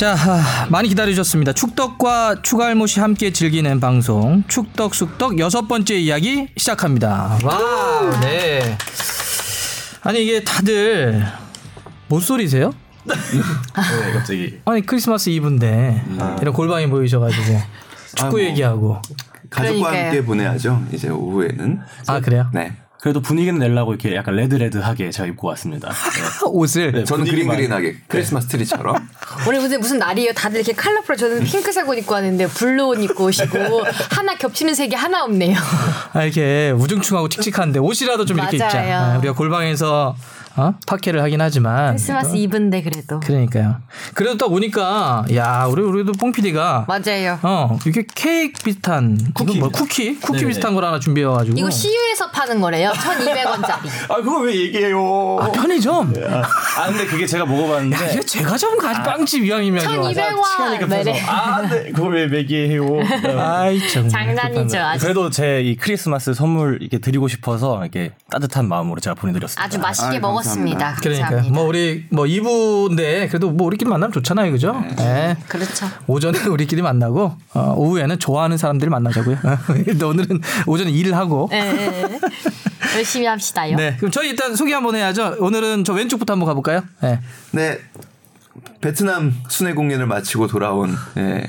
[0.00, 1.52] 자, 하, 많이 기다리셨습니다.
[1.52, 7.38] 축덕과 추갈못이 함께 즐기는 방송 축덕 숙덕 여섯 번째 이야기 시작합니다.
[7.44, 8.78] 와, 네.
[10.00, 11.22] 아니 이게 다들
[12.08, 12.72] 못 소리세요?
[13.04, 16.02] 네, 갑자기 아니 크리스마스 이브인데
[16.40, 17.58] 이런 골방이 보이셔가지고
[18.14, 18.40] 축구 아, 뭐.
[18.40, 19.02] 얘기하고
[19.50, 20.04] 가족과 그러니까요.
[20.06, 20.82] 함께 보내야죠.
[20.92, 21.78] 이제 오후에는.
[22.06, 22.48] 아 그래요?
[22.54, 22.72] 네.
[23.02, 25.88] 그래도 분위기는 내려고 이렇게 약간 레드레드하게 제가 입고 왔습니다.
[25.92, 25.94] 네.
[26.46, 29.09] 옷을 네, 저는 분위기만- green green하게 크리스마스 트리처럼.
[29.46, 30.32] 오늘 무슨 무슨 날이에요?
[30.32, 34.94] 다들 이렇게 컬러풀 저는 핑크색 옷 입고 왔는데 blue 옷 입고 오시고 하나 겹치는 색이
[34.94, 35.56] 하나 없네요.
[36.12, 38.68] 아, 이렇게 우중충하고 칙칙한데 옷이라도 좀 이렇게 입자.
[38.68, 38.96] 맞아요.
[39.14, 40.14] 아, 우리가 골방에서
[40.56, 40.74] 어?
[40.86, 43.76] 팟캐를 하긴 하지만 크리스마스 이브인데 그래도 그러니까요.
[44.14, 47.38] 그래도 딱 오니까 야 우리 우리도 뽕 PD가 맞아요.
[47.42, 50.48] 어 이게 케이크 비슷한 쿠키 뭐 쿠키 쿠키 네네.
[50.48, 52.90] 비슷한 걸 하나 준비해가지고 이거 CU에서 파는 거래요.
[52.90, 53.88] 1,200원짜리.
[54.10, 55.38] 아 그거 왜 얘기해요?
[55.40, 56.12] 아, 편의점.
[56.76, 59.90] 아 근데 그게 제가 먹어봤는데 야, 이게 제가 잡은 가지 빵집 이왕이면 이거.
[60.08, 60.44] 1,200원.
[60.44, 61.20] 시간이 급해서 네네.
[61.26, 62.84] 아 네, 그거 왜 얘기해요?
[63.38, 64.08] 아이 참.
[64.08, 64.78] 장난이죠.
[64.78, 69.62] 아주 그래도 제 이 크리스마스 선물 이렇게 드리고 싶어서 이렇게 따뜻한 마음으로 제가 보내드렸습니다.
[69.62, 70.96] 아주 맛있게 아이, 먹었습니다.
[71.02, 71.42] 그러니까.
[71.50, 74.82] 뭐 우리 뭐 2부인데 그래도 뭐 우리끼리 만나면 좋잖아요, 그죠?
[74.96, 75.36] 네.
[75.48, 75.86] 그렇죠.
[76.06, 79.36] 오전에 우리끼리 만나고 어, 오후에는 좋아하는 사람들 만나자고요.
[79.84, 81.48] 근데 오늘은 오전에 일을 하고.
[81.52, 82.20] 예, 예, 예.
[82.96, 83.76] 열심히 합시다요.
[83.76, 85.36] 네, 그럼 저희 일단 소개 한번 해야죠.
[85.38, 86.82] 오늘은 저 왼쪽부터 한번 가볼까요?
[87.02, 87.20] 네.
[87.52, 87.78] 네.
[88.80, 91.46] 베트남 순회 공연을 마치고 돌아온 예,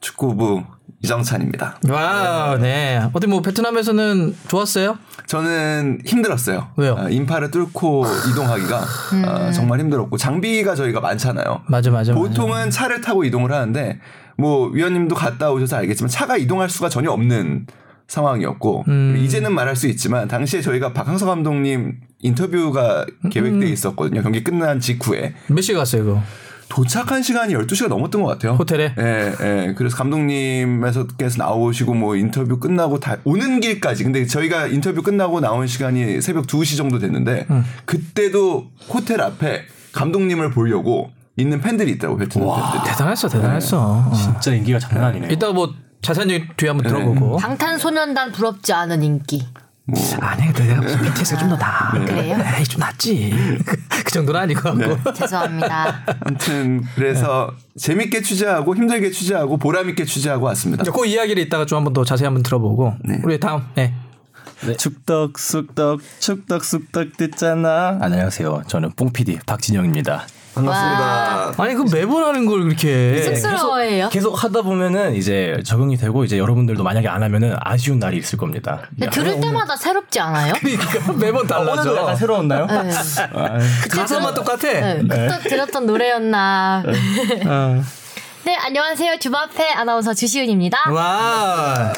[0.00, 0.62] 축구부
[1.02, 1.78] 이정찬입니다.
[1.88, 3.00] 와, 네.
[3.12, 4.98] 어때 뭐 베트남에서는 좋았어요?
[5.26, 6.68] 저는 힘들었어요.
[6.76, 6.96] 왜요?
[6.98, 8.84] 어, 인파를 뚫고 이동하기가
[9.26, 11.62] 어, 정말 힘들었고 장비가 저희가 많잖아요.
[11.66, 12.12] 맞아, 맞아.
[12.12, 12.14] 맞아.
[12.14, 14.00] 보통은 차를 타고 이동을 하는데
[14.38, 17.66] 뭐 위원님도 갔다 오셔서 알겠지만 차가 이동할 수가 전혀 없는
[18.08, 19.16] 상황이었고 음.
[19.18, 23.30] 이제는 말할 수 있지만 당시에 저희가 박항서 감독님 인터뷰가 음.
[23.30, 24.22] 계획돼 있었거든요.
[24.22, 26.22] 경기 끝난 직후에 몇 시에 갔어요, 그거?
[26.68, 28.52] 도착한 시간이 12시가 넘었던 것 같아요.
[28.54, 28.94] 호텔에?
[28.98, 29.74] 예, 예.
[29.76, 31.06] 그래서 감독님께서
[31.38, 34.04] 나오시고 뭐 인터뷰 끝나고 다 오는 길까지.
[34.04, 37.64] 근데 저희가 인터뷰 끝나고 나온 시간이 새벽 2시 정도 됐는데 음.
[37.84, 39.62] 그때도 호텔 앞에
[39.92, 42.90] 감독님을 보려고 있는 팬들이 있더라고 베트남 팬들이.
[42.90, 44.08] 대단했어, 대단했어.
[44.10, 44.12] 어.
[44.14, 45.30] 진짜 인기가 장난 아니네요.
[45.30, 45.72] 이따 뭐
[46.02, 47.36] 자세한 얘기 뒤에 한번 들어보고.
[47.36, 49.46] 방탄소년단 부럽지 않은 인기.
[50.20, 51.90] 아니, 근데 내가 무슨 BTS가 좀 더 나.
[51.92, 52.36] 그래요?
[52.58, 53.32] 에이, 좀 낫지.
[54.04, 54.60] 그 정도는 아니고.
[54.60, 55.12] 갖고.
[55.14, 56.02] 죄송합니다.
[56.20, 60.82] 아무튼 그래서 재밌게 취재하고 힘들게 취재하고 보람 있게 취재하고 왔습니다.
[60.82, 62.94] 이제 그 이야기를 이따가 좀 한번 더 자세히 한번 들어보고.
[63.22, 63.94] 우리 다음, 네.
[64.62, 64.76] 네.
[64.76, 67.98] 축덕 쑥덕 축덕 쑥덕 듣잖아.
[68.00, 68.62] 안녕하세요.
[68.66, 70.26] 저는 뽕 PD 박진영입니다.
[70.56, 71.52] 반갑습니다.
[71.58, 73.22] 아니, 그 매번 하는 걸 그렇게.
[73.22, 74.08] 쑥스러워해요.
[74.08, 78.80] 계속 하다 보면은 이제 적응이 되고 이제 여러분들도 만약에 안 하면은 아쉬운 날이 있을 겁니다.
[78.90, 80.54] 근데 들을 때마다 새롭지 않아요?
[80.60, 81.72] 그러니까 매번 달라져.
[81.82, 82.66] 오늘도 약간 새로웠나요?
[82.66, 82.90] 네.
[83.90, 84.56] 가사만 똑같아.
[84.56, 84.98] 네.
[85.02, 86.82] 그때 들었던 노래였나.
[87.46, 87.82] 어.
[88.46, 89.18] 네, 안녕하세요.
[89.18, 90.90] 주바페 아나운서 주시은입니다.
[90.92, 91.92] 와.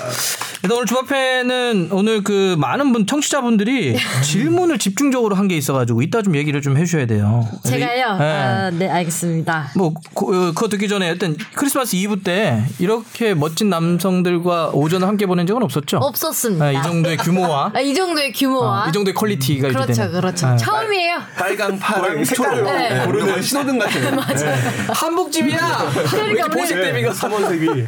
[0.62, 6.34] 일단 오늘 주바페는 오늘 그 많은 분 청취자분들이 질문을 집중적으로 한 게 있어가지고 이따 좀
[6.36, 7.46] 얘기를 좀 해주셔야 돼요.
[7.64, 8.18] 제가요?
[8.18, 8.24] 네.
[8.24, 9.70] 아, 네, 알겠습니다.
[9.76, 15.26] 뭐 그, 어, 그거 듣기 전에 일단 크리스마스 이브 때 이렇게 멋진 남성들과 오전을 함께
[15.26, 15.98] 보낸 적은 없었죠?
[15.98, 16.64] 없었습니다.
[16.66, 18.86] 아, 이 정도의 규모와 아, 이 정도의 규모와.
[18.88, 20.12] 이 정도의 quality가 이렇게 그렇죠, 되는.
[20.20, 20.46] 그렇죠.
[20.48, 20.56] 아.
[20.56, 21.18] 처음이에요.
[21.38, 22.64] 빨강, 파랑, 초록.
[22.64, 23.04] 네.
[23.06, 24.18] 고르는 신호등 같은.
[24.92, 25.92] 한복집이야.
[26.38, 27.86] 왜 이렇게 보색 대비가 삼원색이.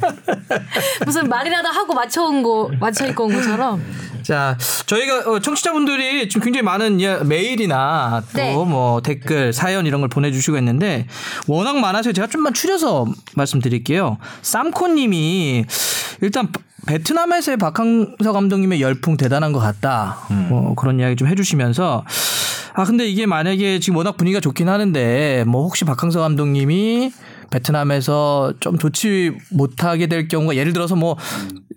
[1.05, 3.83] 무슨 말이라도 하고 맞춰온 거, 맞춰 입고 온 것처럼.
[4.23, 4.57] 자,
[4.87, 8.53] 저희가 어, 청취자분들이 지금 굉장히 많은 예, 메일이나 네.
[8.53, 11.07] 또뭐 댓글, 사연 이런 걸 보내주시고 있는데
[11.47, 14.19] 워낙 많아서 제가 좀만 추려서 말씀드릴게요.
[14.43, 15.65] 쌈코님이
[16.21, 16.49] 일단
[16.87, 20.19] 베트남에서의 박항서 감독님의 열풍 대단한 것 같다.
[20.49, 22.05] 뭐 그런 이야기 좀 해주시면서
[22.75, 27.13] 아 근데 이게 만약에 지금 워낙 분위기가 좋긴 하는데 뭐 혹시 박항서 감독님이
[27.51, 31.17] 베트남에서 좀 좋지 못하게 될 경우가 예를 들어서 뭐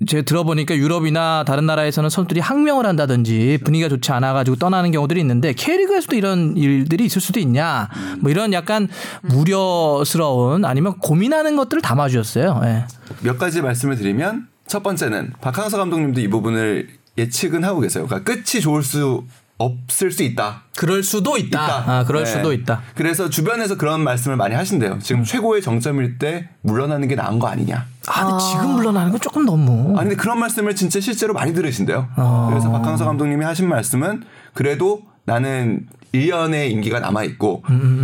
[0.07, 5.53] 제가 들어보니까 유럽이나 다른 나라에서는 선수들이 항명을 한다든지 분위기가 좋지 않아 가지고 떠나는 경우들이 있는데
[5.53, 7.89] K리그에서도 이런 일들이 있을 수도 있냐
[8.19, 8.87] 뭐 이런 약간
[9.33, 12.61] 우려스러운 아니면 고민하는 것들을 담아 주셨어요.
[12.63, 12.85] 예.
[13.21, 16.87] 몇 가지 말씀을 드리면 첫 번째는 박항서 감독님도 이 부분을
[17.17, 18.07] 예측은 하고 계세요.
[18.07, 19.23] 그러니까 끝이 좋을 수
[19.63, 20.63] 없을 수 있다.
[20.75, 21.65] 그럴 수도 있다.
[21.65, 21.83] 있다.
[21.87, 22.31] 아, 그럴 네.
[22.31, 22.81] 수도 있다.
[22.95, 24.99] 그래서 주변에서 그런 말씀을 많이 하신대요.
[24.99, 27.85] 지금 최고의 정점일 때 물러나는 게 나은 거 아니냐.
[28.07, 32.07] 아, 근데 지금 물러나는 건 조금 너무 아니 근데 그런 말씀을 진짜 실제로 많이 들으신대요.
[32.17, 32.47] 어.
[32.49, 34.23] 그래서 박항서 감독님이 하신 말씀은
[34.53, 37.63] 그래도 나는 1년의 임기가 남아 있고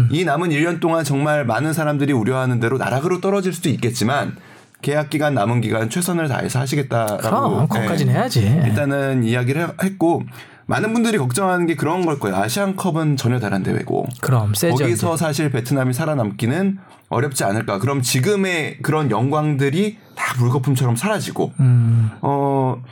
[0.09, 4.35] 이 남은 1년 동안 정말 많은 사람들이 우려하는 대로 나락으로 떨어질 수도 있겠지만
[4.81, 8.19] 계약 기간 남은 기간 최선을 다해서 하시겠다라고 그럼, 그것까지는 네.
[8.19, 8.61] 해야지.
[8.65, 10.23] 일단은 이야기를 했고
[10.69, 12.37] 많은 분들이 걱정하는 게 그런 걸 거예요.
[12.37, 14.75] 아시안컵은 전혀 다른 대회고 그럼 세죠.
[14.77, 15.17] 거기서.
[15.17, 16.77] 사실 베트남이 살아남기는
[17.09, 17.79] 어렵지 않을까.
[17.79, 22.11] 그럼 지금의 그런 영광들이 다 물거품처럼 사라지고 음.
[22.21, 22.83] 어,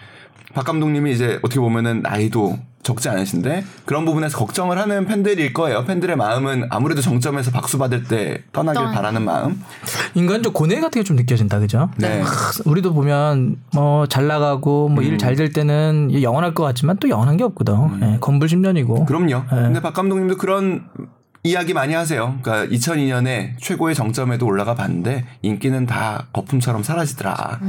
[0.54, 5.84] 박 감독님이 이제 어떻게 보면은 나이도 적지 않으신데 그런 부분에서 걱정을 하는 팬들일 거예요.
[5.84, 8.92] 팬들의 마음은 아무래도 정점에서 박수 받을 때 떠나길 떠나.
[8.94, 9.62] 바라는 마음.
[10.16, 11.90] 인간적 고뇌 같은 게 좀 느껴진다, 그죠?
[11.98, 12.22] 네.
[12.24, 17.10] 크, 우리도 보면 뭐 잘 나가고 뭐 일 잘 될 때는 영원할 것 같지만 또
[17.10, 17.76] 영원한 게 없거든.
[18.02, 19.06] 예, 건불 10년이고.
[19.06, 19.44] 그럼요.
[19.50, 20.86] 근데 박 감독님도 그런
[21.44, 22.38] 이야기 많이 하세요.
[22.42, 27.60] 그러니까 2002년에 최고의 정점에도 올라가 봤는데 인기는 다 거품처럼 사라지더라.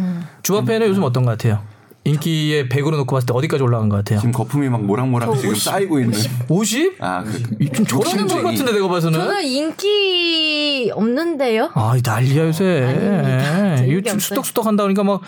[0.43, 1.61] 주바페는 요즘 어떤 것 같아요?
[2.09, 4.19] 인기의 100으로 놓고 봤을 때 어디까지 올라간 것 같아요?
[4.19, 6.19] 지금 거품이 막 모락모락 지금 쌓이고 있는.
[6.49, 6.97] 50?
[7.01, 9.19] 아, 그, 좀 저러는 것 같은데 내가 봐서는.
[9.19, 11.71] 저는 인기 없는데요.
[11.75, 12.65] 아, 이 난리야 요새.
[12.83, 13.83] 아닙니다.
[13.83, 13.87] 예.
[13.89, 14.19] 이거 없어요.
[14.21, 15.21] 쑥덕쑥덕 한다 그러니까 막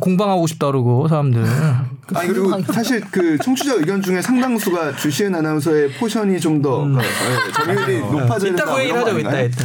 [0.00, 1.44] 공방하고 싶다 그러고 사람들.
[2.14, 6.86] 아니 그리고 사실 그 청취자 의견 중에 상당수가 주시은 아나운서의 포션이 좀더
[7.54, 8.64] 점유율이 높아져야 이따 된다.
[8.74, 9.64] 그 얘기를 하자고 이따 이따.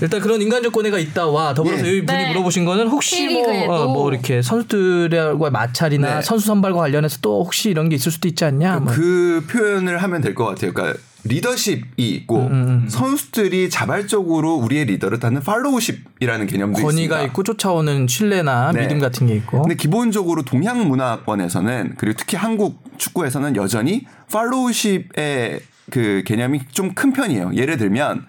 [0.00, 1.88] 일단 그런 인간적 고뇌가 있다와 더불어서 예.
[1.88, 2.28] 여기 분이 네.
[2.28, 3.72] 물어보신 거는 혹시 뭐, K리그에도.
[3.72, 6.22] 어, 뭐 이렇게 선수들과 마찰이나 네.
[6.22, 8.80] 선수 선발과 관련해서 또 혹시 이런 게 있을 수도 있지 않냐?
[8.80, 8.92] 뭐.
[8.92, 10.72] 그 표현을 하면 될 것 같아요.
[10.72, 17.22] 그러니까 리더십이 있고 음, 선수들이 자발적으로 우리의 리더를 따는 팔로우십이라는 개념도 권위가 있습니다.
[17.26, 18.82] 있고 쫓아오는 신뢰나 네.
[18.82, 19.62] 믿음 같은 게 있고.
[19.62, 25.60] 근데 기본적으로 동양 문화권에서는 그리고 특히 한국 축구에서는 여전히 팔로우십의
[25.90, 27.52] 그 개념이 좀 큰 편이에요.
[27.54, 28.24] 예를 들면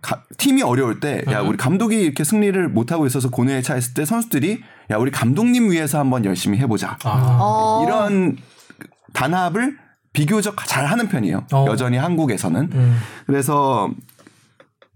[0.00, 4.04] 가- 팀이 어려울 때, 야, 우리 감독이 이렇게 승리를 못 하고 있어서 고뇌에 차있을 때
[4.04, 4.60] 선수들이,
[4.90, 6.98] 야, 우리 감독님 위해서 한번 열심히 해보자.
[7.04, 7.84] 어.
[7.86, 8.36] 이런
[9.12, 9.78] 단합을
[10.12, 11.46] 비교적 잘 하는 편이에요.
[11.52, 11.66] 어.
[11.68, 12.70] 여전히 한국에서는.
[12.72, 12.98] 음.
[13.26, 13.90] 그래서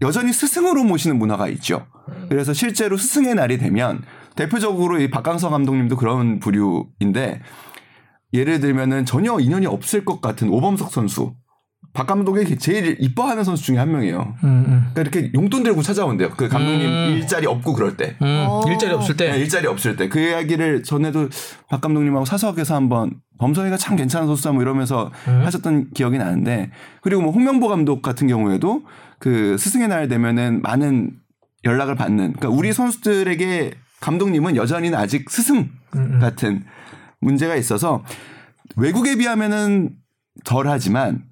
[0.03, 1.87] 여전히 스승으로 모시는 문화가 있죠.
[2.29, 4.03] 그래서 실제로 스승의 날이 되면
[4.37, 7.41] 대표적으로 이 박강서 감독님도 그런 부류인데
[8.33, 11.35] 예를 들면은 전혀 인연이 없을 것 같은 오범석 선수.
[11.97, 14.35] 박 감독이 제일 이뻐하는 선수 중에 한 명이에요.
[14.45, 14.87] 음, 음.
[14.93, 16.29] 그러니까 이렇게 용돈 들고 찾아온대요.
[16.37, 17.15] 그 감독님 음.
[17.17, 18.17] 일자리 없고 그럴 때.
[18.21, 18.61] 음, 어.
[18.69, 19.31] 일자리 없을 때.
[19.31, 21.29] 네, 일자리 없을 때 그 이야기를 전에도
[21.71, 26.71] 박 감독님하고 사석에서 한번 범선이가 참 괜찮은 선수다 뭐 이러면서 하셨던 기억이 나는데
[27.01, 28.83] 그리고 뭐 홍명보 감독 같은 경우에도
[29.19, 31.13] 그 스승의 날 되면은 많은
[31.65, 35.71] 연락을 받는 그러니까 우리 선수들에게 감독님은 여전히는 아직 스승
[36.21, 36.65] 같은
[37.21, 38.05] 문제가 있어서
[38.77, 39.91] 외국에 비하면은
[40.45, 41.25] 덜하지만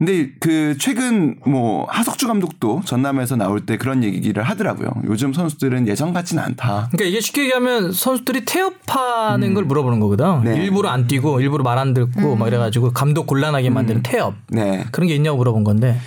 [0.00, 4.90] 근데 그 최근 뭐 하석주 감독도 전남에서 나올 때 그런 얘기를 하더라고요.
[5.04, 6.88] 요즘 선수들은 예전 같지는 않다.
[6.90, 10.42] 그러니까 이게 쉽게 얘기하면 선수들이 태업하는 걸 물어보는 거거든.
[10.44, 10.56] 네.
[10.56, 14.84] 일부러 안 뛰고 일부러 말 안 듣고 막 이래가지고 감독 곤란하게 만드는 태업 네.
[14.90, 15.98] 그런 게 있냐고 물어본 건데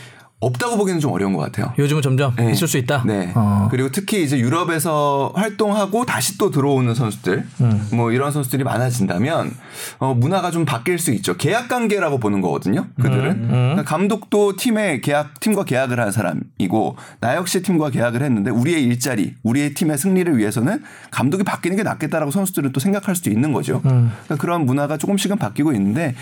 [0.46, 1.74] 없다고 보기는 좀 어려운 것 같아요.
[1.78, 2.52] 요즘은 점점 네.
[2.52, 3.04] 있을 수 있다.
[3.06, 3.32] 네.
[3.36, 3.68] 어.
[3.72, 7.88] 그리고 특히 이제 유럽에서 활동하고 다시 또 들어오는 선수들, 음.
[7.94, 9.52] 뭐 이런 선수들이 많아진다면
[10.00, 11.36] 어, 문화가 좀 바뀔 수 있죠.
[11.38, 12.88] 계약 관계라고 보는 거거든요.
[13.02, 13.48] 그들은 음.
[13.50, 19.34] 그러니까 감독도 팀에 계약 팀과 계약을 한 사람이고 나 역시 팀과 계약을 했는데 우리의 일자리,
[19.44, 23.82] 우리의 팀의 승리를 위해서는 감독이 바뀌는 게 낫겠다라고 선수들은 또 생각할 수도 있는 거죠.
[23.86, 24.12] 음.
[24.26, 26.16] 그러니까 그런 문화가 조금씩은 바뀌고 있는데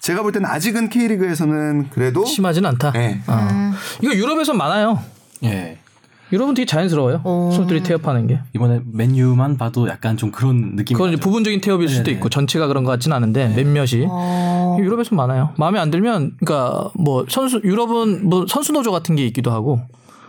[0.00, 2.92] 제가 볼 때는 아직은 K리그에서는 그래도 심하진 않다.
[2.92, 3.20] 네.
[3.26, 3.63] 어.
[4.02, 4.98] 이거 유럽에서 많아요.
[5.44, 5.78] 예.
[6.32, 7.20] 유럽은 되게 자연스러워요.
[7.22, 7.50] 어.
[7.52, 8.40] 선수들이 태업하는 게.
[8.54, 11.16] 이번에 맨유만 봐도 약간 좀 그런 느낌이 그건.
[11.18, 12.16] 부분적인 태업일 수도 네네.
[12.16, 14.76] 있고 전체가 그런 것 같지는 않은데 몇몇이 어.
[14.80, 15.50] 유럽에서 많아요.
[15.58, 19.80] 마음에 안 들면 그러니까 뭐 선수 유럽은 뭐 선수 노조 같은 게 있기도 하고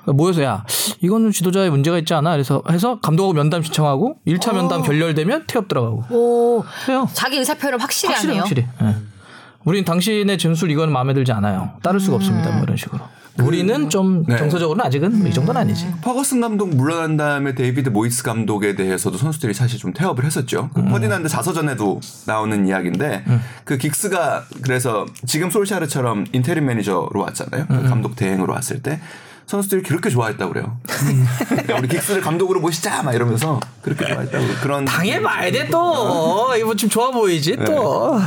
[0.06, 0.64] 모여서 야
[1.02, 2.34] 이거는 지도자의 문제가 있지 않아?
[2.34, 6.64] 그래서 해서 감독하고 면담 신청하고 1차 면담 결렬되면 태업 들어가고 오.
[6.88, 7.08] 해요.
[7.14, 8.42] 자기 의사 표현을 확실히 확실히 하네요.
[8.44, 8.66] 확실히.
[8.84, 8.96] 예.
[9.64, 11.72] 우리는 당신의 전술 이건 마음에 들지 않아요.
[11.82, 12.52] 따를 수가 없습니다.
[12.52, 13.02] 뭐 이런 식으로.
[13.42, 14.38] 우리는 좀 네.
[14.38, 15.88] 정서적으로는 아직은 뭐이 정도는 아니지.
[16.02, 20.70] 퍼거슨 감독 물러난 다음에 데이비드 모이스 감독에 대해서도 선수들이 사실 좀 태업을 했었죠.
[20.74, 23.26] 그 퍼디난드 자서전에도 나오는 이야기인데
[23.64, 27.66] 그 긱스가 그래서 지금 솔샤르처럼 interim manager로 왔잖아요.
[27.68, 29.00] 그 감독 대행으로 왔을 때
[29.48, 30.78] 선수들이 그렇게 좋아했다고 그래요.
[31.70, 36.56] 야, 우리 긱스를 감독으로 모시자 막 이러면서 그렇게 좋아했다고 그런 당해봐야 돼 또.
[36.58, 38.20] 이거 좀 좋아 보이지 또.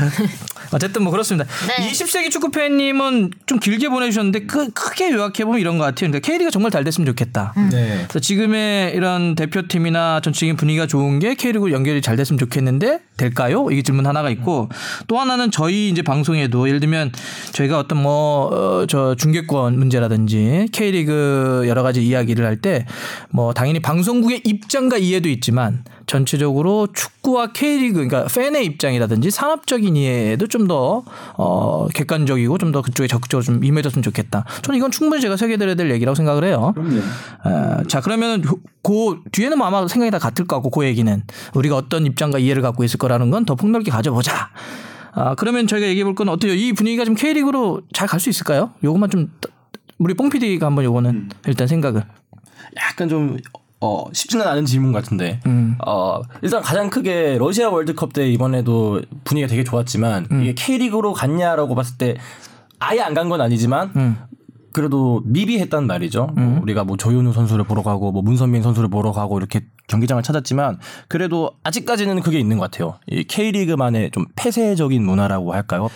[0.72, 1.48] 어쨌든 뭐 그렇습니다.
[1.66, 1.88] 네.
[1.90, 6.10] 20세기 축구 팬님은 좀 길게 보내주셨는데 크, 크게 요약해 보면 이런 것 같아요.
[6.10, 7.54] 그러니까 K리가 정말 잘 됐으면 좋겠다.
[7.70, 8.04] 네.
[8.08, 13.68] 그래서 지금의 이런 대표팀이나 전체적인 분위기가 좋은 게 K리그 연결이 잘 됐으면 좋겠는데 될까요?
[13.70, 14.68] 이게 질문 하나가 있고
[15.06, 17.12] 또 하나는 저희 이제 방송에도 예를 들면
[17.52, 22.84] 저희가 어떤 뭐저 중계권 문제라든지 K리그 여러 가지 이야기를 할 때
[23.30, 31.04] 뭐 당연히 방송국의 입장과 이해도 있지만 전체적으로 축구와 K리그 그러니까 팬의 입장이라든지 산업적인 이해도 좀더
[31.36, 34.44] 어, 객관적이고 좀 더 그쪽에 적극적으로 좀 임해줬으면 좋겠다.
[34.62, 36.74] 저는 이건 충분히 제가 새겨드려야 될 얘기라고 생각을 해요.
[37.44, 38.42] 어, 자 그러면
[38.82, 41.22] 그 뒤에는 뭐 아마 생각이 다 같을 것 같고 그 얘기는
[41.54, 44.50] 우리가 어떤 입장과 이해를 갖고 있을 거라는 건 더 폭넓게 가져보자.
[45.14, 46.52] 아, 그러면 저희가 얘기해 볼 건 어때요?
[46.54, 48.72] 이 분위기가 좀 K리그로 잘 갈 수 있을까요?
[48.84, 49.30] 요것만 좀
[49.98, 52.04] 우리 뽕 PD가 한번 요거는 일단 생각을.
[52.76, 53.36] 약간 좀
[53.80, 55.40] 어, 쉽지는 않은 질문 같은데.
[55.46, 55.76] 음.
[55.86, 60.42] 어, 일단 가장 크게 러시아 월드컵 때 이번에도 분위기가 되게 좋았지만 음.
[60.42, 62.16] 이게 K리그로 갔냐라고 봤을 때
[62.80, 64.16] 아예 안 간 건 아니지만 음.
[64.72, 66.28] 그래도 미비했단 말이죠.
[66.36, 70.78] 뭐 우리가 뭐 조현우 선수를 보러 가고 뭐 문선민 선수를 보러 가고 이렇게 경기장을 찾았지만
[71.08, 72.98] 그래도 아직까지는 그게 있는 것 같아요.
[73.06, 75.88] 이 K리그만의 좀 폐쇄적인 문화라고 할까요?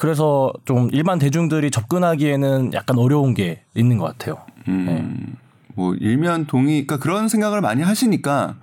[0.00, 4.38] 그래서 좀 일반 대중들이 접근하기에는 약간 어려운 게 있는 것 같아요.
[4.66, 5.36] 음,
[5.76, 8.56] 뭐 일면 동의, 그러니까 그런 생각을 많이 하시니까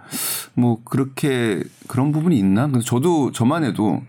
[0.55, 2.67] 뭐 그렇게 그런 부분이 있나?
[2.67, 4.01] 근데 저도 저만 해도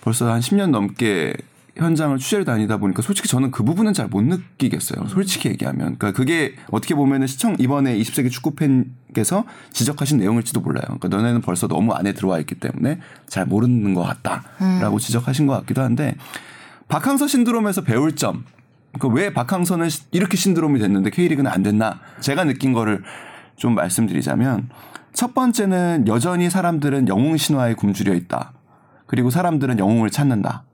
[0.00, 1.34] 벌써 한 10년 넘게
[1.76, 5.08] 현장을 취재를 다니다 보니까 솔직히 저는 그 부분은 잘 못 느끼겠어요.
[5.08, 5.96] 솔직히 얘기하면.
[5.98, 10.84] 그러니까 그게 어떻게 보면은 시청 이번에 20세기 축구 팬께서 지적하신 내용일지도 몰라요.
[10.84, 15.82] 그러니까 너네는 벌써 너무 안에 들어와 있기 때문에 잘 모르는 것 같다라고 지적하신 것 같기도
[15.82, 16.14] 한데
[16.88, 18.44] 박항서 신드롬에서 배울 점.
[18.98, 22.00] 그왜 박항서는 시- 이렇게 신드롬이 됐는데 K리그는 안 됐나?
[22.20, 23.02] 제가 느낀 거를
[23.56, 24.68] 좀 말씀드리자면
[25.12, 28.52] 첫 번째는 여전히 사람들은 영웅 신화에 굶주려 있다.
[29.06, 30.64] 그리고 사람들은 영웅을 찾는다.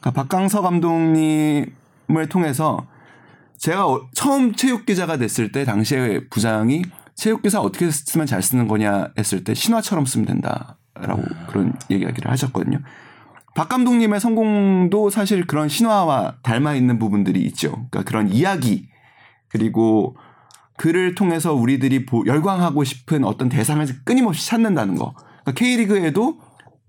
[0.00, 2.86] 그러니까 박항서 감독님을 통해서
[3.58, 6.82] 제가 어- 처음 체육 기자가 됐을 때 당시에 부장이
[7.14, 12.78] 체육 기사 어떻게 쓰면 잘 쓰는 거냐 했을 때 신화처럼 쓰면 된다라고 그런 얘기하기를 하셨거든요.
[13.54, 17.70] 박 감독님의 성공도 사실 그런 신화와 닮아 있는 부분들이 있죠.
[17.90, 18.88] 그러니까 그런 이야기
[19.48, 20.16] 그리고
[20.76, 25.14] 그를 통해서 우리들이 보- 열광하고 싶은 어떤 대상을 끊임없이 찾는다는 거.
[25.42, 26.38] 그러니까 K리그에도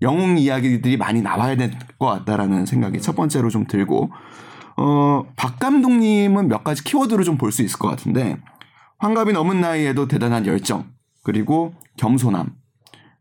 [0.00, 4.10] 영웅 이야기들이 많이 나와야 될 것 같다라는 생각이 첫 번째로 좀 들고,
[4.76, 8.38] 어, 박 감독님은 몇 가지 키워드로 좀 볼 수 있을 것 같은데,
[8.98, 10.86] 환갑이 넘은 나이에도 대단한 열정,
[11.22, 12.50] 그리고 겸손함,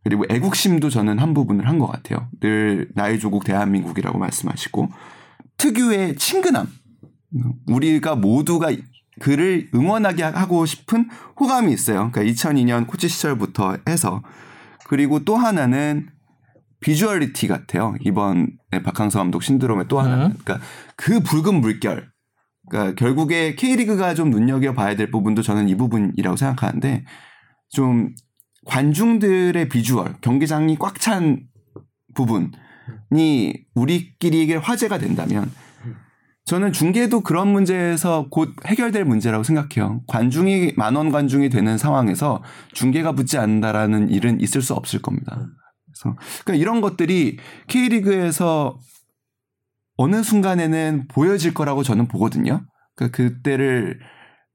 [0.04, 2.28] 그리고 애국심도 저는 한 부분을 한 것 같아요.
[2.40, 4.90] 늘 나의 조국 대한민국이라고 말씀하시고,
[5.58, 6.68] 특유의 친근함.
[7.68, 8.72] 우리가 모두가
[9.20, 12.12] 그를 응원하게 하고 싶은 호감이 있어요.
[12.12, 14.22] 그러니까 2002년 코치 시절부터 해서
[14.88, 16.10] 그리고 또 하나는
[16.82, 17.96] 비주얼리티 같아요.
[18.02, 18.48] 이번에
[18.84, 20.60] 박항서 감독 신드롬의 또 하나는 그러니까
[20.96, 22.10] 그 붉은 물결.
[22.70, 27.06] 그러니까 결국에 K리그가 좀 눈여겨 봐야 될 부분도 저는 이 부분이라고 생각하는데
[27.70, 28.10] 좀
[28.66, 31.48] 관중들의 비주얼, 경기장이 꽉 찬
[32.14, 35.50] 부분이 우리끼리 화제가 된다면
[36.46, 40.02] 저는 중계도 그런 문제에서 곧 해결될 문제라고 생각해요.
[40.08, 45.48] 관중이 만원 관중이 되는 상황에서 중계가 붙지 않는다라는 일은 있을 수 없을 겁니다.
[45.86, 47.38] 그래서 그러니까 이런 것들이
[47.68, 48.78] K리그에서
[49.96, 52.66] 어느 순간에는 보여질 거라고 저는 보거든요.
[52.96, 54.00] 그러니까 그때를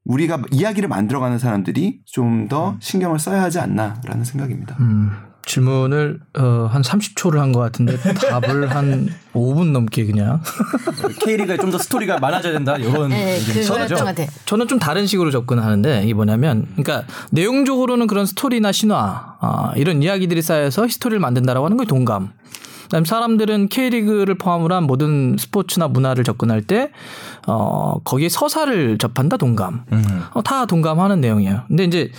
[0.07, 4.77] 우리가 이야기를 만들어가는 사람들이 좀 더 신경을 써야 하지 않나라는 생각입니다.
[4.79, 5.11] 음,
[5.45, 10.41] 질문을 어, 한 30초를 한 것 같은데 답을 한 5분 넘게 그냥.
[11.23, 13.37] K리그에 좀더 스토리가 많아져야 된다 이런 네.
[13.67, 14.23] 것 같아.
[14.45, 20.41] 저는 좀 다른 식으로 접근하는데 이게 뭐냐면 그러니까 내용적으로는 그런 스토리나 신화 아, 이런 이야기들이
[20.41, 22.31] 쌓여서 스토리를 만든다라고 하는 게 동감.
[22.87, 26.91] 그다음 사람들은 K리그를 포함을 한 모든 스포츠나 문화를 접근할 때
[27.45, 29.85] 어, 거기에 서사를 접한다 동감.
[30.33, 31.61] 어, 다 동감하는 내용이에요.
[31.67, 32.11] 근데 이제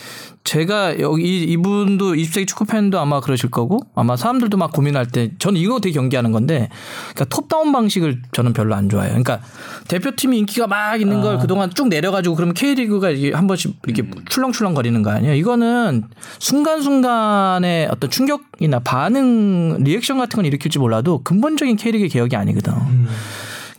[0.45, 5.31] 제가 여기 이- 이분도 20세기 축구 팬도 아마 그러실 거고 아마 사람들도 막 고민할 때
[5.39, 6.71] 저는 이거 되게 경계하는 건데
[7.15, 9.11] 그러니까 top-down 방식을 저는 별로 안 좋아해요.
[9.11, 9.41] 그러니까
[9.89, 14.73] 대표팀이 인기가 막 있는 걸 그동안 쭉 내려가지고 그러면 K리그가 이게 한 번씩 이렇게 출렁출렁
[14.75, 15.35] 거리는 거 아니에요.
[15.35, 16.05] 이거는
[16.39, 22.73] 순간순간의 어떤 충격이나 반응 리액션 같은 건 일으킬지 몰라도 근본적인 K리그 개혁이 아니거든.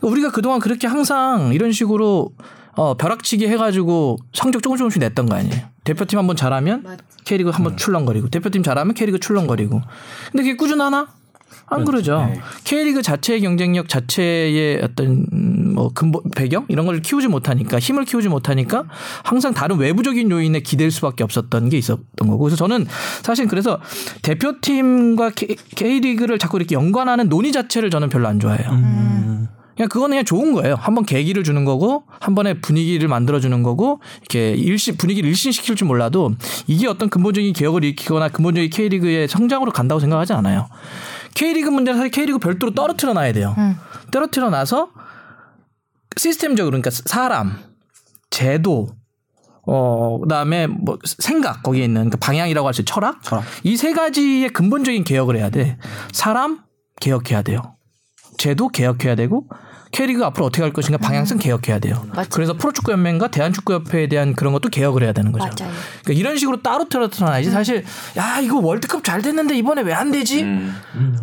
[0.02, 2.30] 우리가 그동안 그렇게 항상 이런 식으로
[2.80, 5.66] 어, 벼락치기 해가지고 성적 조금 조금씩 냈던 거 아니에요.
[5.84, 6.82] 대표팀 한번 잘하면
[7.26, 9.82] K리그 한번 출렁거리고 대표팀 잘하면 K리그 출렁거리고.
[10.32, 11.08] 근데 그게 꾸준하나?
[11.66, 12.32] 안 그러죠.
[12.64, 18.30] K리그 자체의 경쟁력 자체의 어떤 음, 뭐 근본 배경 이런 걸 키우지 못하니까 힘을 키우지
[18.30, 18.84] 못하니까
[19.24, 22.86] 항상 다른 외부적인 요인에 기댈 수밖에 없었던 게 있었던 거고 그래서 저는
[23.22, 23.78] 사실 그래서
[24.22, 28.70] 대표팀과 K, K리그를 자꾸 이렇게 연관하는 논의 자체를 저는 별로 안 좋아해요.
[29.80, 30.74] 그냥 그거는 그냥 좋은 거예요.
[30.74, 35.86] 한번 계기를 주는 거고 한 번에 분위기를 만들어 주는 거고 이렇게 일시 분위기를 일신시킬 줄
[35.86, 36.32] 몰라도
[36.66, 40.68] 이게 어떤 근본적인 개혁을 일으키거나 근본적인 K리그의 성장으로 간다고 생각하지 않아요.
[41.34, 43.56] K리그 문제는 사실 K리그 별도로 떨어뜨려 놔야 돼요.
[44.10, 44.90] 떨어뜨려 놔서
[46.18, 47.56] 시스템적으로 그러니까 사람,
[48.28, 48.88] 제도,
[49.66, 53.44] 어 그다음에 뭐 생각 거기에 있는 그러니까 방향이라고 할 수 있는 철학, 철학.
[53.64, 55.78] 이 세 가지의 근본적인 개혁을 해야 돼.
[56.12, 56.60] 사람
[57.00, 57.76] 개혁해야 돼요.
[58.36, 59.46] 제도 개혁해야 되고
[59.92, 62.06] K리그 앞으로 어떻게 할 것인가 방향성 개혁해야 돼요.
[62.14, 62.26] 맞아요.
[62.30, 65.44] 그래서 프로축구 연맹과 대한축구 협회에 대한 그런 것도 개혁을 해야 되는 거죠.
[65.44, 65.72] 맞아요.
[66.04, 67.84] 그러니까 이런 식으로 따로 틀어놔야지 사실
[68.16, 70.46] 야 이거 월드컵 잘 됐는데 이번에 왜 안 되지?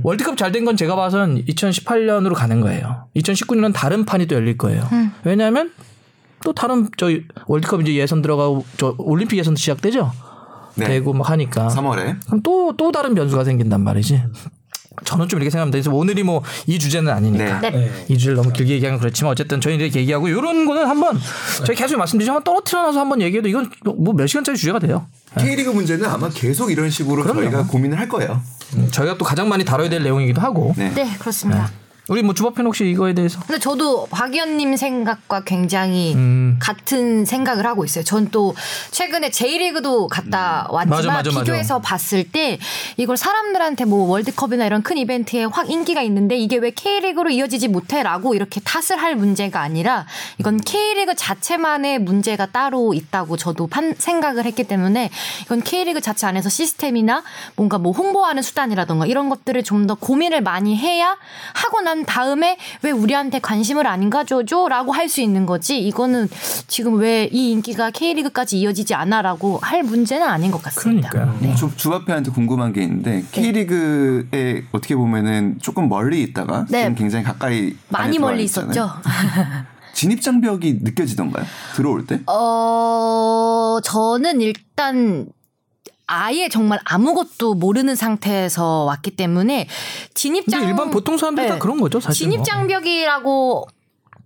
[0.04, 3.08] 월드컵 잘 된 건 제가 봐선 2018년으로 가는 거예요.
[3.16, 4.88] 2019년은 다른 판이 또 열릴 거예요.
[5.24, 5.72] 왜냐하면
[6.44, 7.08] 또 다른 저
[7.48, 10.12] 월드컵 이제 예선 들어가고 저 올림픽 예선도 시작되죠.
[10.76, 10.86] 네.
[10.88, 14.22] 되고 막 하니까 3월에 그럼 또또 다른 변수가 생긴단 말이지.
[15.06, 15.76] 저는 좀 이렇게 생각합니다.
[15.78, 17.60] 그래서 오늘이 뭐 이 주제는 아니니까.
[17.62, 17.70] 네.
[17.70, 17.92] 네.
[18.10, 21.20] 이 주제를 너무 길게 얘기하면 그렇지만 어쨌든 저희 이렇게 얘기하고 이런 거는 한번
[21.66, 22.32] 저희 계속 말씀드리죠.
[22.32, 25.06] 한번 떨어뜨려 놔서 한번 얘기해도 이건 뭐 몇 시간짜리 주제가 돼요.
[25.40, 27.42] K리그 문제는 아마 계속 이런 식으로 그럼요.
[27.42, 28.42] 저희가 고민을 할 거예요.
[28.76, 30.74] 음, 저희가 또 가장 많이 다뤄야 될 내용이기도 하고.
[30.78, 30.92] 네.
[30.94, 31.70] 네, 그렇습니다.
[32.10, 36.58] 우리 뭐 주법편 혹시 이거에 대해서 근데 저도 박 의원님 생각과 굉장히 음.
[36.60, 38.04] 같은 생각을 하고 있어요.
[38.04, 38.54] 전 또
[38.92, 41.08] 최근에 J리그도 갔다 왔지만 음.
[41.08, 41.40] 맞아, 맞아, 맞아.
[41.44, 42.60] 비교해서 봤을 때
[42.98, 48.36] 이걸 사람들한테 뭐 월드컵이나 이런 큰 이벤트에 확 인기가 있는데 이게 왜 K리그로 이어지지 못해라고
[48.36, 50.06] 이렇게 탓을 할 문제가 아니라
[50.40, 55.10] 이건 K리그 자체만의 문제가 따로 있다고 저도 판, 생각을 했기 때문에
[55.44, 57.24] 이건 K리그 자체 안에서 시스템이나
[57.56, 61.16] 뭔가 뭐 홍보하는 수단이라던가 이런 것들을 좀 더 고민을 많이 해야
[61.54, 66.28] 하고 난 다음에 왜 우리한테 관심을 안 가져줘 라고 할 수 있는 거지 이거는
[66.68, 71.10] 지금 왜 이 인기가 K리그까지 이어지지 않아 라고 할 문제는 아닌 것 같습니다.
[71.10, 71.38] 그러니까요.
[71.42, 71.56] 네.
[71.56, 76.82] 주, 주바페한테 궁금한 게 있는데 K리그에 어떻게 보면은 조금 멀리 있다가 네.
[76.84, 78.68] 지금 굉장히 가까이 많이 멀리 있었죠.
[78.70, 78.90] 있잖아요.
[79.94, 81.46] 진입 장벽이 느껴지던가요?
[81.76, 82.22] 들어올 때?
[82.28, 85.26] 어, 저는 일단
[86.08, 89.68] 아예 정말 아무것도 모르는 상태에서 왔기 때문에
[90.14, 91.60] 진입장 근데 일반 보통 사람들이 다 네.
[91.60, 92.26] 그런 거죠, 사실.
[92.26, 92.46] 진입 뭐.
[92.46, 93.68] 장벽이라고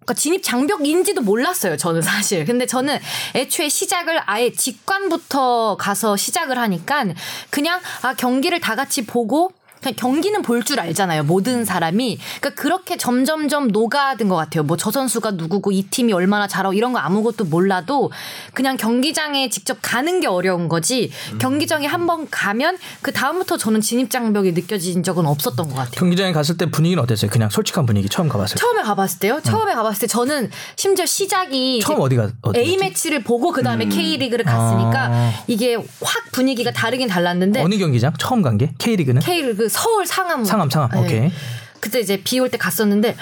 [0.01, 1.77] 그러니까 진입 장벽인지도 몰랐어요.
[1.77, 2.45] 저는 사실.
[2.45, 2.97] 근데 저는
[3.35, 7.05] 애초에 시작을 아예 직관부터 가서 시작을 하니까
[7.49, 11.23] 그냥 아 경기를 다 같이 보고 그냥 경기는 볼 줄 알잖아요.
[11.23, 12.19] 모든 사람이.
[12.39, 14.63] 그러니까 그렇게 점점점 녹아든 것 같아요.
[14.63, 18.11] 뭐 저 선수가 누구고 이 팀이 얼마나 잘하고 이런 거 아무것도 몰라도
[18.53, 21.11] 그냥 경기장에 직접 가는 게 어려운 거지.
[21.39, 25.91] 경기장에 한번 가면 그 다음부터 저는 진입 장벽이 느껴진 적은 없었던 것 같아요.
[25.93, 27.29] 경기장에 갔을 때 분위기는 어땠어요?
[27.31, 28.59] 그냥 솔직한 분위기 처음 가봤을 때.
[28.61, 29.39] 처음에 가봤을 때요.
[29.43, 34.17] 처음에 가봤을 때 저는 심지어 시작이 처음 어디가 어디 A 매치를 보고 그 다음에 K
[34.17, 35.31] 리그를 갔으니까 아.
[35.47, 38.13] 이게 확 분위기가 다르긴 달랐는데 어느 경기장?
[38.19, 38.71] 처음 간 게?
[38.77, 39.21] K리그는?
[39.21, 40.91] K 리그 서울 상암 상암 상암.
[40.91, 40.99] 네.
[40.99, 41.31] 오케이.
[41.79, 43.15] 그때 이제 비 올 때 갔었는데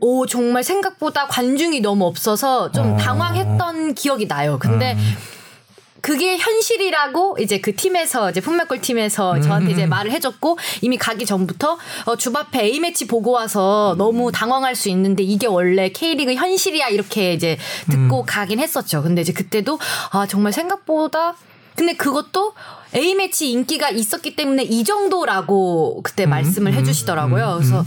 [0.00, 2.96] 오 정말 생각보다 관중이 너무 없어서 좀 어.
[2.96, 4.58] 당황했던 기억이 나요.
[4.60, 5.16] 근데 음.
[6.02, 9.72] 그게 현실이라고 이제 그 팀에서 이제 품맥골 팀에서 저한테 음.
[9.72, 14.88] 이제 말을 해줬고 이미 가기 전부터 어, 주바페 A 매치 보고 와서 너무 당황할 수
[14.90, 17.58] 있는데 이게 원래 K리그 현실이야 이렇게 이제
[17.90, 18.24] 듣고 음.
[18.26, 19.02] 가긴 했었죠.
[19.02, 19.80] 근데 이제 그때도
[20.12, 21.34] 아 정말 생각보다
[21.74, 22.54] 근데 그것도
[22.96, 27.56] A 매치 인기가 있었기 때문에 이 정도라고 그때 음, 말씀을 해주시더라고요.
[27.58, 27.84] 그래서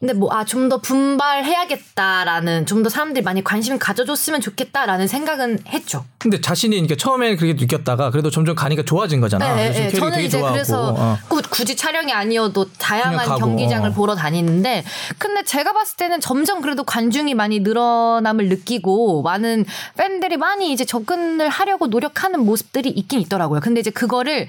[0.00, 6.06] 근데 뭐 아 좀 더 분발해야겠다라는 좀 더 사람들이 많이 관심 가져줬으면 좋겠다라는 생각은 했죠.
[6.16, 9.54] 근데 자신이 이렇게 처음에는 그렇게 느꼈다가 그래도 점점 가니까 좋아진 거잖아.
[9.54, 10.54] 네, 네, K리그 저는 이제 좋아하고.
[10.54, 11.18] 그래서 어.
[11.28, 13.92] 꾸- 굳이 촬영이 아니어도 다양한 경기장을 어.
[13.92, 14.84] 보러 다니는데
[15.18, 19.66] 근데 제가 봤을 때는 점점 그래도 관중이 많이 늘어남을 느끼고 많은
[19.98, 23.60] 팬들이 많이 이제 접근을 하려고 노력하는 모습들이 있긴 있더라고요.
[23.60, 24.48] 근데 이제 그거를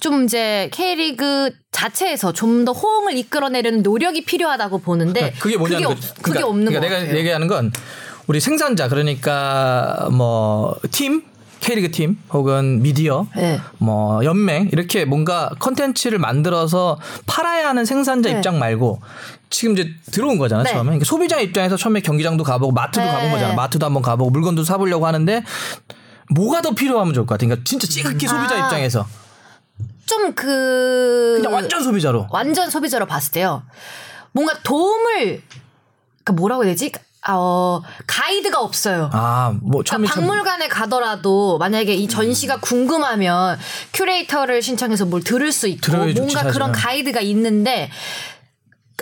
[0.00, 5.92] 좀 이제 K리그 자체에서 좀 더 호응을 이끌어내려는 노력이 필요하다고 보는데 그러니까 그게 뭐냐는 그게.
[6.08, 7.18] 없- 그러니까- 없는 그러니까 것 내가 같아요.
[7.18, 7.72] 얘기하는 건
[8.26, 11.22] 우리 생산자 그러니까 뭐 팀,
[11.60, 13.60] K리그 팀 혹은 미디어 네.
[13.78, 18.36] 뭐 연맹 이렇게 뭔가 컨텐츠를 만들어서 팔아야 하는 생산자 네.
[18.36, 19.00] 입장 말고
[19.48, 20.70] 지금 이제 들어온 거잖아 네.
[20.70, 23.10] 처음에 그러니까 소비자 입장에서 처음에 경기장도 가보고 마트도 네.
[23.10, 25.42] 가본 거잖아 마트도 한번 가보고 물건도 사보려고 하는데
[26.30, 28.66] 뭐가 더 필요하면 좋을 것 같아 그러니까 진짜 찌그기 소비자 아.
[28.66, 29.06] 입장에서
[30.10, 33.62] 좀 그 그냥 완전 소비자로 완전 소비자로 봤을 때요.
[34.32, 35.42] 뭔가 도움을
[36.24, 36.92] 그 뭐라고 해야 되지?
[37.22, 39.10] 아, 어, 가이드가 없어요.
[39.12, 43.58] 아 뭐 처음에 그러니까 참- 박물관에 가더라도 만약에 이 전시가 궁금하면
[43.92, 46.72] 큐레이터를 신청해서 뭘 들을 수 있고 뭔가 그런.
[46.72, 47.90] 가이드가 있는데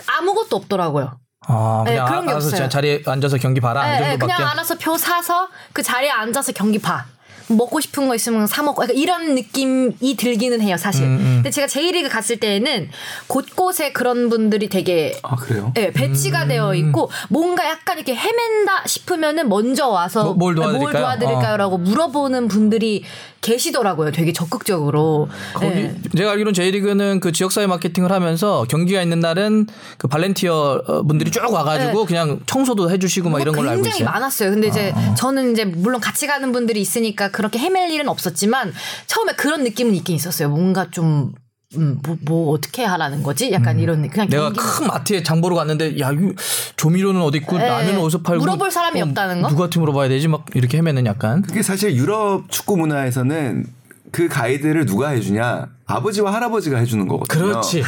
[0.07, 1.17] 아무것도 없더라고요.
[1.47, 2.69] 아 네, 그냥 그런 게 알아서 없어요.
[2.69, 7.05] 자리에 앉아서 경기 봐라 예, 정도밖에 그냥 알아서 표 사서 그 자리에 앉아서 경기 봐.
[7.49, 11.05] 먹고 싶은 거 있으면 사 먹고 약간 이런 느낌이 들기는 해요 사실.
[11.05, 11.31] 음, 음.
[11.35, 12.89] 근데 제가 J리그 갔을 때에는
[13.27, 15.73] 곳곳에 그런 분들이 되게 아 그래요?
[15.77, 20.89] 예, 배치가 되어 있고 뭔가 약간 이렇게 헤맨다 싶으면은 먼저 와서 뭐, 뭘 도와드릴까요?
[20.89, 20.99] 어.
[20.99, 23.03] 도와드릴까요라고 물어보는 분들이
[23.41, 24.11] 계시더라고요.
[24.11, 25.29] 되게 적극적으로.
[25.53, 25.95] 거기 예.
[26.15, 31.41] 제가 알기로는 J리그는 그 지역사회 마케팅을 하면서 경기가 있는 날은 그 발렌티어 어, 분들이 쭉
[31.51, 33.89] 와가지고 그냥 청소도 해주시고 막 이런 걸로 알고 네.
[33.89, 34.11] 굉장히 있어요.
[34.13, 34.51] 많았어요.
[34.51, 38.73] 근데 이제 저는 이제 물론 같이 가는 분들이 있으니까 그렇게 헤맬 일은 없었지만
[39.07, 40.49] 처음에 그런 느낌은 있긴 있었어요.
[40.49, 41.33] 뭔가 좀
[41.77, 43.51] 음, 뭐, 뭐 어떻게 하라는 거지?
[43.51, 46.33] 약간 이런 그냥 내가 경기 큰 마트에 장 보러 갔는데 야 이거
[46.77, 47.67] 조미료는 어디 있고 예.
[47.67, 49.49] 라면은 어디서 팔고 물어볼 사람이 없다는 거?
[49.49, 53.67] 누구한테 물어봐야 되지 막 이렇게 헤매는 약간 그게 사실 유럽 축구 문화에서는
[54.11, 57.45] 그 가이드를 누가 해주냐 아버지와 할아버지가 해주는 거거든요.
[57.45, 57.83] 그렇지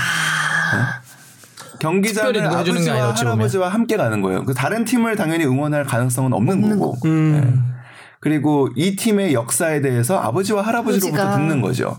[1.79, 3.39] 경기장을 누가 해주는 게 아버지와 보면.
[3.39, 4.45] 할아버지와 함께 가는 거예요.
[4.45, 6.97] 그 다른 팀을 당연히 응원할 가능성은 없는 거고.
[7.05, 7.41] 음.
[7.41, 7.71] 네.
[8.19, 11.37] 그리고 이 팀의 역사에 대해서 아버지와 할아버지로부터 아버지가.
[11.37, 11.97] 듣는 거죠.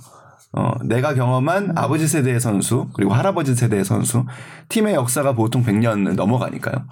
[0.53, 4.25] 어, 내가 경험한 아버지 세대의 선수 그리고 할아버지 세대의 선수
[4.69, 6.85] 팀의 역사가 보통 100년을 넘어가니까요.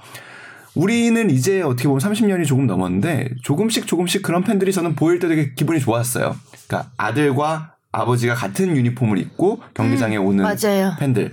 [0.75, 5.53] 우리는 이제 어떻게 보면 30년이 조금 넘었는데 조금씩 조금씩 그런 팬들이 저는 보일 때 되게
[5.55, 6.37] 기분이 좋았어요.
[6.68, 10.94] 그러니까 아들과 아버지가 같은 유니폼을 입고 경기장에 오는 맞아요.
[10.99, 11.33] 팬들.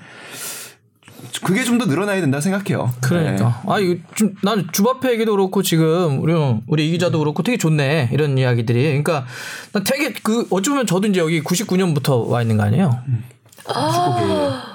[1.43, 2.91] 그게 좀 더 늘어나야 된다 생각해요.
[3.01, 3.61] 그러니까.
[3.67, 6.33] 아 이거 좀 난 주바페 얘기도 그렇고 지금 우리
[6.67, 8.09] 우리 이 기자도 그렇고 되게 좋네.
[8.11, 8.83] 이런 이야기들이.
[8.83, 9.25] 그러니까
[9.73, 12.99] 난 되게 그 어쩌면 저도 이제 여기 99년부터 와 있는 거 아니에요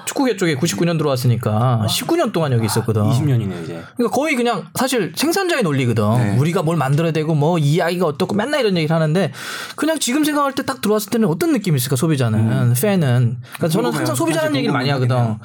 [0.05, 3.81] 축구계 쪽에 99년 들어왔으니까 19년 동안 여기 있었거든 20년이네 이제.
[3.95, 6.03] 그러니까 거의 그냥 사실 생산자의 논리거든.
[6.17, 6.37] 네.
[6.37, 9.31] 우리가 뭘 만들어야 되고 뭐 이야기가 어떻고 맨날 이런 얘기를 하는데
[9.75, 13.37] 그냥 지금 생각할 때 딱 들어왔을 때는 어떤 느낌이 있을까 소비자는 팬은.
[13.55, 13.91] 그러니까 저는.
[13.93, 15.35] 항상 소비자라는 얘기를 많이 하거든.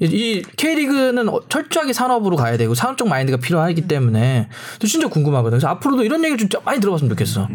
[0.00, 5.58] 이, 이 K리그는 어- 철저하게 산업으로 가야 되고 산업적 마인드가 필요하기 때문에 저 진짜 궁금하거든.
[5.58, 7.48] 그래서 앞으로도 이런 얘기를 좀 많이 들어봤으면 좋겠어.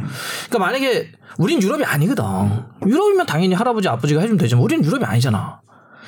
[0.49, 2.23] 그러니까 만약에 우린 유럽이 아니거든.
[2.85, 5.42] 유럽이면 당연히 할아버지 아버지가 해주면 되지만 우리는 유럽이 아니잖아.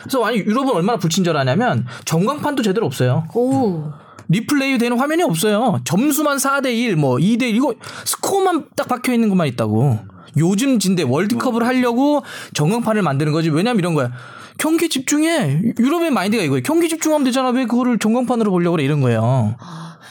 [0.06, 3.28] 그래서 아니 유럽은 얼마나 불친절하냐면 전광판도 제대로 없어요.
[3.34, 3.92] 오.
[4.28, 5.80] 리플레이 되는 화면이 없어요.
[5.84, 7.74] 점수만 4대 1, 뭐 2대 1 이거
[8.06, 10.00] 스코어만 딱 박혀 있는 것만 있다고.
[10.38, 13.50] 요즘 근데 월드컵을 하려고 전광판을 만드는 거지.
[13.50, 14.12] 왜냐면 이런 거야.
[14.58, 15.74] 경기 집중해.
[15.80, 16.62] 유럽의 마인드가 이거예요.
[16.64, 17.50] 경기 집중하면 되잖아.
[17.50, 19.56] 왜 그거를 전광판으로 보려고 그래 이런 거예요.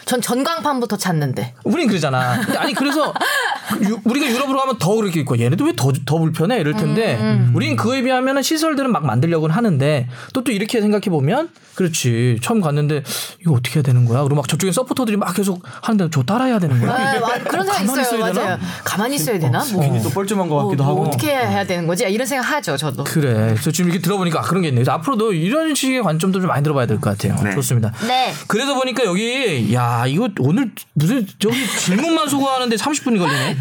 [0.05, 1.55] 전 전광판부터 찾는데.
[1.65, 2.41] 우린 그러잖아.
[2.59, 3.13] 아니 그래서
[3.83, 7.19] 유- 우리가 유럽으로 가면 더 그렇게 있고 얘네도 왜 더 더 불편해 이럴 텐데
[7.55, 13.03] 우리는 그거에 비하면은 시설들은 막 만들려고는 하는데 또 또 이렇게 생각해 보면 그렇지 처음 갔는데
[13.41, 14.23] 이거 어떻게 해야 되는 거야?
[14.23, 16.93] 그리고 막 저쪽에 서포터들이 막 계속 하는데 저 따라해야 되는 거야?
[16.93, 18.03] 아, 와, 그런 생각 가만히 있어요.
[18.19, 18.45] 있어야 되나?
[18.45, 18.59] 맞아요.
[18.85, 19.65] 가만히 있어야 되나?
[19.73, 20.99] 뭐, 괜히 또 뻘쭘한 것 같기도 뭐, 하고.
[21.05, 22.05] 뭐 어떻게 해야 되는 거지?
[22.05, 23.03] 이런 생각 하죠, 저도.
[23.05, 23.33] 그래.
[23.55, 24.77] 그래서 지금 이렇게 들어보니까 아, 그런 게 있네.
[24.77, 27.43] 그래서 앞으로도 이런 식의 관점도 좀 많이 들어봐야 될 것 같아요.
[27.43, 27.53] 네.
[27.55, 27.91] 좋습니다.
[28.07, 28.33] 네.
[28.47, 33.54] 그래서 보니까 여기 야 이거 오늘 무슨 저기 질문만 소거하는데 30분이 걸리네.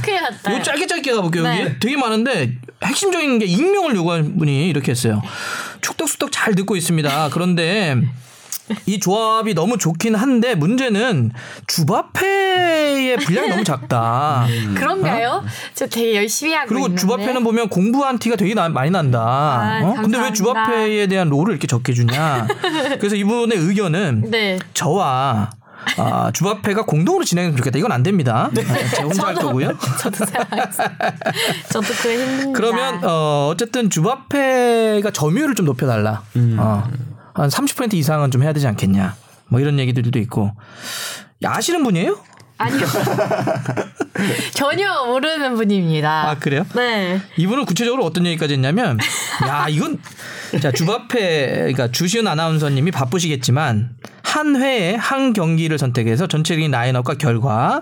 [0.49, 1.43] 이거 짧게 짧게 가볼게요.
[1.43, 1.61] 네.
[1.63, 2.53] 여기 되게 많은데
[2.83, 5.21] 핵심적인 게 익명을 요구한 분이 이렇게 했어요.
[5.81, 7.29] 축덕수덕 잘 듣고 있습니다.
[7.31, 7.97] 그런데
[8.85, 11.31] 이 조합이 너무 좋긴 한데 문제는
[11.67, 14.47] 주바페의 분량이 너무 작다.
[14.75, 15.43] 그런가요?
[15.73, 16.69] 저 되게 열심히 하고 음.
[16.69, 17.01] 그리고 있는데.
[17.01, 19.19] 주바페는 보면 공부한 티가 되게 나- 많이 난다.
[19.19, 19.93] 아, 어?
[20.01, 20.31] 근데 왜.
[20.33, 22.47] 주바페에 대한 롤을 이렇게 적게 주냐.
[22.99, 24.57] 그래서 이분의 의견은 네.
[24.73, 25.49] 저와
[25.97, 27.79] 아, 주바페가 공동으로 진행했으면 좋겠다.
[27.79, 28.49] 이건 안 됩니다.
[28.51, 29.71] 아, 제가 혼자 할 거고요.
[29.99, 30.25] 저도.
[31.71, 32.51] 저도 그래 힘듭니다.
[32.57, 36.23] 그러면 어, 어쨌든 주바페가 점유율을 좀 높여달라.
[36.57, 36.83] 어,
[37.33, 39.15] 한 30% 이상은 좀 해야 되지 않겠냐.
[39.47, 40.51] 뭐 이런 얘기들도 있고.
[41.43, 42.17] 야, 아시는 분이에요?
[42.57, 42.85] 아니요.
[44.53, 46.29] 전혀 모르는 분입니다.
[46.29, 46.65] 아 그래요?
[46.75, 47.19] 네.
[47.37, 48.97] 이분은 구체적으로 어떤 얘기까지 했냐면,
[49.47, 49.99] 야, 이건,
[50.61, 53.89] 자, 주바페, 그러니까 주시은 아나운서님이 바쁘시겠지만,
[54.23, 57.81] 한 회에 한 경기를 선택해서 전체적인 라인업과 결과,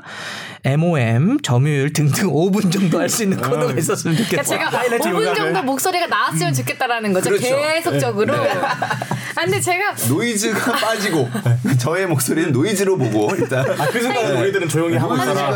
[0.63, 4.43] MOM, 점유율 등등 5분 정도 할 수 있는 코너가 있었으면 그러니까 좋겠다.
[4.43, 5.35] 제가 하이라이트 5분 요약을.
[5.35, 7.29] 정도 목소리가 나왔으면 좋겠다라는 거죠.
[7.29, 7.47] 그렇죠.
[7.47, 8.33] 계속적으로.
[8.35, 11.27] 아, 근데 제가 노이즈가 빠지고
[11.79, 15.15] 저의 목소리는 노이즈로 보고 일단 그 순간에 우리들은 조용히 하고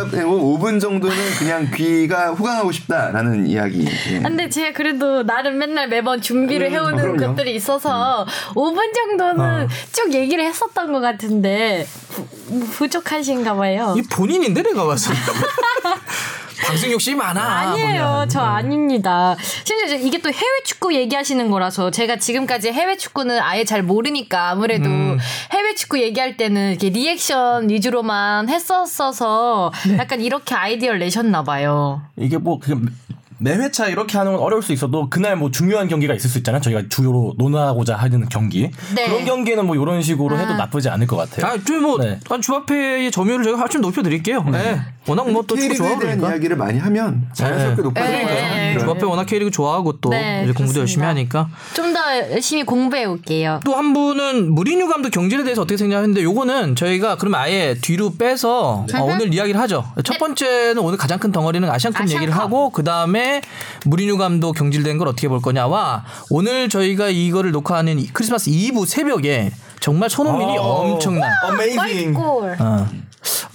[0.10, 3.88] 되고 5분 정도는 그냥 귀가 호강하고 싶다라는 이야기.
[4.12, 4.20] 예.
[4.20, 7.28] 근데 제가 그래도 나름 맨날 매번 준비를 해오는 아, 그럼요.
[7.36, 12.26] 것들이 있어서 5분 정도는 쭉 얘기를 했었던 것 같은데 부,
[12.72, 13.94] 부족하신가 봐요.
[13.98, 15.14] 이 본인인데 내가 때.
[16.66, 17.42] 방송 욕심이 많아.
[17.42, 18.04] 아니에요.
[18.04, 18.30] 보면.
[18.30, 19.36] 저 아닙니다.
[19.64, 24.90] 심지어 이게 또 해외 축구 얘기하시는 거라서 제가 지금까지 해외 축구는 아예 잘 모르니까 아무래도
[24.90, 25.20] 음.
[25.52, 29.98] 해외 축구 얘기할 때는 이렇게 리액션 위주로만 했었어서 네.
[29.98, 32.02] 약간 이렇게 아이디어를 내셨나 봐요.
[32.18, 32.88] 이게 뭐 그냥
[33.38, 36.62] 매회차 이렇게 하는 건 어려울 수 있어도 그날 뭐 중요한 경기가 있을 수 있잖아요.
[36.62, 38.72] 저희가 주요로 논하고자 하는 경기.
[38.96, 39.06] 네.
[39.08, 40.58] 그런 경기에는 뭐 이런 식으로 해도 아.
[40.58, 41.46] 나쁘지 않을 것 같아요.
[41.46, 42.20] 아, 좀뭐 네.
[42.28, 44.44] 한 주바페의 점유율을 저희가 좀 높여 드릴게요.
[44.44, 44.80] 네.
[45.08, 46.30] 워낙 뭐 또 축구 K리그에 좋아하고 대한 그러니까.
[46.36, 48.26] 이야기를 많이 하면 자연스럽게 높아지니까.
[48.34, 48.78] 네.
[48.80, 50.80] 주바페 워낙 K리그 좋아하고 또 네, 이제 공부도 그렇습니다.
[50.82, 52.00] 열심히 하니까 좀 더
[52.32, 53.60] 열심히 공부해 올게요.
[53.64, 58.86] 또 한 분은 무리뉴 감독 경질에 대해서 어떻게 생각하는데 요거는 저희가 그러면 아예 뒤로 빼서
[58.94, 59.86] 어, 오늘 이야기를 하죠.
[60.04, 62.16] 첫 번째는 오늘 가장 큰 덩어리는 아시안컵 아시안컵.
[62.24, 63.42] 얘기를 하고 그 다음에
[63.86, 69.52] 무리뉴 감독 경질된 걸 어떻게 볼 거냐와 오늘 저희가 이거를 녹화하는 이 크리스마스 이브 새벽에
[69.80, 72.14] 정말 손흥민이 엄청난 어메이징.
[72.14, 72.56] 골.
[72.60, 72.88] 어,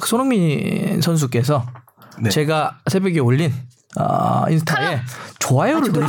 [0.04, 1.66] 손흥민 선수께서
[2.30, 3.52] 제가 새벽에 올린
[3.98, 5.00] 어, 인스타에
[5.38, 6.06] 좋아요를 누르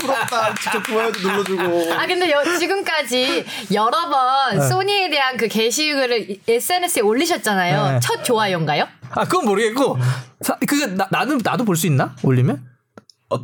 [0.00, 0.54] 부럽다.
[0.54, 1.92] 직접 좋아요도 눌러주고.
[1.94, 7.92] 아 근데 여- 지금까지 여러 번 소니에 대한 그 게시글을 SNS에 올리셨잖아요.
[7.92, 8.00] 네.
[8.00, 8.86] 첫 좋아요인가요?
[9.10, 9.98] 아 그건 모르겠고
[10.40, 12.62] 사, 그게 나, 나도 나도 볼 수 있나 올리면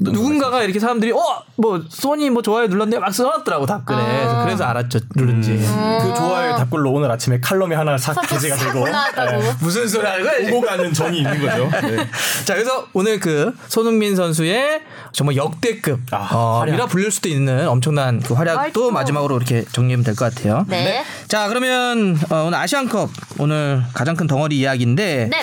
[0.01, 4.99] 누군가가 이렇게 사람들이 어 뭐 소니 뭐 좋아요 눌렀는데 막 써놨더라고 답글에 그래서, 그래서 알았죠
[5.15, 9.43] 누른지 그 좋아요 답글로 오늘 아침에 칼럼이 하나 싹 게재가 되고 올라왔다고.
[9.61, 11.71] 무슨 소리 하는 거야 오고 가는 정이 있는 거죠.
[11.87, 12.07] 네.
[12.45, 16.75] 자 그래서 오늘 그 손흥민 선수의 정말 역대급 아, 어, 활약.
[16.75, 18.93] 이라 불릴 수도 있는 엄청난 그 활약도 활동.
[18.93, 20.67] 마지막으로 이렇게 정리하면 될 것 같아요.
[20.69, 21.05] 네.
[21.29, 25.43] 자 그러면 어, 오늘 아시안컵 오늘 가장 큰 덩어리 이야기인데 네.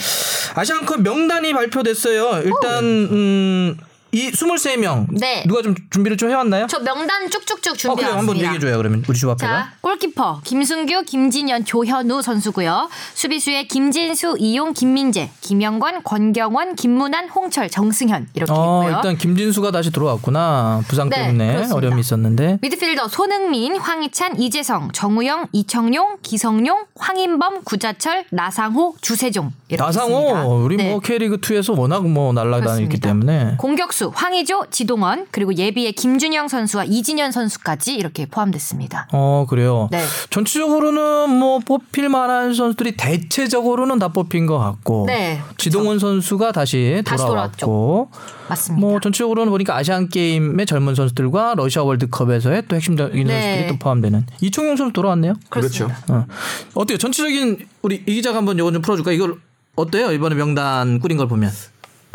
[0.54, 2.44] 아시안컵 명단이 발표됐어요.
[2.44, 3.78] 일단 음,
[4.14, 5.44] 이 23명 네.
[5.48, 6.68] 누가 좀 준비를 좀 해왔나요?
[6.68, 8.18] 저 명단 쭉쭉쭉 어, 그래 준비해왔습니다.
[8.20, 9.52] 한번 얘기해줘요 그러면 우리 조합회가.
[9.52, 12.90] 자, 골키퍼 김승규, 김진현, 조현우 선수고요.
[13.16, 18.96] 수비수에 김진수, 이용, 김민재, 김영권, 권경원, 김문환, 홍철, 정승현 이렇게 어 있고요.
[18.98, 21.76] 일단 김진수가 다시 들어왔구나 부상 네, 때문에 그렇습니다.
[21.76, 22.60] 어려움이 있었는데.
[22.62, 30.46] 미드필더 손흥민, 황희찬, 이재성, 정우영, 이청용, 기성용, 황인범, 구자철, 나상호, 주세종 이렇게 나상호 있습니다.
[30.48, 30.92] 우리 네.
[30.92, 33.00] 뭐 K리그 2에서 워낙 뭐 날라다녔기.
[33.00, 39.08] 때문에 공격수 황의조, 지동원 그리고 예비의 김준영 선수와 이진현 선수까지 이렇게 포함됐습니다.
[39.12, 39.90] 어 그래요.
[39.92, 40.04] 네.
[40.30, 47.26] 전체적으로는 뭐 뽑힐 만한 선수들이 대체적으로는 다 뽑힌 것 같고 네, 지동원 선수가 다시 다시
[47.26, 48.10] 돌아왔고
[48.50, 48.86] 맞습니다.
[48.86, 53.42] 뭐 전체적으로는 보니까 아시안 게임의 젊은 선수들과 러시아 월드컵에서의 또 핵심적인 네.
[53.42, 55.34] 선수들이 또 포함되는 이청용 선수 돌아왔네요.
[55.50, 55.90] 그렇죠.
[56.10, 56.26] 어.
[56.74, 56.98] 어때요?
[56.98, 59.12] 전체적인 우리 이 기자가 한번 이거 좀 풀어줄까?
[59.12, 59.36] 이걸
[59.76, 60.12] 어때요?
[60.12, 61.52] 이번에 명단 꾸린 걸 보면.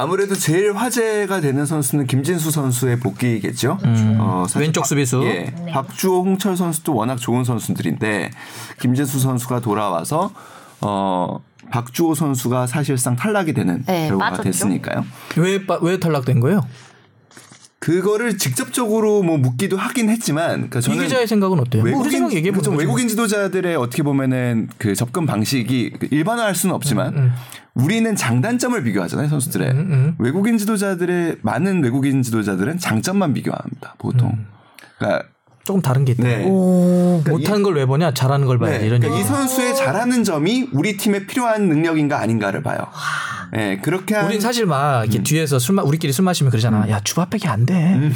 [0.00, 3.78] 아무래도 제일 화제가 되는 선수는 김진수 선수의 복귀겠죠.
[4.20, 5.22] 어, 사실 왼쪽 박- 수비수.
[5.24, 8.30] 예, 박주호, 홍철 선수도 워낙 좋은 선수들인데
[8.80, 10.30] 김진수 선수가 돌아와서
[10.80, 11.40] 어,
[11.72, 14.44] 박주호 선수가 사실상 탈락이 되는 네, 결과가 빠졌죠.
[14.44, 15.04] 됐으니까요.
[15.36, 16.64] 왜, 빠- 왜 탈락된 거예요?
[17.80, 21.84] 그거를 직접적으로 뭐 묻기도 하긴 했지만 그러니까 이 저는 기자의 생각은 어때요?
[21.84, 22.70] 뭐 우리 생각 얘기해 그렇죠.
[22.70, 22.80] 보죠.
[22.80, 27.32] 외국인 지도자들의 어떻게 보면은 그 접근 방식이 그 일반화할 수는 없지만 음,
[27.74, 34.30] 우리는 장단점을 비교하잖아요 선수들의 음, 외국인 지도자들의 많은 외국인 지도자들은 장점만 비교합니다 보통.
[34.30, 34.46] 음.
[34.98, 35.28] 그러니까
[35.62, 36.22] 조금 다른 게 있다.
[36.24, 36.44] 네.
[36.46, 38.12] 못하는 걸 왜 보냐?
[38.14, 38.80] 잘하는 걸 봐야지.
[38.80, 39.28] 네, 이런 그러니까 이 얘기.
[39.28, 42.78] 선수의 잘하는 점이 우리 팀에 필요한 능력인가 아닌가를 봐요.
[43.52, 45.04] 네, 그렇게 한 우린 사실 막 음.
[45.04, 46.88] 이렇게 뒤에서 술 마, 우리끼리 술 마시면 그러잖아.
[46.90, 48.10] 야 주바백이 안 돼.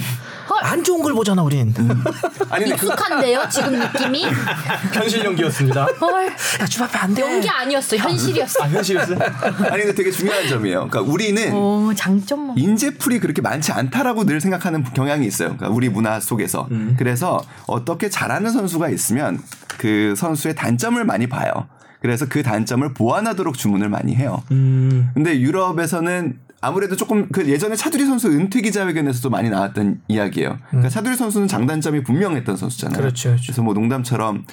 [0.62, 1.74] 안 좋은 걸 보잖아 우린.
[2.50, 4.24] 아니 근데 그, 익숙한데요, 지금 느낌이?
[4.92, 5.84] 현실 연기였습니다.
[6.00, 7.22] 헐, 야 주바백 안 돼.
[7.22, 8.62] 연기 아니었어, 현실이었어.
[8.62, 9.18] 아 현실이었어요?
[9.70, 10.88] 아니 근데 되게 중요한 점이에요.
[10.88, 12.56] 그러니까 우리는 오, 장점만.
[12.58, 15.56] 인재풀이 그렇게 많지 않다라고 늘 생각하는 경향이 있어요.
[15.56, 16.68] 그러니까 우리 문화 속에서.
[16.96, 19.40] 그래서 어떻게 잘하는 선수가 있으면
[19.78, 21.66] 그 선수의 단점을 많이 봐요.
[22.02, 24.42] 그래서 그 단점을 보완하도록 주문을 많이 해요.
[24.48, 30.58] 근데 유럽에서는 아무래도 조금 그 예전에 차두리 선수 은퇴 기자회견에서도 많이 나왔던 이야기예요.
[30.68, 32.98] 그러니까 차두리 선수는 장단점이 분명했던 선수잖아요.
[32.98, 33.42] 그렇죠, 그렇죠.
[33.46, 34.44] 그래서 뭐 농담처럼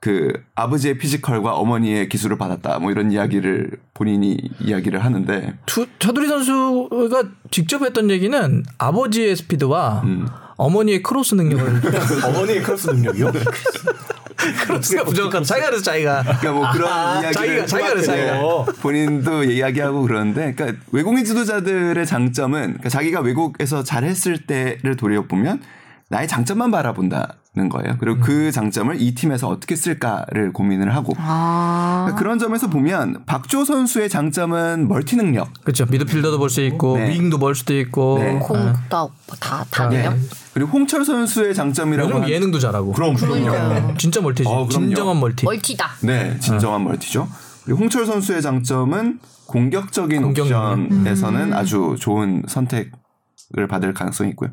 [0.00, 7.22] 그 아버지의 피지컬과 어머니의 기술을 받았다 뭐 이런 이야기를 본인이 이야기를 하는데 투, 차두리 선수가
[7.50, 10.28] 직접 했던 얘기는 아버지의 스피드와 음.
[10.56, 11.80] 어머니의 크로스 능력을
[12.24, 13.32] 어머니의 크로스 능력이요?
[14.66, 18.64] 크로스가 부족한 자기가 그래서 자기가 그러니까 뭐 그런 아, 이야기를 자기가- 자기가 그래, 자기가.
[18.80, 25.60] 본인도 이야기하고 그러는데 그러니까 외국인 지도자들의 장점은 그러니까 자기가 외국에서 잘했을 때를 돌려 보면
[26.08, 27.96] 나의 장점만 바라본다 는 거예요.
[27.98, 28.20] 그리고 음.
[28.22, 32.02] 그 장점을 이 팀에서 어떻게 쓸까를 고민을 하고 아.
[32.04, 35.52] 그러니까 그런 점에서 보면 박주호 선수의 장점은 멀티 능력.
[35.64, 37.10] 그렇죠 미드필더도 볼 수 있고 네.
[37.10, 38.38] 윙도 볼 수도 있고 네.
[38.38, 39.08] 공다
[39.40, 40.14] 다 다네요.
[40.54, 43.94] 그리고 홍철 선수의 장점이라고 하면 예능도 잘하고 그럼 그러니까요.
[43.98, 44.68] 진짜 멀티지 어, 그럼요.
[44.70, 45.90] 진정한 멀티 멀티다.
[46.02, 47.28] 네, 진정한 멀티죠.
[47.64, 54.50] 그리고 홍철 선수의 장점은 공격적인 공격 옵션에서는 아주 좋은 선택을 받을 가능성이 있고요.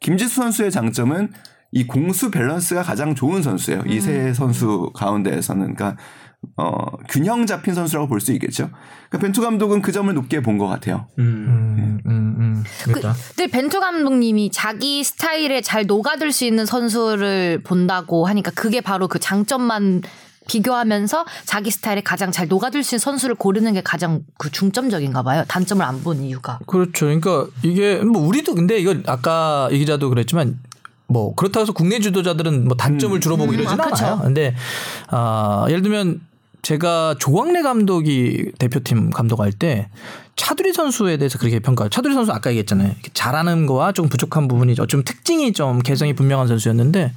[0.00, 1.32] 김지수 선수의 장점은
[1.76, 3.82] 이 공수 밸런스가 가장 좋은 선수예요.
[3.86, 5.96] 이세 선수 가운데에서는 그러니까
[6.56, 6.72] 어,
[7.08, 8.70] 균형 잡힌 선수라고 볼 수 있겠죠.
[9.10, 11.06] 그러니까 벤투 감독은 그 점을 높게 본 것 같아요.
[11.18, 12.64] 음, 음, 음.
[12.84, 13.14] 그, 그렇다.
[13.36, 19.18] 늘 벤투 감독님이 자기 스타일에 잘 녹아들 수 있는 선수를 본다고 하니까 그게 바로 그
[19.18, 20.00] 장점만
[20.48, 25.44] 비교하면서 자기 스타일에 가장 잘 녹아들 수 있는 선수를 고르는 게 가장 그 중점적인가 봐요.
[25.48, 26.58] 단점을 안 본 이유가.
[26.66, 27.06] 그렇죠.
[27.06, 30.58] 그러니까 이게 뭐 우리도 근데 이거 아까 이 기자도 그랬지만
[31.08, 34.04] 뭐 그렇다고 해서 국내 지도자들은 뭐 단점을 주로 보고 이러진 아, 그렇죠.
[34.06, 34.20] 않아요.
[34.22, 34.54] 근데
[35.08, 36.20] 아 예를 들면
[36.62, 39.88] 제가 조광래 감독이 대표팀 감독할 때
[40.34, 41.88] 차두리 선수에 대해서 그렇게 평가.
[41.88, 42.92] 차두리 선수 아까 얘기했잖아요.
[43.14, 47.12] 잘하는 거와 좀 부족한 부분이 좀 특징이 좀 개성이 분명한 선수였는데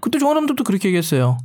[0.00, 1.38] 그때 조광래 감독도 그렇게 얘기했어요.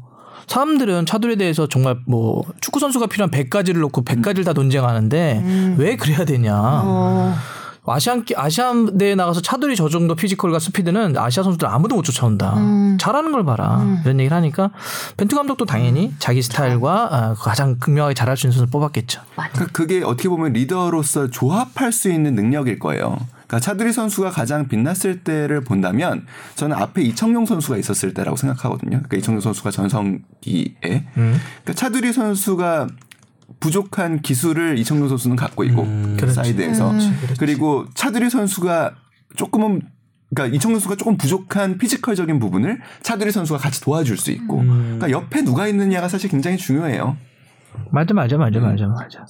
[0.47, 6.25] 사람들은 차두리에 대해서 정말 뭐 축구 선수가 필요한 100가지를 놓고 100가지를 다 논쟁하는데 왜 그래야
[6.25, 6.53] 되냐.
[6.55, 7.35] 어.
[7.85, 12.55] 아시안 아시안 대회 나가서 차두리 저 정도 피지컬과 스피드는 아시아 선수들 아무도 못 쫓아온다.
[12.97, 13.83] 잘하는 걸 봐라.
[14.03, 14.71] 이런 얘기를 하니까
[15.17, 19.21] 벤투 감독도 당연히 자기 스타일과 아, 가장 극명하게 잘할 수 있는 선수 를 뽑았겠죠.
[19.35, 23.17] 그러니까 그게 어떻게 보면 리더로서 조합할 수 있는 능력일 거예요.
[23.47, 28.91] 그러니까 차두리 선수가 가장 빛났을 때를 본다면 저는 앞에 이청용 선수가 있었을 때라고 생각하거든요.
[28.91, 32.87] 그러니까 이청용 선수가 전성기에 그러니까 차두리 선수가
[33.63, 35.87] 부족한 기술을 이청용 선수는 갖고 있고
[36.27, 36.91] 사이드에서.
[37.39, 38.93] 그리고 차두리 선수가
[39.37, 39.81] 조금은
[40.35, 44.57] 그러니까 이청용 선수가 조금 부족한 피지컬적인 부분을 차두리 선수가 같이 도와줄 수 있고.
[44.65, 47.15] 그러니까 옆에 누가 있느냐가 사실 굉장히 중요해요.
[47.91, 49.25] 맞아 맞아 맞아 맞아 맞아.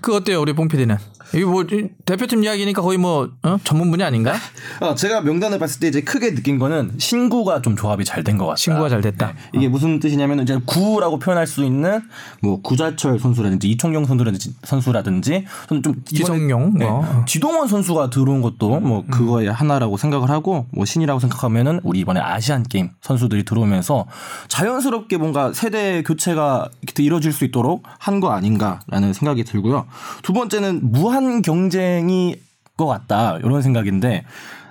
[0.00, 0.96] 그 어때요 우리 봉 PD는?
[1.34, 3.56] 이거 뭐 이- 대표팀 이야기니까 거의 뭐 어?
[3.62, 4.34] 전문 분야 아닌가?
[4.80, 8.46] 어, 제가 명단을 봤을 때 이제 크게 느낀 거는 신구가 좀 조합이 잘 된 것
[8.46, 8.56] 같다.
[8.56, 9.34] 신구가 잘 됐다.
[9.54, 12.00] 이게 무슨 뜻이냐면 이제 구라고 표현할 수 있는
[12.42, 17.24] 뭐 구자철 선수라든지 이청용 선수라든지 선수라든지 저는 좀 지성용, 네, 뭐.
[17.26, 22.64] 지동원 선수가 들어온 것도 뭐 그거의 하나라고 생각을 하고 뭐 신이라고 생각하면은 우리 이번에 아시안
[22.64, 24.06] 게임 선수들이 들어오면서
[24.48, 29.86] 자연스럽게 뭔가 세대 교체가 이렇게 이루어질 수 있도록 한 거 아닌가라는 생각이 들고요.
[30.22, 32.36] 두 번째는 무한 경쟁이
[32.76, 34.24] 것 같다 이런 생각인데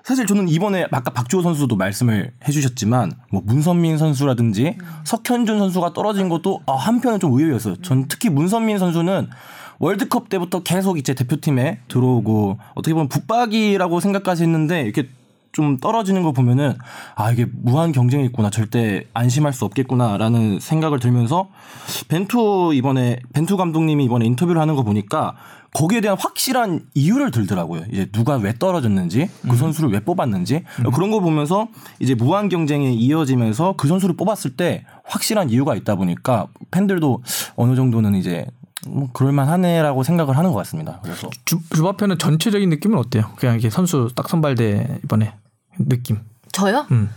[0.03, 6.61] 사실 저는 이번에 아까 박주호 선수도 말씀을 해주셨지만 뭐 문선민 선수라든지 석현준 선수가 떨어진 것도
[6.65, 7.75] 아, 한편은 좀 의외였어요.
[7.83, 9.29] 전 특히 문선민 선수는
[9.79, 15.09] 월드컵 때부터 계속 이제 대표팀에 들어오고 어떻게 보면 붙박이라고 생각까지 했는데 이렇게
[15.51, 16.75] 좀 떨어지는 거 보면은
[17.15, 18.49] 아 이게 무한 경쟁이 있구나.
[18.49, 21.49] 절대 안심할 수 없겠구나라는 생각을 들면서
[22.07, 25.35] 벤투 이번에 벤투 감독님이 이번에 인터뷰를 하는 거 보니까
[25.73, 27.83] 거기에 대한 확실한 이유를 들더라고요.
[27.91, 30.63] 이제 누가 왜 떨어졌는지, 그 선수를 왜 뽑았는지.
[30.95, 31.67] 그런 거 보면서
[31.99, 37.21] 이제 무한 경쟁이 이어지면서 그 선수를 뽑았을 때 확실한 이유가 있다 보니까 팬들도
[37.55, 38.47] 어느 정도는 이제
[38.87, 40.99] 뭐 그럴만하네라고 생각을 하는 것 같습니다.
[41.03, 43.31] 그래서 주, 주바페는 전체적인 느낌은 어때요?
[43.37, 45.33] 그냥 이게 선수 딱 선발대 이번에
[45.77, 46.19] 느낌.
[46.51, 46.85] 저요?
[46.91, 47.09] 음.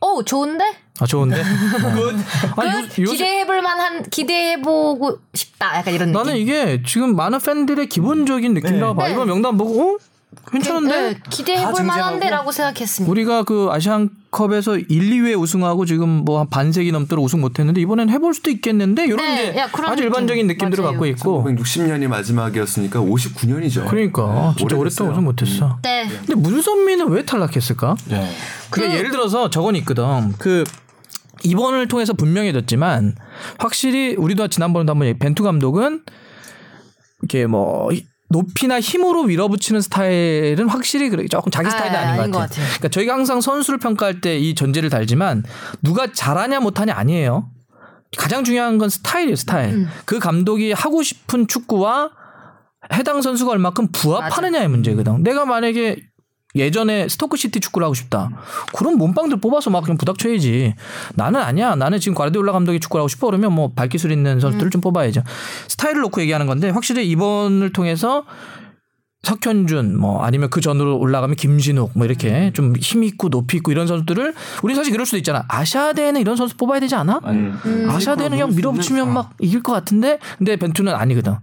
[0.00, 0.64] 어 좋은데?
[1.00, 1.42] 아 좋은데.
[2.56, 5.76] 아니, 요- 그 요새- 기대해볼 만한 기대해보고 싶다.
[5.78, 6.18] 약간 이런 느낌.
[6.22, 9.08] 나는 이게 지금 많은 팬들의 기본적인 느낌이라고 봐.
[9.08, 9.12] 네.
[9.14, 9.98] 이번 명단 보고 어?
[10.50, 11.00] 괜찮은데?
[11.00, 11.84] 네, 다 기대해볼?
[11.84, 13.10] 만한데라고 생각했습니다.
[13.10, 18.32] 우리가 그 아시안컵에서 1, 2회 우승하고 지금 뭐 한 반세기 넘도록 우승 못했는데 이번엔 해볼
[18.34, 20.04] 수도 있겠는데 이런 네, 게 야, 아주 느낌.
[20.04, 20.92] 일반적인 느낌들을 맞아요.
[20.92, 23.88] 갖고 있고 1960년이 마지막이었으니까 59년이죠.
[23.88, 25.78] 그러니까 진짜 오랫동안 우승 못했어.
[25.82, 26.06] 네.
[26.08, 27.96] 근데 문선민은 왜 탈락했을까?
[28.08, 28.30] 네.
[28.70, 30.32] 그게 예를 들어서 저건 있거든.
[30.38, 30.64] 그
[31.42, 33.16] 이번을 통해서 분명해졌지만
[33.58, 36.02] 확실히 우리도 지난번에도 한번 얘기- 벤투 감독은
[37.22, 42.22] 이렇게 뭐 히- 높이나 힘으로 밀어붙이는 스타일은 확실히 그래 조금 자기 아, 스타일이 아닌 것
[42.22, 42.48] 아닌 것 같아요.
[42.48, 42.66] 같아요.
[42.78, 45.42] 그러니까 저희가 항상 선수를 평가할 때 이 전제를 달지만
[45.82, 47.50] 누가 잘하냐 못하냐 아니에요.
[48.16, 49.74] 가장 중요한 건 스타일이에요, 스타일.
[49.74, 49.88] 음.
[50.04, 52.10] 그 감독이 하고 싶은 축구와
[52.92, 55.22] 해당 선수가 얼마큼 부합하느냐의 문제거든.
[55.22, 55.96] 내가 만약에
[56.54, 58.28] 예전에 스토크시티 축구를 하고 싶다.
[58.74, 60.74] 그럼 몸빵들 뽑아서 막 그냥 부닥쳐야지.
[61.14, 61.76] 나는 아니야.
[61.76, 65.22] 나는 지금 과르디올라 감독이 축구를 하고 싶어 그러면 뭐 발기술 있는 선수들을 좀 뽑아야죠.
[65.68, 68.24] 스타일을 놓고 얘기하는 건데 확실히 이번을 통해서
[69.22, 73.86] 석현준 뭐 아니면 그 전으로 올라가면 김진욱 뭐 이렇게 좀 힘 있고 높이 있고 이런
[73.86, 75.44] 선수들을 우리 사실 그럴 수도 있잖아.
[75.46, 77.20] 아시아 대회는 이런 선수 뽑아야 되지 않아?
[77.88, 81.34] 아시아 대회는 그냥 밀어붙이면 막 이길 것 같은데 근데 벤투는 아니거든.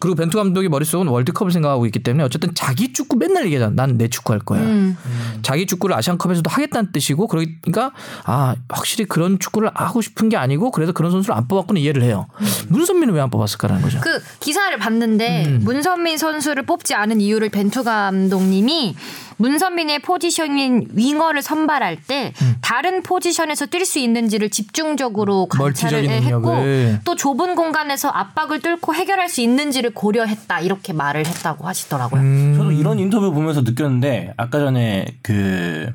[0.00, 3.74] 그리고 벤투 감독이 머릿속은 월드컵을 생각하고 있기 때문에 어쨌든 자기 축구 맨날 얘기하잖아.
[3.74, 4.60] 난 내 축구 할 거야.
[4.60, 4.96] 음.
[5.42, 7.90] 자기 축구를 아시안컵에서도 하겠다는 뜻이고 그러니까
[8.24, 12.26] 아 확실히 그런 축구를 하고 싶은 게 아니고 그래서 그런 선수를 안 뽑았구나 이해를 해요.
[12.68, 14.00] 문선민은 왜 안 뽑았을까라는 거죠.
[14.00, 15.60] 그 기사를 봤는데 음.
[15.64, 18.94] 문선민 선수를 뽑지 않은 이유를 벤투 감독님이
[19.38, 22.56] 문선민의 포지션인 윙어를 선발할 때 음.
[22.60, 27.00] 다른 포지션에서 뛸 수 있는지를 집중적으로 관찰을 했고 능력을.
[27.04, 32.20] 또 좁은 공간에서 압박을 뚫고 해결할 수 있는지를 고려했다 이렇게 말을 했다고 하시더라고요.
[32.20, 32.54] 음.
[32.56, 35.90] 저도 이런 인터뷰 보면서 느꼈는데 아까 전에 그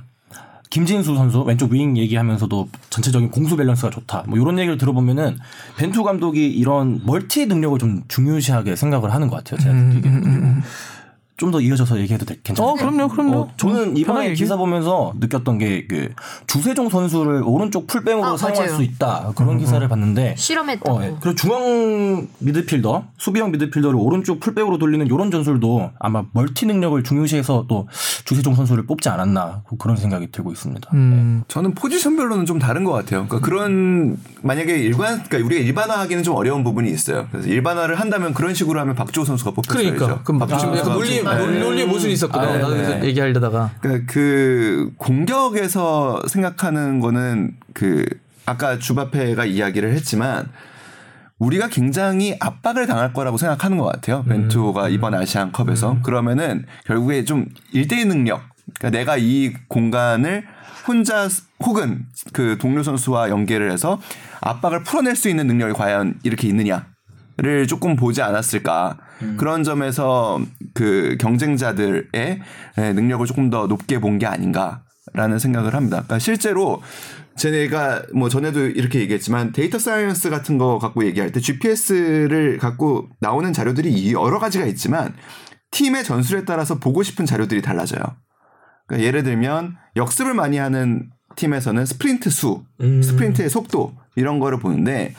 [0.70, 4.24] 김진수 선수 왼쪽 윙 얘기하면서도 전체적인 공수 밸런스가 좋다.
[4.28, 5.38] 뭐 이런 얘기를 들어보면은
[5.78, 9.60] 벤투 감독이 이런 멀티 능력을 좀 중요시하게 생각을 하는 것 같아요.
[9.60, 10.64] 제가 느끼기에는.
[11.44, 12.72] 좀 더 이어져서 얘기해도 될- 괜찮아요?
[12.72, 13.38] 어 그럼요 그럼요.
[13.38, 14.36] 어, 저는 편하게 이번에 얘기해.
[14.36, 16.10] 기사 보면서 느꼈던 게 그
[16.48, 18.78] 주세종 선수를 오른쪽 풀백으로 아, 사용할 맞아요.
[18.78, 20.98] 수 있다 그런 기사를 봤는데 실험했다고.
[20.98, 21.16] 어, 예.
[21.20, 27.88] 그리고 중앙 미드필더, 수비형 미드필더를 오른쪽 풀백으로 돌리는 이런 전술도 아마 멀티 능력을 중요시해서 또
[28.26, 30.90] 주세종 선수를 뽑지 않았나 그런 생각이 들고 있습니다.
[30.94, 31.44] 음.
[31.50, 33.26] 저는 포지션별로는 좀 다른 것 같아요.
[33.28, 37.28] 그러니까 그런 만약에 일관, 그러니까 우리가 일반화하기는 좀 어려운 부분이 있어요.
[37.32, 39.96] 그래서 일반화를 한다면 그런 식으로 하면 박주호 선수가 뽑혔어야죠.
[39.96, 41.60] 그러니까 그럼 박주호 약간 선수가 논리 좀- 네.
[41.60, 42.48] 논리 모순이 있었거든.
[42.48, 42.84] 아, 나도 네.
[42.84, 48.06] 그래서 얘기하려다가 그러니까 그 공격에서 생각하는 거는 그
[48.46, 50.50] 아까 주바페가 이야기를 했지만
[51.40, 54.24] 우리가 굉장히 압박을 당할 거라고 생각하는 것 같아요.
[54.24, 58.42] 벤투가 이번 아시안컵에서 그러면은 결국에 좀 1대1 능력.
[58.80, 60.46] 그러니까 내가 이 공간을
[60.88, 61.28] 혼자
[61.66, 64.00] 혹은 그 동료 선수와 연계를 해서
[64.42, 68.98] 압박을 풀어낼 수 있는 능력이 과연 이렇게 있느냐를 조금 보지 않았을까.
[69.38, 70.42] 그런 점에서
[70.74, 75.98] 그 경쟁자들의 예, 능력을 조금 더 높게 본 게 아닌가라는 생각을 합니다.
[75.98, 76.82] 그러니까 실제로
[77.36, 83.52] 제가 뭐 전에도 이렇게 얘기했지만 data science 같은 거 갖고 얘기할 때 GPS를 갖고 나오는
[83.54, 85.14] 자료들이 여러 가지가 있지만
[85.72, 88.04] 팀의 전술에 따라서 보고 싶은 자료들이 달라져요.
[88.88, 92.64] 그러니까 예를 들면 역습을 많이 하는 팀에서는 스프린트 수,
[93.02, 95.16] 스프린트의 속도 이런 거를 보는데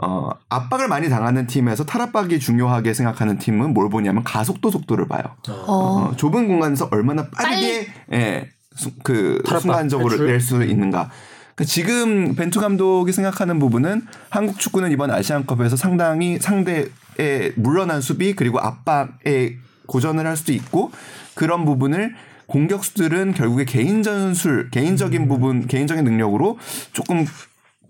[0.00, 5.22] 어, 압박을 많이 당하는 팀에서 탈압박이 중요하게 생각하는 팀은 뭘 보냐면 가속도 속도를 봐요.
[5.48, 5.52] 어.
[5.66, 10.24] 어, 좁은 공간에서 얼마나 빠르게 예, 수- 그 탈압박, 순간적으로.
[10.24, 11.10] 낼 수 있는가.
[11.56, 18.60] 그러니까 지금 벤투 감독이 생각하는 부분은 한국 축구는 이번 아시안컵에서 상당히 상대의 물러난 수비 그리고
[18.60, 20.92] 압박에 고전을 할 수도 있고
[21.34, 22.14] 그런 부분을
[22.46, 26.58] 공격수들은 결국에 개인 전술, 개인적인 부분, 개인적인 능력으로
[26.92, 27.26] 조금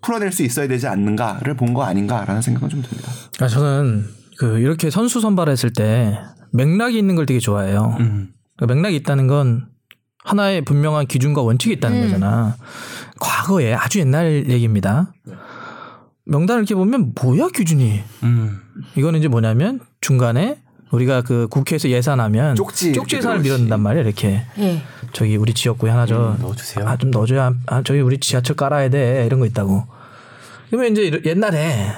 [0.00, 3.10] 풀어낼 수 있어야 되지 않는가를 본 거 아닌가라는 생각은 좀 듭니다.
[3.40, 4.06] 아, 저는
[4.38, 6.18] 그 이렇게 선수 선발했을 때
[6.52, 7.96] 맥락이 있는 걸 되게 좋아해요.
[8.00, 8.30] 음.
[8.56, 9.66] 그 맥락이 있다는 건
[10.24, 12.02] 하나의 분명한 기준과 원칙이 있다는 음.
[12.04, 12.56] 거잖아.
[13.20, 15.12] 과거에 아주 옛날 얘기입니다.
[16.26, 18.00] 명단을 이렇게 보면 뭐야 기준이?
[18.22, 18.58] 음.
[18.96, 23.40] 이거는 이제 뭐냐면 중간에 우리가 그 국회에서 예산하면 쪽지 쪽지 예산을.
[23.40, 24.82] 밀어낸단 말이야 이렇게 예.
[25.12, 26.86] 저기 우리 지역구에 하나 저 음, 넣어주세요.
[26.88, 29.84] 아 좀 넣어줘야 아 저기 우리 지하철 깔아야 돼 이런 거 있다고
[30.70, 31.92] 그러면 이제 옛날에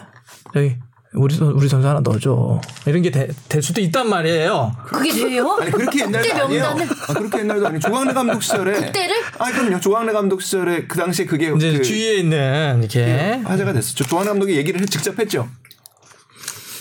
[0.55, 0.77] 저기
[1.13, 5.57] 우리 선 우리 선수 하나 넣어줘 이런 게될 수도 있단 말이에요 그게 돼요?
[5.61, 6.65] 아니 그렇게 옛날도 그때 아니에요.
[7.09, 7.81] 아, 그렇게 옛날도 아니에요.
[7.81, 9.17] 조광래 감독 시절에 그때를?
[9.39, 9.81] 아 그럼요.
[9.81, 14.05] 조광래 감독 시절에 그 당시에 그게 이제 그 주위에 있는 이렇게 화제가 됐었죠.
[14.05, 15.49] 조광래 감독이 얘기를 직접 했죠.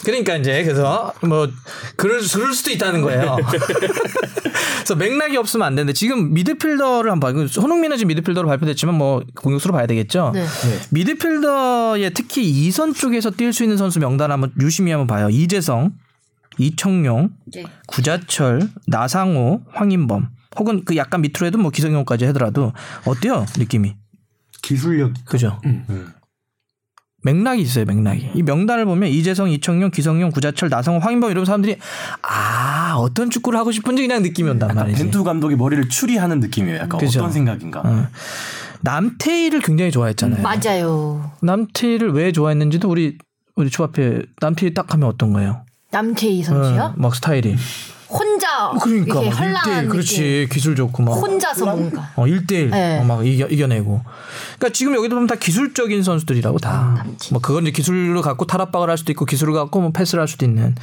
[0.04, 1.48] 그러니까 이제 그래서 뭐
[1.96, 3.38] 그럴, 그럴 수도 있다는 거예요.
[4.90, 7.48] 그래서 맥락이 없으면 안 되는데 지금 미드필더를 한번 봐요.
[7.48, 10.32] 손흥민은 지금 미드필더로 발표됐지만 뭐 공격수로 봐야 되겠죠.
[10.34, 10.46] 네.
[10.92, 15.30] 미드필더에 특히 이선 쪽에서 뛸 수 있는 선수 명단 한번 유심히 한번 봐요.
[15.30, 15.92] 이재성,
[16.58, 17.66] 이청용, 네.
[17.88, 22.74] 구자철, 나상호, 황인범 혹은 그 약간 밑으로 해도 뭐 기성용까지 하더라도
[23.06, 23.96] 어때요 느낌이?
[24.62, 25.14] 기술력.
[25.26, 25.60] 그죠?
[25.66, 26.14] 음.
[27.22, 28.32] 맥락이 있어요, 맥락이.
[28.34, 31.78] 이 명단을 보면 이재성, 이청용, 기성용, 구자철, 나성호, 황인범 이런 사람들이
[32.22, 35.04] 아 어떤 축구를 하고 싶은지 그냥 느낌이 온단 말이지.
[35.04, 36.78] 벤투 감독이 머리를 추리하는 느낌이에요.
[36.78, 37.20] 약간 그죠.
[37.20, 37.82] 어떤 생각인가.
[37.86, 38.08] 어.
[38.82, 40.42] 남태희를 굉장히 좋아했잖아요.
[40.42, 41.32] 맞아요.
[41.42, 43.18] 남태희를 왜 좋아했는지도 우리
[43.56, 45.66] 우리 조합에 남태희 딱 하면 어떤 거예요?
[45.92, 46.82] 남태희 선수요?
[46.82, 47.58] 어, 막 스타일이.
[48.10, 49.90] 혼자 그러니까 이렇게 막 헐랑한 1대1 느낌.
[49.90, 52.12] 그렇지 기술 좋고 막 혼자서 뭔가.
[52.16, 53.00] 어 1대1 네.
[53.00, 54.02] 어, 막 이겨, 이겨내고.
[54.58, 57.06] 그러니까 지금 여기도 보면 다 기술적인 선수들이라고 다.
[57.32, 60.46] 뭐 그건 이제 기술로 갖고 탈압박을 할 수도 있고 기술을 갖고 뭐 패스를 할 수도
[60.46, 60.76] 있는.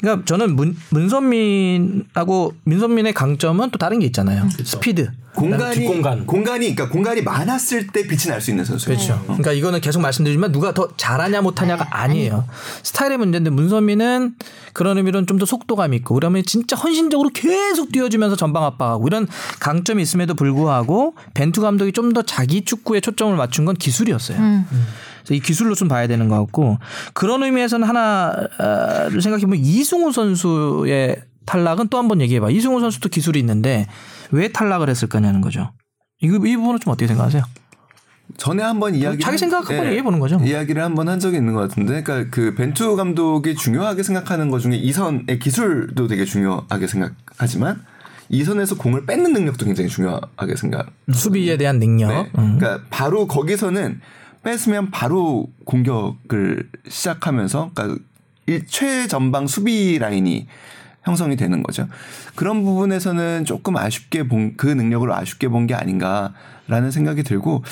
[0.00, 4.48] 그러니까 저는 문, 문선민하고 민선민의 강점은 또 다른 게 있잖아요.
[4.64, 5.10] 스피드.
[5.34, 6.26] 공간이 뒷공간.
[6.26, 8.86] 공간이 그러니까 공간이 많았을 때 빛이 날 수 있는 선수.
[8.86, 9.20] 그렇죠.
[9.24, 12.44] 그러니까 이거는 계속 말씀드리지만 누가 더 잘하냐 못하냐가 아니에요.
[12.84, 14.36] 스타일의 문제인데 문선민은
[14.72, 19.26] 그런 의미로는 좀 더 속도감 있고 그러면 진짜 헌신적으로 계속 뛰어주면서 전방 압박하고 이런
[19.60, 24.38] 강점이 있음에도 불구하고 벤투 감독이 좀 더 자기 축구에 초점을 맞춘 건 기술이었어요.
[24.38, 26.78] 그래서 이 기술로 좀 봐야 되는 것 같고
[27.14, 32.50] 그런 의미에서는 하나를 생각해 보면 이승우 선수의 탈락은 또 한 번 얘기해 봐.
[32.50, 33.86] 이승우 선수도 기술이 있는데
[34.30, 35.72] 왜 탈락을 했을 거냐는 거죠.
[36.20, 37.42] 이거 이 부분은 좀 어떻게 생각하세요?
[38.36, 40.38] 전에 한번 이야기 자기 생각 한번 얘기해 보는 거죠.
[40.38, 40.46] 뭐.
[40.46, 44.76] 이야기를 한번 한 적이 있는 것 같은데, 그러니까 그 벤투 감독이 중요하게 생각하는 것 중에
[44.76, 47.82] 이선의 기술도 되게 중요하게 생각하지만
[48.28, 50.90] 이선에서 공을 뺏는 능력도 굉장히 중요하게 생각.
[51.12, 52.08] 수비에 대한 능력.
[52.08, 52.30] 네.
[52.38, 52.58] 음.
[52.58, 54.00] 그러니까 바로 거기서는
[54.42, 58.00] 뺏으면 바로 공격을 시작하면서 그러니까
[58.46, 60.46] 이 최전방 수비 라인이
[61.02, 61.88] 형성이 되는 거죠.
[62.34, 67.62] 그런 부분에서는 조금 아쉽게 본 그 능력을 아쉽게 본 게 아닌가라는 생각이 들고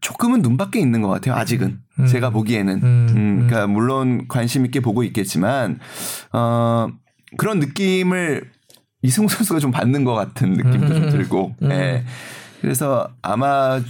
[0.00, 1.34] 조금은 눈 밖에 있는 것 같아요.
[1.34, 2.82] 아직은 제가 보기에는.
[2.82, 5.78] 음, 그러니까 물론 관심 있게 보고 있겠지만
[6.32, 6.88] 어
[7.36, 8.50] 그런 느낌을
[9.02, 11.54] 이승우 선수가 좀 받는 것 같은 느낌도 좀 들고.
[11.64, 12.04] 예.
[12.60, 13.80] 그래서 아마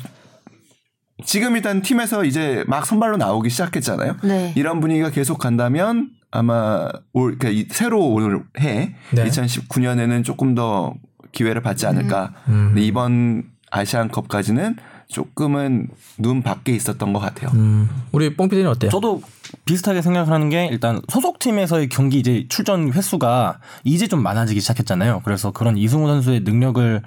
[1.24, 4.16] 지금 일단 팀에서 이제 막 선발로 나오기 시작했잖아요.
[4.22, 4.52] 네.
[4.56, 8.96] 이런 분위기가 계속 간다면 아마 올 그러니까 이 새로 올해 네.
[9.12, 10.94] 2019년에는 조금 더
[11.32, 12.32] 기회를 받지 않을까.
[12.48, 12.68] 음.
[12.68, 14.76] 근데 이번 아시안컵까지는
[15.11, 15.88] 조금은
[16.18, 17.50] 눈 밖에 있었던 것 같아요.
[17.54, 17.88] 음.
[18.12, 18.90] 우리 뽕피디는 어때요?
[18.90, 19.22] 저도
[19.64, 25.22] 비슷하게 생각을 하는 게 일단 소속팀에서의 경기 이제 출전 횟수가 이제 좀 많아지기 시작했잖아요.
[25.24, 27.02] 그래서 그런 이승우 선수의 능력을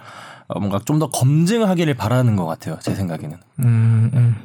[0.47, 2.77] 어, 뭔가 좀 더 검증하기를 바라는 것 같아요.
[2.81, 3.37] 제 생각에는.
[3.59, 4.35] 음, 음.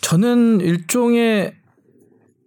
[0.00, 1.54] 저는 일종의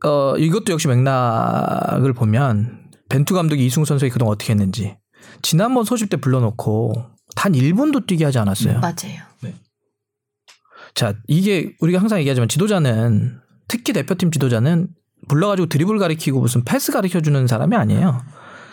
[0.06, 2.80] 어 이것도 역시 맥락을 보면
[3.10, 4.98] 벤투 감독이 이승우 선수에게 그동안 어떻게 했는지
[5.42, 6.94] 지난번 소집 때 불러놓고
[7.36, 8.80] 단 1분도 뛰게 하지 않았어요.
[8.80, 9.24] 맞아요.
[10.96, 14.88] 자, 이게 우리가 항상 얘기하지만 지도자는 특히 대표팀 지도자는
[15.28, 18.22] 불러가지고 드리블 가리키고 무슨 패스 가리켜 주는 사람이 아니에요.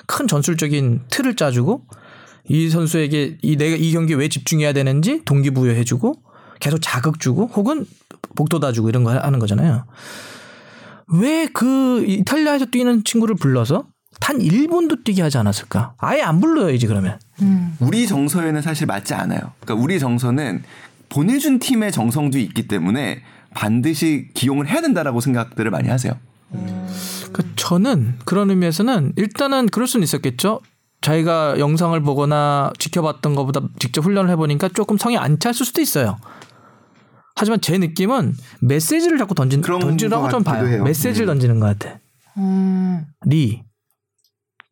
[0.06, 1.84] 큰 전술적인 틀을 짜주고
[2.48, 6.14] 이 선수에게 이 내가 이 경기에 왜 집중해야 되는지 동기부여해 주고
[6.60, 7.84] 계속 자극 주고 혹은
[8.36, 9.84] 복돋아 주고 이런 거 하는 거잖아요.
[11.14, 13.86] 왜 그 이탈리아에서 뛰는 친구를 불러서
[14.20, 15.94] 단 1분도 뛰게 하지 않았을까?
[15.98, 17.18] 아예 안 불러야지 그러면.
[17.40, 17.76] 음.
[17.80, 19.40] 우리 정서에는 사실 맞지 않아요.
[19.60, 20.62] 그러니까 우리 정서는
[21.12, 23.22] 보내준 팀의 정성도 있기 때문에
[23.54, 26.14] 반드시 기용을 해야 된다라고 생각들을 많이 하세요.
[27.32, 30.60] 그 저는 그런 의미에서는 일단은 그럴 수는 있었겠죠.
[31.02, 36.16] 자기가 영상을 보거나 지켜봤던 것보다 직접 훈련을 해보니까 조금 성이 안 찼을 수도 있어요.
[37.34, 40.66] 하지만 제 느낌은 메시지를 자꾸 던진 던지라고 것좀 봐요.
[40.66, 40.82] 해요.
[40.84, 41.28] 메시지를 음.
[41.28, 41.98] 던지는 것 같아.
[42.38, 43.04] 음.
[43.26, 43.62] 리,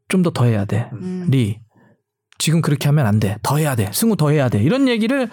[0.08, 0.88] 좀 더 더 해야 돼.
[0.92, 1.26] 음.
[1.30, 1.58] 리,
[2.38, 3.36] 지금 그렇게 하면 안 돼.
[3.42, 3.90] 더 해야 돼.
[3.92, 4.62] 승우 더 해야 돼.
[4.62, 5.28] 이런 얘기를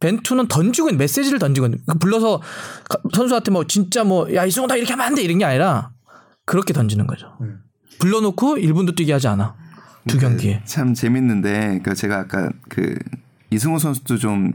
[0.00, 2.40] 벤투는 던지고 있는 메시지를 던지고 있는 그 불러서
[2.88, 5.90] 가- 선수한테 뭐 진짜 뭐 야 이승우 다 이렇게 하면 안 돼 이런 게 아니라
[6.44, 7.36] 그렇게 던지는 거죠.
[7.98, 9.54] 불러놓고 1분도 뛰게 하지 않아.
[10.06, 10.60] 두 경기에.
[10.66, 12.94] 참 재밌는데, 그러니까 제가 아까 그
[13.50, 14.52] 이승우 선수도 좀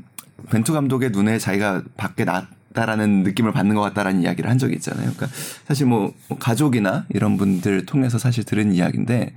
[0.52, 5.12] 벤투 감독의 눈에 자기가 밖에 났다라는 느낌을 받는 것 같다라는 이야기를 한 적이 있잖아요.
[5.16, 5.28] 그러니까
[5.66, 9.34] 사실 뭐 가족이나 이런 분들 통해서 사실 들은 이야기인데,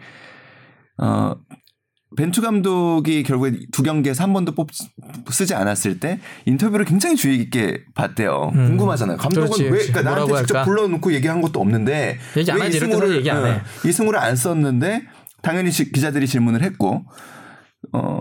[0.98, 1.34] 어,
[2.16, 4.68] 벤투 감독이 결국에 두 경기에서 한 번도 뽑
[5.30, 8.52] 쓰지 않았을 때 인터뷰를 굉장히 주의 깊게 봤대요.
[8.54, 8.66] 음.
[8.68, 9.16] 궁금하잖아요.
[9.16, 9.92] 감독은 그렇지, 왜 그렇지.
[9.92, 10.64] 그러니까 나한테 직접 할까?
[10.64, 13.50] 불러놓고 얘기한 것도 없는데 얘기 안왜 이승우를- 얘기 안 해.
[13.52, 15.02] 어, 이승우를 안 썼는데
[15.42, 17.04] 당연히 지- 기자들이 질문을 했고
[17.92, 18.20] 어.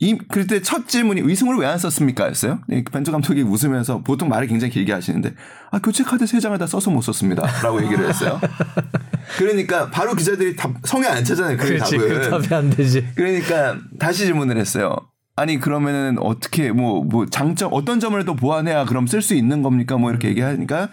[0.00, 2.60] 이 그때 첫 질문이 이승우를 왜 안 썼습니까?였어요.
[2.92, 5.34] 벤투 감독이 웃으면서 보통 말을 굉장히 길게 하시는데
[5.70, 8.38] 아 교체 카드 세 장을 다 써서 못 썼습니다라고 얘기를 했어요.
[9.38, 11.56] 그러니까 바로 기자들이 답 성에 안 차잖아요.
[11.56, 11.96] 그 그렇지.
[11.96, 12.08] 답은.
[12.08, 13.06] 그 답이 안 되지.
[13.14, 14.96] 그러니까 다시 질문을 했어요.
[15.36, 19.96] 아니 그러면은 어떻게 뭐뭐 장점 어떤 점을 더 보완해야 그럼 쓸 수 있는 겁니까?
[19.96, 20.90] 뭐 이렇게 얘기하니까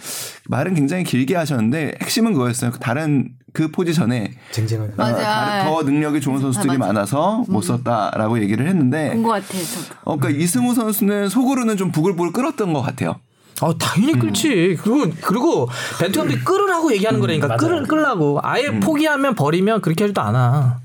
[0.49, 2.71] 말은 굉장히 길게 하셨는데 핵심은 그거였어요.
[2.79, 4.89] 다른 그 포지션에 쟁쟁한.
[4.89, 6.93] 어, 다른 더 능력이 좋은 선수들이 맞아.
[6.93, 9.63] 많아서 못 썼다라고 얘기를 했는데 본것 같아요.
[9.63, 9.95] 저도.
[10.05, 13.19] 어, 그러니까 이승우 선수는 속으로는 좀 부글부글 끓었던 것 같아요.
[13.61, 14.77] 아 당연히 끌지.
[14.81, 17.47] 그리고 그리고 벤투 감독이 끌으라고 얘기하는 거라니까.
[17.47, 17.57] 맞아요.
[17.59, 18.39] 끌 끌라고.
[18.43, 20.79] 아예 포기하면 버리면 그렇게 하지도 않아.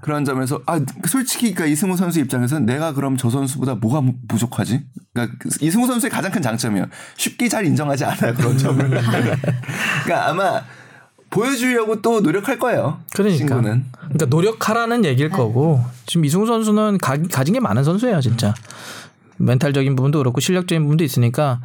[0.00, 4.82] 그런 점에서 아 솔직히 그러니까 이승우 선수 입장에서는 내가 그럼 저 선수보다 뭐가 무- 부족하지?
[5.12, 6.86] 그러니까 그 이승우 선수의 가장 큰 장점이에요.
[7.16, 8.88] 쉽게 잘 인정하지 않아요 그런 점을.
[8.88, 10.62] 그러니까 아마
[11.28, 13.00] 보여주려고 또 노력할 거예요.
[13.12, 13.36] 그러니까.
[13.38, 13.84] 친구는.
[14.00, 18.54] 그러니까 노력하라는 얘기일 거고 지금 이승우 선수는 가, 가진 게 많은 선수예요, 진짜.
[19.38, 21.60] 멘탈적인 부분도 그렇고 실력적인 부분도 있으니까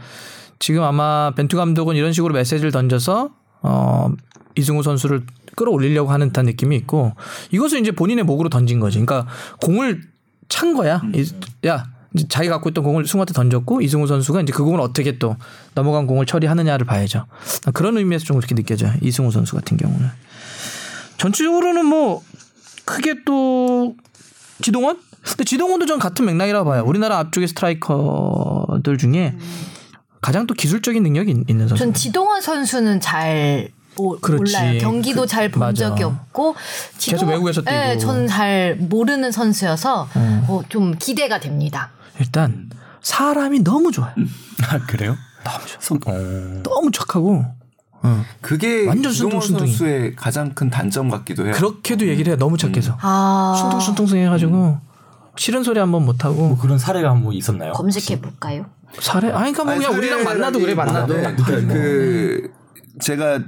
[0.59, 3.29] 지금 아마 벤투 감독은 이런 식으로 메시지를 던져서
[3.63, 4.11] 어
[4.55, 5.23] 이승우 선수를
[5.55, 7.13] 끌어올리려고 하는 듯한 느낌이 있고
[7.51, 8.99] 이것을 이제 본인의 목으로 던진 거지.
[8.99, 10.01] 그러니까 공을
[10.49, 11.01] 찬 거야.
[11.15, 11.31] 이-
[11.67, 15.35] 야, 이제 자기 갖고 있던 공을 승우한테 던졌고 이승우 선수가 이제 그 공을 어떻게 또
[15.73, 17.25] 넘어간 공을 처리하느냐를 봐야죠.
[17.73, 18.93] 그런 의미에서 좀 그렇게 느껴져요.
[19.01, 20.09] 이승우 선수 같은 경우는.
[21.17, 22.21] 전체적으로는 뭐
[22.85, 23.95] 크게 또
[24.61, 24.97] 지동원?
[25.23, 26.83] 근데 지동원도 전 같은 맥락이라고 봐요.
[26.85, 29.35] 우리나라 앞쪽의 스트라이커들 중에
[30.21, 31.83] 가장 또 기술적인 능력이 있- 있는 선수.
[31.83, 34.55] 전 지동원 선수는 잘 모, 그렇지.
[34.55, 34.79] 몰라요.
[34.79, 35.89] 경기도 잘본 맞아.
[35.89, 36.55] 적이 없고
[36.97, 37.71] 계속 외국에서 뛰고.
[37.71, 40.45] 네, 저는 잘 모르는 선수여서 음.
[40.47, 41.89] 어, 좀 기대가 됩니다.
[42.19, 42.69] 일단
[43.01, 44.13] 사람이 너무 좋아요.
[44.69, 45.17] 아 그래요?
[45.43, 45.77] 너무 좋아.
[45.79, 45.99] 손.
[46.05, 46.61] 어.
[46.63, 47.43] 너무 착하고
[48.03, 48.25] 어.
[48.41, 49.69] 그게 완전 순둥순둥이.
[49.71, 51.53] 선수의 가장 큰 단점 같기도 해요.
[51.55, 52.37] 그렇게도 얘기를 해요.
[52.37, 54.77] 너무 착해서 아 순둥순둥 해가지고
[55.35, 57.73] 싫은 소리 한번 못 하고 뭐 그런 사례가 뭐 있었나요?
[57.73, 58.65] 검색해 볼까요?
[58.99, 59.31] 사례.
[59.31, 61.13] 아니 그러니까 뭐 아니, 그냥 우리랑 만나도 그래 만나도.
[61.13, 62.51] 네, 그
[62.99, 63.39] 제가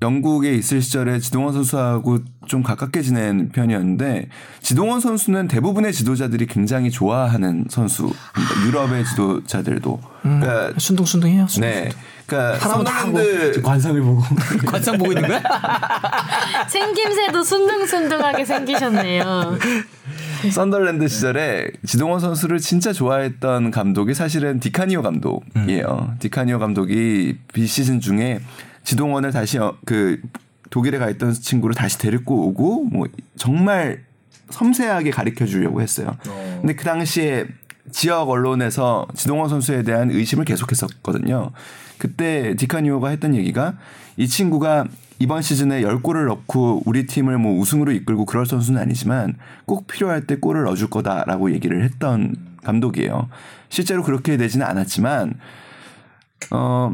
[0.00, 4.28] 영국에 있을 시절에 지동원 선수하고 좀 가깝게 지낸 편이었는데
[4.60, 8.12] 지동원 선수는 대부분의 지도자들이 굉장히 좋아하는 선수.
[8.66, 10.00] 유럽의 지도자들도.
[10.22, 11.46] 그러니까 순둥순둥해요.
[11.60, 11.90] 네.
[12.26, 14.22] 그러니까 사람은 다 썬더랜드 관상을 보고
[14.66, 15.42] 관상 보고 있는 거야?
[16.68, 19.58] 생김새도 순둥순둥하게 생기셨네요.
[20.52, 26.14] 썬더랜드 시절에 지동원 선수를 진짜 좋아했던 감독이 사실은 디카니오 감독이에요.
[26.20, 28.40] 디카니오 감독이 비시즌 중에
[28.84, 30.20] 지동원을 다시 어, 그
[30.70, 33.06] 독일에 가 있던 친구를 다시 데리고 오고 뭐
[33.36, 34.04] 정말
[34.50, 36.16] 섬세하게 가르쳐 주려고 했어요.
[36.60, 37.46] 근데 그 당시에
[37.90, 41.50] 지역 언론에서 지동원 선수에 대한 의심을 계속했었거든요.
[41.98, 43.74] 그때 디카니오가 했던 얘기가
[44.16, 44.86] 이 친구가
[45.20, 49.34] 이번 시즌에 10골을 넣고 우리 팀을 뭐 우승으로 이끌고 그럴 선수는 아니지만
[49.66, 53.28] 꼭 필요할 때 골을 넣어줄 거다라고 얘기를 했던 감독이에요.
[53.68, 55.34] 실제로 그렇게 되지는 않았지만
[56.52, 56.92] 어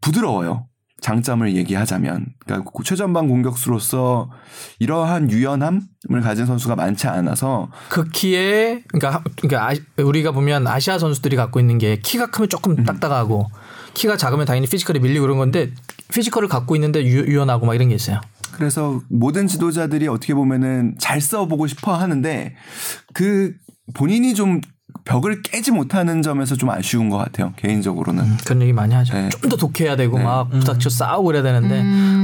[0.00, 0.68] 부드러워요.
[1.04, 4.30] 장점을 얘기하자면 그러니까 최전방 공격수로서
[4.78, 10.98] 이러한 유연함을 가진 선수가 많지 않아서 그 키에 그러니까 하- 그러니까 아, 우리가 보면 아시아
[10.98, 12.84] 선수들이 갖고 있는 게 키가 크면 조금 음.
[12.84, 13.50] 딱딱하고
[13.92, 15.72] 키가 작으면 당연히 피지컬이 밀리고 그런 건데
[16.10, 18.22] 피지컬을 갖고 있는데 유, 유연하고 막 이런 게 있어요.
[18.52, 22.54] 그래서 모든 지도자들이 어떻게 보면은 잘 써보고 싶어 하는데
[23.12, 23.52] 그
[23.92, 24.62] 본인이 좀
[25.04, 28.38] 벽을 깨지 못하는 점에서 좀 아쉬운 것 같아요 개인적으로는.
[28.44, 29.14] 그런 얘기 많이 하죠.
[29.14, 29.28] 네.
[29.28, 31.82] 좀더 독해야 되고 막 부닥쳐 싸우고 그래야 되는데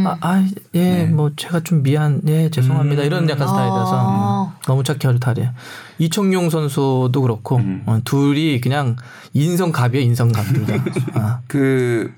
[0.09, 3.03] 아, 아, 예, 뭐 제가 좀 미안, 예, 죄송합니다.
[3.03, 5.51] 이런 약간 스타일이라서 너무 착해 탈이에요.
[5.99, 8.97] 이청용 선수도 그렇고 어, 둘이 그냥
[9.35, 10.75] 인성갑이에요, 인성갑입니다.
[11.21, 11.41] 아.
[11.47, 12.13] 그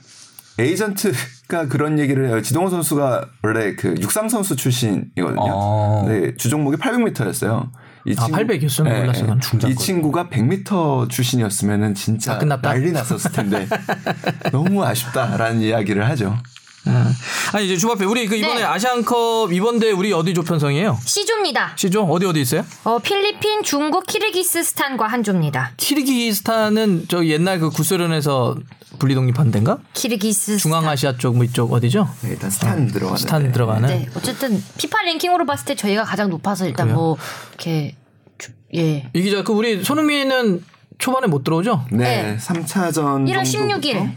[0.58, 2.42] 에이전트가 그런 얘기를 해요.
[2.42, 5.40] 지동원 선수가 원래 그 육상 선수 출신이거든요.
[5.40, 6.04] 어.
[6.06, 7.70] 네, 주종목이 800m였어요.
[8.04, 8.88] 이 아, 800 이었어요?
[8.88, 9.70] 몰랐어요, 그건.
[9.70, 12.58] 이 친구가 100m 출신이었으면은 진짜 아?
[12.60, 13.68] 난리 났었을 텐데
[14.50, 16.36] 너무 아쉽다라는 이야기를 하죠.
[16.84, 17.12] 아.
[17.52, 18.62] 아니 이제 주바페 우리 그 이번에 네.
[18.64, 20.98] 아시안컵 이번 대회 우리 어디 조편성이에요?
[21.04, 21.74] C조입니다.
[21.76, 22.02] 시죠?
[22.04, 22.64] 어디 어디 있어요?
[22.82, 25.72] 어, 필리핀, 중국, 키르기스스탄과 한 조입니다.
[25.76, 28.56] 키르기스탄은 저 옛날 그 구소련에서
[28.98, 29.78] 분리 독립한 데인가?
[29.94, 30.58] 키르기스스탄.
[30.58, 32.08] 중앙아시아 쪽 뭐 이쪽 어디죠?
[32.22, 33.16] 네, 일단 스탄 들어가는.
[33.18, 33.88] 스탄 들어가는.
[33.88, 36.96] 네, 어쨌든 피파 랭킹으로 봤을 때 저희가 가장 높아서 일단 그래요?
[36.96, 37.16] 뭐
[37.50, 37.96] 이렇게
[38.38, 39.10] 주- 예.
[39.12, 40.64] 이 기자 그 우리 손흥민은
[40.98, 41.86] 초반에 못 들어오죠?
[41.90, 42.36] 네, 네.
[42.38, 44.12] 3차전 1월 16일.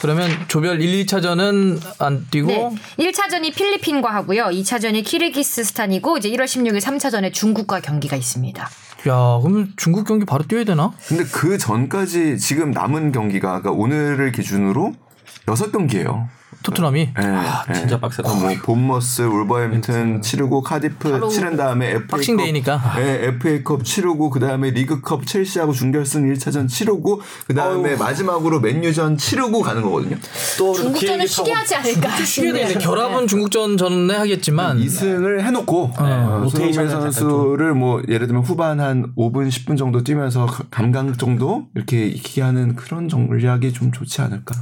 [0.00, 2.70] 그러면 조별 1, 2차전은 안 뛰고 네.
[3.10, 4.44] 1차전이 필리핀과 하고요.
[4.44, 8.70] 2차전이 키르기스스탄이고 이제 1월 16일 3차전에 중국과 경기가 있습니다.
[9.08, 10.92] 야, 그러면 중국 경기 바로 뛰어야 되나?
[11.08, 14.94] 근데 그 전까지 지금 남은 경기가 그러니까 오늘을 기준으로
[15.46, 16.28] 6경기예요.
[16.62, 18.34] 토트넘이 네, 아, 진짜 빡세다.
[18.34, 22.94] 뭐 본머스, 울버햄튼 치르고 카디프 치른 다음에 FA컵 박싱데이니까.
[22.96, 29.60] 네, FA컵 치르고 그 다음에 리그컵 첼시하고 준결승 1차전 치르고 그 다음에 마지막으로 맨유전 치르고
[29.62, 30.16] 가는 거거든요.
[30.58, 32.16] 또 중국전은 쉬게 하지 않을까?
[32.24, 32.74] 쉬게 되네.
[32.74, 38.80] 결합은 중국전 전에 하겠지만 2승을 해 놓고 어, 손흥민 로테이션을 선수를 뭐 예를 들면 후반
[38.80, 44.54] 한 5분 10분 정도 뛰면서 감각 정도 이렇게 익히게 하는 그런 전략이 좀 좋지 않을까.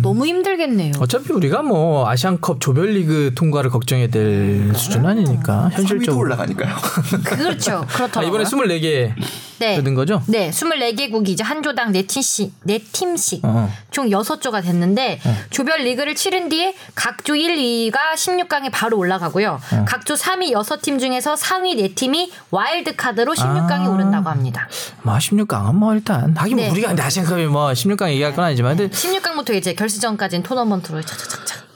[0.00, 0.92] 너무 힘들겠네요.
[1.00, 6.20] 어차피 우리가 뭐 아시안컵 조별리그 통과를 걱정해야 될 수준 아니니까 3위도 현실적으로.
[6.26, 6.74] 올라가니까요.
[7.24, 7.72] 그렇죠.
[7.78, 8.28] 아, 그렇더라고요.
[8.28, 9.12] 이번에 24개
[9.58, 9.82] 네.
[9.82, 10.20] 된 거죠?
[10.26, 13.72] 네, 24개국이 이제 한 조당 4팀씩, 4팀씩 어.
[13.90, 15.20] 총 6조가 됐는데
[15.50, 17.56] 조별 리그를 치른 뒤에 각조 1,
[17.90, 19.60] 2위가 16강에 바로 올라가고요.
[19.72, 19.84] 어.
[19.86, 23.34] 각조 3위 6팀 중에서 상위 4팀이 와일드 카드로 아.
[23.34, 24.68] 16강에 오른다고 합니다.
[25.02, 26.70] 뭐 16강은 뭐 일단 하긴 뭐 네.
[26.70, 31.23] 우리가 아시안컵이 뭐 16강 얘기할 건 아니지만 근데 16강부터 이제 결승전까지는 토너먼트로 차차차차.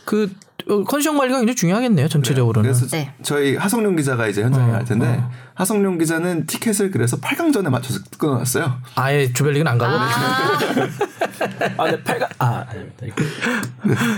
[0.05, 0.30] 그
[0.68, 2.70] 어, 컨디션 관리가 굉장히 중요하겠네요 전체적으로는.
[2.70, 3.12] 그래서 네.
[3.22, 5.22] 저희 하성룡 기자가 이제 현장에 갈 텐데
[5.55, 8.78] 하성룡 기자는 티켓을 그래서 8강전에 맞춰서 끊어놨어요.
[8.94, 9.96] 아예 조별리그는 안 가고.
[9.96, 13.07] 아, 근데 8강 아, 아닙니다.
[13.07, 13.14] 이거.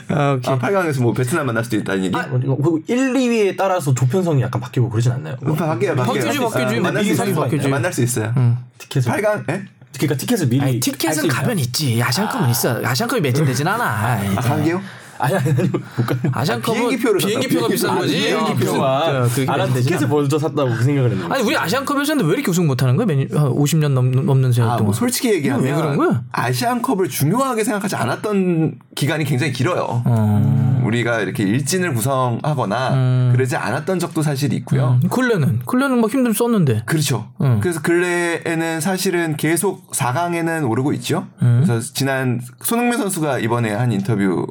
[0.09, 0.53] 아, 오케이.
[0.55, 2.17] 아, 8강에서 뭐 베트남 만날 수도 있다는 얘기?
[2.17, 5.37] 아, 이거 그 1, 2위에 따라서 조편성이 약간 바뀌고 그러진 않나요?
[5.37, 5.97] 바뀌어요, 바뀌어요.
[6.05, 6.77] 바뀌지, 바뀌지.
[6.79, 7.35] 아, 만날 수 미리 있어요.
[7.35, 7.69] 바뀌지.
[7.69, 8.35] 만날 수 있어요.
[8.79, 9.51] 티켓을 8강?
[9.51, 9.65] 예?
[9.97, 11.29] 그러니까 티켓을 미리 아니, 티켓은?
[11.29, 12.03] 가면 있지.
[12.03, 12.81] 아시안컵은 있어.
[12.85, 13.85] 아시안컵이 매진되진 않아.
[13.85, 14.81] 아, 가게요?
[15.21, 16.19] 아니 아니 아니 못 가요.
[16.33, 17.99] 아시안컵은 비행기표를 비행기표가 비싼.
[17.99, 18.17] 거지.
[18.33, 20.09] 아, 어, 비행기표가 무슨, 저, 그게 아, 난 매진되진 티켓을.
[20.09, 21.35] 먼저 샀다고 그 생각을 했는데.
[21.35, 23.07] 아니 우리 아시안컵에서는 왜 이렇게 우승 못하는 거야?
[23.07, 24.87] 매니, 50년 넘, 넘는 세월 아, 동안.
[24.87, 26.23] 뭐 솔직히 얘기하면 왜 그런 거야?
[26.33, 30.03] 아시안컵을 중요하게 생각하지 않았던 기간이 굉장히 길어요.
[30.05, 30.60] 어.
[30.91, 33.31] 우리가 이렇게 일진을 구성하거나 음.
[33.33, 34.99] 그러지 않았던 적도 사실 있고요.
[35.11, 36.83] 클레는 클레는 막 힘들 썼는데.
[36.87, 37.31] 그렇죠.
[37.41, 37.61] 음.
[37.61, 41.29] 그래서 근래에는 사실은 계속 4강에는 오르고 있죠.
[41.43, 41.63] 음.
[41.65, 44.47] 그래서 지난 손흥민 선수가 이번에 한 인터뷰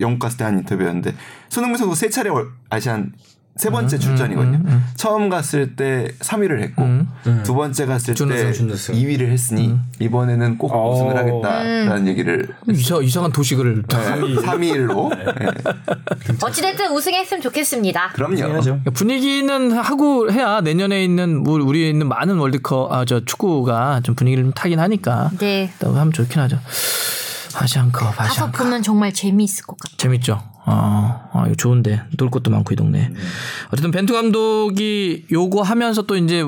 [0.00, 1.14] 영국 갔을 때 한 인터뷰였는데
[1.48, 3.12] 손흥민 선수 세 차례 월- 아시안
[3.56, 4.58] 세 번째 출전이거든요.
[4.96, 6.82] 처음 갔을 때 3위를 했고
[7.44, 8.94] 두 번째 갔을 때 준우승, 준우승.
[8.94, 10.90] 2위를 했으니 이번에는 꼭 어.
[10.94, 15.10] 우승을 하겠다라는 얘기를 이상 이상한 도식을 다 3위로
[16.42, 18.10] 어찌됐든 우승했으면 좋겠습니다.
[18.14, 18.36] 그럼요.
[18.36, 18.80] 해야죠.
[18.94, 24.44] 분위기는 하고 해야 내년에 있는 뭐 우리 있는 많은 월드컵 아 저 축구가 좀 분위기를
[24.44, 25.70] 좀 타긴 하니까 네.
[25.80, 26.58] 또 하면 좋긴 하죠.
[27.56, 29.96] 아시안컵 가서 아시안컵 보면 정말 재미있을 것 같아요.
[29.96, 30.40] 재밌죠.
[30.64, 33.12] 아, 아 이거 좋은데 놀 것도 많고 이 동네.
[33.68, 36.44] 어쨌든 벤투 감독이 요거 하면서 또 이제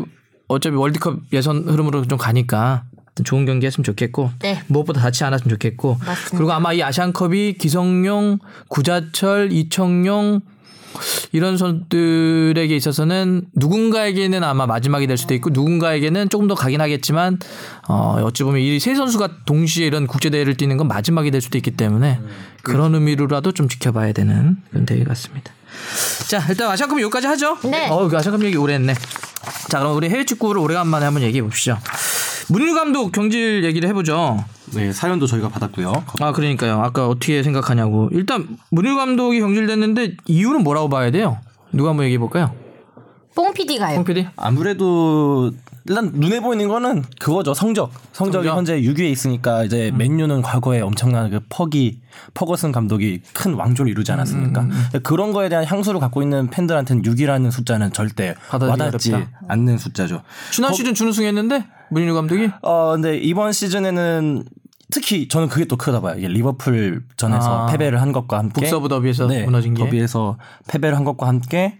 [0.48, 2.84] 어차피 월드컵 예선 흐름으로 좀 가니까
[3.24, 4.62] 좋은 경기 했으면 좋겠고 네.
[4.68, 6.36] 무엇보다 다치 않았으면 좋겠고 맞습니다.
[6.36, 8.38] 그리고 아마 이 아시안컵이 기성용,
[8.68, 10.40] 구자철, 이청용
[11.32, 17.38] 이런 선수들에게 있어서는 누군가에게는 아마 마지막이 될 수도 있고 누군가에게는 조금 더 가긴 하겠지만
[17.88, 21.56] 어 어찌 보면 이 세 선수가 동시에 이런 국제 대회를 뛰는 건 마지막이 될 수도
[21.58, 22.18] 있기 때문에
[22.62, 25.52] 그런 의미로라도 좀 지켜봐야 되는 그런 대회 같습니다.
[26.28, 27.58] 자 일단 아시안컵 여기까지 하죠.
[27.64, 27.88] 네.
[27.88, 28.94] 어그 아시안컵 얘기 오래 했네.
[29.68, 31.78] 자 그럼 우리 해외 축구를 오래간만에 한번 얘기해 봅시죠.
[32.48, 34.44] 문유 감독 경질 얘기를 해보죠.
[34.74, 35.92] 네, 사연도 저희가 받았고요.
[36.20, 36.80] 아 그러니까요.
[36.82, 38.08] 아까 어떻게 생각하냐고.
[38.12, 41.38] 일단 문일 감독이 경질됐는데 이유는 뭐라고 봐야 돼요?
[41.72, 42.54] 누가 한번 얘기해 볼까요?
[43.34, 43.96] 뽕 PD가요.
[43.96, 44.28] 홍 PD.
[44.36, 45.52] 아무래도
[45.88, 48.56] 일단 눈에 보이는 거는 그거죠 성적 성적이 성적?
[48.56, 52.00] 현재 6위에 있으니까 이제 맨유는 과거에 엄청난 그 퍼기
[52.34, 54.68] 퍼거슨 감독이 큰 왕조를 이루지 않았습니까
[55.02, 59.30] 그런 거에 대한 향수를 갖고 있는 팬들한테는 6위라는 숫자는 절대 와닿지 어렵다.
[59.48, 64.44] 않는 숫자죠 지난 시즌 준우승했는데 문일 감독이 어 근데 이번 시즌에는
[64.92, 66.16] 특히 저는 그게 또 크다 봐요.
[66.18, 67.66] 이게 리버풀 전에서 아.
[67.66, 69.82] 패배를 한 것과 함께 북서부 더비에서 네, 무너진 게?
[69.84, 70.36] 더비에서
[70.68, 71.78] 패배를 한 것과 함께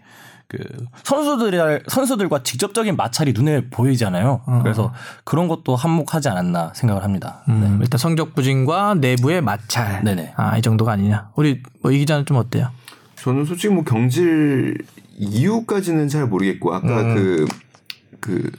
[0.53, 4.41] 그 선수들 선수들과 직접적인 마찰이 눈에 보이잖아요.
[4.45, 4.59] 어.
[4.61, 4.93] 그래서
[5.23, 7.41] 그런 것도 한몫하지 않았나 생각을 합니다.
[7.49, 10.03] 음, 일단 성적 부진과 내부의 마찰.
[10.03, 10.33] 네네.
[10.35, 11.29] 아이 정도가 아니냐.
[11.35, 12.69] 우리 뭐이 기자는 좀 어때요?
[13.15, 14.77] 저는 솔직히 뭐 경질
[15.17, 17.15] 이유까지는 잘 모르겠고 아까 음.
[17.15, 17.47] 그,
[18.19, 18.51] 그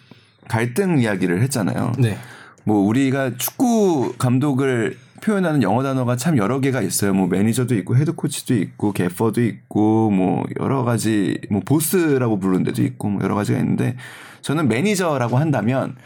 [0.49, 1.93] 갈등 이야기를 했잖아요.
[1.99, 2.19] 네.
[2.65, 7.15] 뭐 우리가 축구 감독을 표현하는 영어 단어가 참 여러 개가 있어요.
[7.15, 12.83] 뭐 매니저도 있고 head coach도 있고 gaffer도 있고 뭐 여러 가지 뭐 보스라고 부르는 데도
[12.83, 13.97] 있고 뭐 여러 가지가 있는데
[14.43, 15.97] 저는 매니저라고 한다면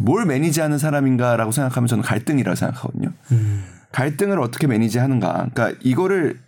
[0.00, 3.12] 뭘 매니지하는 사람인가라고 생각하면 저는 갈등이라고 생각하거든요.
[3.92, 5.46] 갈등을 어떻게 매니지하는가.
[5.54, 6.40] 그러니까 이거를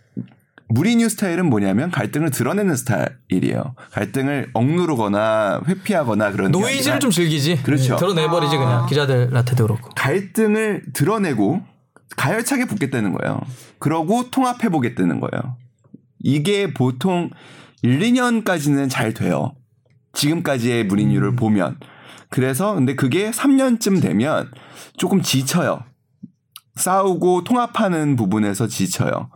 [0.69, 3.73] 무리뉴 스타일은 뭐냐면 갈등을 드러내는 스타일이에요.
[3.91, 7.63] 갈등을 억누르거나 회피하거나 그런 게 노이즈를 좀 즐기지.
[7.63, 7.95] 그렇죠.
[7.95, 9.89] 드러내버리지 그냥 기자들한테도 그렇고.
[9.95, 11.61] 갈등을 드러내고
[12.15, 13.41] 가열차게 붙겠다는 거예요.
[13.79, 15.57] 그러고 통합해 보겠다는 거예요.
[16.19, 17.29] 이게 보통
[17.83, 19.53] 1, 2년까지는 잘 돼요.
[20.13, 21.77] 지금까지의 무리뉴를 보면.
[22.29, 24.51] 그래서 근데 그게 3년쯤 되면
[24.97, 25.83] 조금 지쳐요.
[26.75, 29.29] 싸우고 통합하는 부분에서 지쳐요.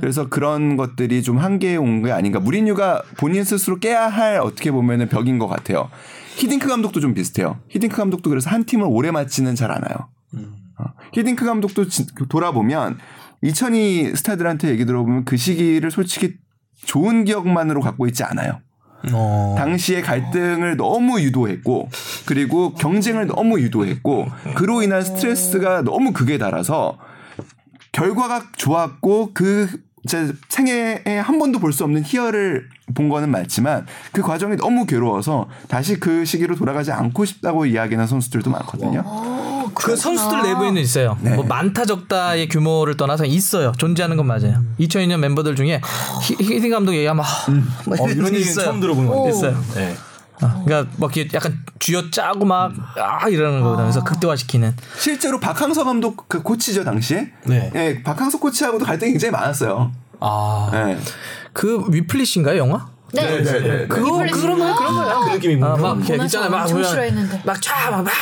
[0.00, 2.40] 그래서 그런 것들이 좀 한계에 온 게 아닌가.
[2.40, 5.90] 무리뉴가 본인 스스로 깨야 할 어떻게 보면은 벽인 것 같아요.
[6.36, 7.58] 히딩크 감독도 좀 비슷해요.
[7.68, 10.08] 히딩크 감독도 그래서 한 팀을 오래 맞지는 잘 않아요.
[10.36, 10.38] 어,
[11.12, 12.98] 히딩크 감독도 지- 돌아보면
[13.42, 16.34] 2002 스타들한테 얘기 들어보면 그 시기를 솔직히
[16.84, 18.60] 좋은 기억만으로 갖고 있지 않아요.
[19.12, 19.54] 어.
[19.58, 21.88] 당시에 갈등을 너무 유도했고
[22.26, 26.98] 그리고 경쟁을 너무 유도했고 그로 인한 스트레스가 너무 극에 달아서
[27.92, 29.68] 결과가 좋았고 그
[30.08, 35.48] 제 생애에 한 번도 볼 수 없는 희열을 본 거는 맞지만 그 과정이 너무 괴로워서
[35.66, 39.02] 다시 그 시기로 돌아가지 않고 싶다고 이야기하는 선수들도 많거든요.
[39.76, 41.16] 그 선수들 내부에는 있어요.
[41.20, 41.34] 네.
[41.34, 43.72] 뭐 많다 적다의 규모를 떠나서 있어요.
[43.78, 44.62] 존재하는 건 맞아요.
[44.80, 45.80] 2002년 멤버들 중에
[46.22, 47.28] 히- 히딩 감독 얘기하면 아,
[47.84, 48.52] 뭐 어, 이런 얘기.
[48.54, 49.30] 처음 들어보는 건데.
[49.30, 49.62] 있어요.
[49.74, 49.94] 네.
[50.42, 53.86] 어, 그러니까 막 이렇게 약간 쥐어 짜고 막 아 이러는 거거든요.
[53.86, 54.74] 그래서 극대화시키는.
[54.98, 57.30] 실제로 박항서 감독 그 코치죠 당시에.
[57.44, 57.70] 네.
[57.74, 59.92] 예, 박항서 코치하고도 갈등이 굉장히 많았어요.
[60.20, 60.70] 아.
[60.74, 60.98] 예.
[61.52, 62.86] 그 위플리시인가요 영화?
[63.12, 63.42] 네.
[63.42, 63.86] 네.
[63.86, 65.20] 그거 그런 거 그런 거예요.
[65.26, 66.50] 그 느낌이 아, 막 이렇게 있잖아요.
[66.50, 67.42] 막 보면.
[67.44, 68.12] 막쫙막막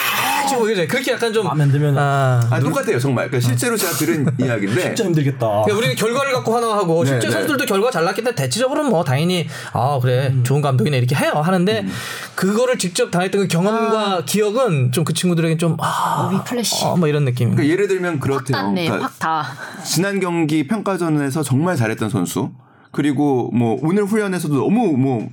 [0.48, 3.28] 지금 이제 그렇게 약간 좀 마음에 안 들면 아, 아 똑같아요 정말.
[3.28, 5.38] 그러니까 실제로 제가 들은 이야기인데 진짜 힘들겠다.
[5.38, 7.32] 그러니까 우리는 결과를 갖고 환호하고 네, 실제 네.
[7.32, 11.86] 선수들도 결과 잘 났기 때문에 대체적으로는 뭐 당연히 아 그래 좋은 감독이네 이렇게 해요 하는데
[12.34, 16.84] 그거를 직접 당했던 그 경험과 기억은 좀 그 친구들에게 좀아 위플래시.
[16.84, 17.50] 어, 뭐 이런 느낌.
[17.50, 18.56] 그러니까 예를 들면 그렇대요.
[18.56, 18.84] 땄네.
[18.86, 19.46] 그러니까 확 다.
[19.84, 22.50] 지난 경기 평가전에서 정말 잘했던 선수
[22.94, 25.28] 그리고 뭐 오늘 훈련에서도 너무 뭐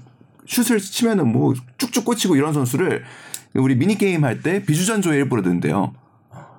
[0.48, 3.04] 슛을 치면은 뭐 쭉쭉 꽂히고 이런 선수를
[3.54, 5.94] 우리 미니 게임 할 때 비주전조에 일부러 넣는데요.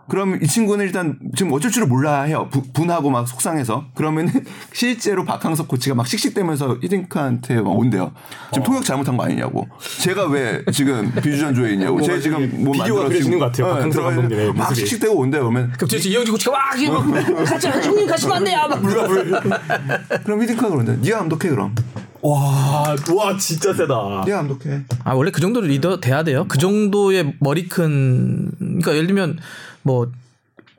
[0.09, 2.49] 그럼 이 친구는 일단 지금 어쩔 줄을 몰라 해요.
[2.51, 3.87] 부- 분하고 막 속상해서.
[3.95, 4.33] 그러면은
[4.73, 8.13] 실제로 박항석 코치가 막 씩씩대면서 히딩크한테 막 온대요.
[8.53, 9.69] 지금 통역 잘못한 거 아니냐고.
[10.01, 12.01] 제가 왜 지금 비주전조에 있냐고.
[12.03, 13.67] 제가 지금 뭐 비디오가 그려지는 것 같아요.
[13.67, 14.75] 어, 박항석 막.
[14.75, 15.43] 씩씩대고 온대요.
[15.43, 18.59] 그러면 갑자기 이영진 코치가 막 이게 막 같이 형님 가시면 안 돼요.
[18.69, 18.83] 막
[20.25, 21.75] 그럼 히딩크가 그런데 네가 감독해 그럼.
[22.23, 24.23] 와, 와 진짜 세다.
[24.25, 24.83] 네가 감독해.
[25.05, 26.47] 아 원래 그 정도 리더 돼야 돼요.
[26.49, 29.39] 그 정도의 머리 큰 그러니까 예를 들면
[29.83, 30.11] 뭐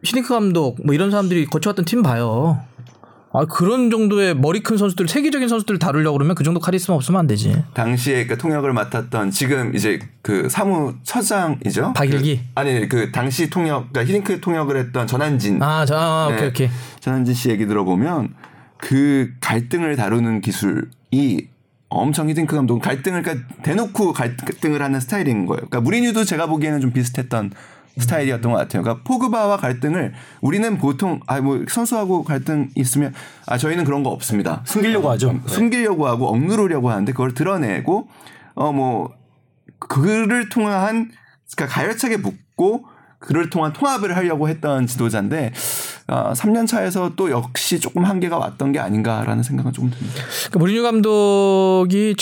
[0.03, 2.59] 히딩크 감독 뭐 이런 사람들이 거쳐왔던 팀 봐요.
[3.35, 7.27] 아 그런 정도의 머리 큰 선수들 세계적인 선수들을 다루려고 그러면 그 정도 카리스마 없으면 안
[7.27, 7.63] 되지.
[7.73, 11.93] 당시에 그 통역을 맡았던 지금 이제 그 사무처장이죠.
[11.93, 12.37] 박일기?
[12.37, 15.61] 그, 아니 그 당시 통역 그러니까 히딩크 통역을 했던 전한진.
[15.61, 16.47] 아, 저 아, 오케이 네.
[16.47, 16.69] 오케이.
[16.99, 18.35] 전한진 씨 얘기 들어보면
[18.77, 21.47] 그 갈등을 다루는 기술 이
[21.89, 25.57] 엄청 히딩크 감독은 갈등을 그러니까 대놓고 갈등을 하는 스타일인 거예요.
[25.57, 27.51] 그러니까 무리뉴도 제가 보기에는 좀 비슷했던
[27.99, 28.81] 스타일이었던 것 같아요.
[28.81, 33.13] 그러니까 포그바와 갈등을 우리는 보통 아 뭐 선수하고 갈등 있으면
[33.45, 34.63] 아 저희는 그런 거 없습니다.
[34.65, 35.39] 숨기려고 하죠.
[35.45, 38.07] 숨기려고 하고 억누르려고 하는데 그걸 드러내고
[38.55, 39.13] 어 뭐
[39.77, 41.11] 그를 통한
[41.55, 42.85] 그러니까 가열차게 붙고
[43.25, 45.53] 그를 통한 통합을 하려고 했던 지도자인데
[46.07, 50.21] 어, 3년 차에서 또 역시 조금 한계가 왔던 게 아닌가라는 생각은 조금 듭니다.
[50.51, 52.15] 그 무리뉴 감독이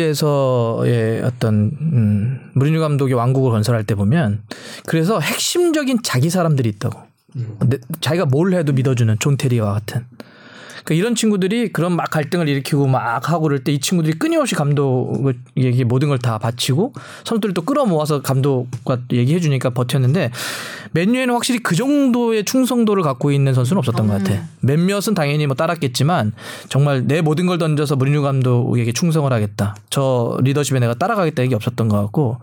[0.00, 4.40] 첼시에서의 어떤 음, 무리뉴 감독의 왕국을 건설할 때 보면
[4.86, 6.98] 그래서 핵심적인 자기 사람들이 있다고.
[7.66, 10.04] 내- 자기가 뭘 해도 믿어주는 존 테리와 같은.
[10.84, 15.84] 그러니까 이런 친구들이 그런 막 갈등을 일으키고 막 하고 그럴 때 이 친구들이 끊임없이 감독에게
[15.84, 16.92] 모든 걸 다 바치고
[17.24, 20.30] 선수들을 또 끌어모아서 감독과 얘기해 주니까 버텼는데
[20.92, 24.42] 맨유에는 확실히 그 정도의 충성도를 갖고 있는 선수는 없었던 것 같아.
[24.60, 26.32] 몇몇은 당연히 뭐 따랐겠지만
[26.68, 29.76] 정말 내 모든 걸 던져서 무리뉴 감독에게 충성을 하겠다.
[29.88, 32.38] 저 리더십에 내가 따라가겠다 이게 없었던 것 같고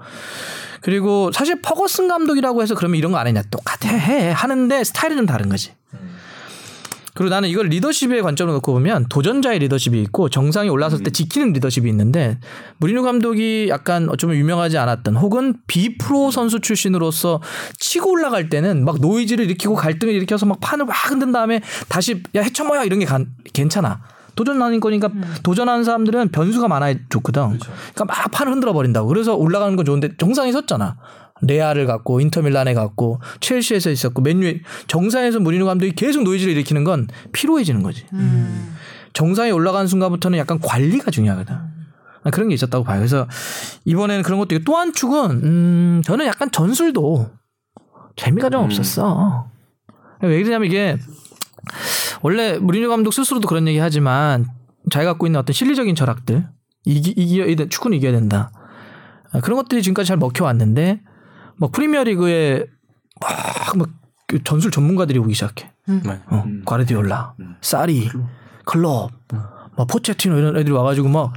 [0.81, 5.25] 그리고 사실 퍼거슨 감독이라고 해서 그러면 이런 거 안 했냐 똑같아 해 하는데 스타일은 좀
[5.25, 5.71] 다른 거지.
[7.17, 11.89] 그리고 나는 이걸 리더십의 관점으로 놓고 보면 도전자의 리더십이 있고 정상에 올라섰을 때 지키는 리더십이
[11.89, 12.37] 있는데
[12.77, 17.41] 무리뉴 감독이 약간 어쩌면 유명하지 않았던 혹은 비프로 선수 출신으로서
[17.79, 22.43] 치고 올라갈 때는 막 노이즈를 일으키고 갈등을 일으켜서 막 판을 막 흔든 다음에 다시 야
[22.43, 23.99] 헤쳐모여 이런 게 간- 괜찮아.
[24.35, 25.09] 도전하는 거니까
[25.41, 27.57] 도전하는 사람들은 변수가 많아 좋거든.
[27.95, 29.07] 그러니까 막 판을 흔들어 버린다고.
[29.07, 30.97] 그래서 올라가는 건 좋은데 정상에 섰잖아.
[31.41, 37.83] 레알을 갔고 인터밀란에 갔고 첼시에서 있었고 맨유에 정상에서 무리뉴 감독이 계속 노이즈를 일으키는 건 피로해지는
[37.83, 38.05] 거지.
[39.13, 41.55] 정상에 올라가는 순간부터는 약간 관리가 중요하거든.
[42.23, 42.99] 아, 그런 게 있었다고 봐요.
[42.99, 43.27] 그래서
[43.85, 47.29] 이번에는 그런 것도 있고 또 한 축은 음, 저는 약간 전술도
[48.15, 49.49] 재미가 좀 없었어.
[50.21, 50.97] 왜 그러냐면 이게
[52.21, 54.45] 원래 무리뉴 감독 스스로도 그런 얘기 하지만
[54.91, 56.47] 자기가 갖고 있는 어떤 실리적인 철학들
[56.85, 58.51] 이기, 이겨야 돼, 축구는 이겨야 된다.
[59.31, 61.01] 아, 그런 것들이 지금까지 잘 먹혀왔는데
[61.57, 62.65] 뭐 프리미어리그에
[63.19, 63.89] 막, 막
[64.43, 65.71] 전술 전문가들이 오기 시작해.
[65.85, 66.21] 네.
[66.27, 68.09] 어, 과르디올라, 사리,
[68.65, 69.11] 클롭,
[69.75, 71.33] 막 포체티노 이런 애들이 와가지고 막,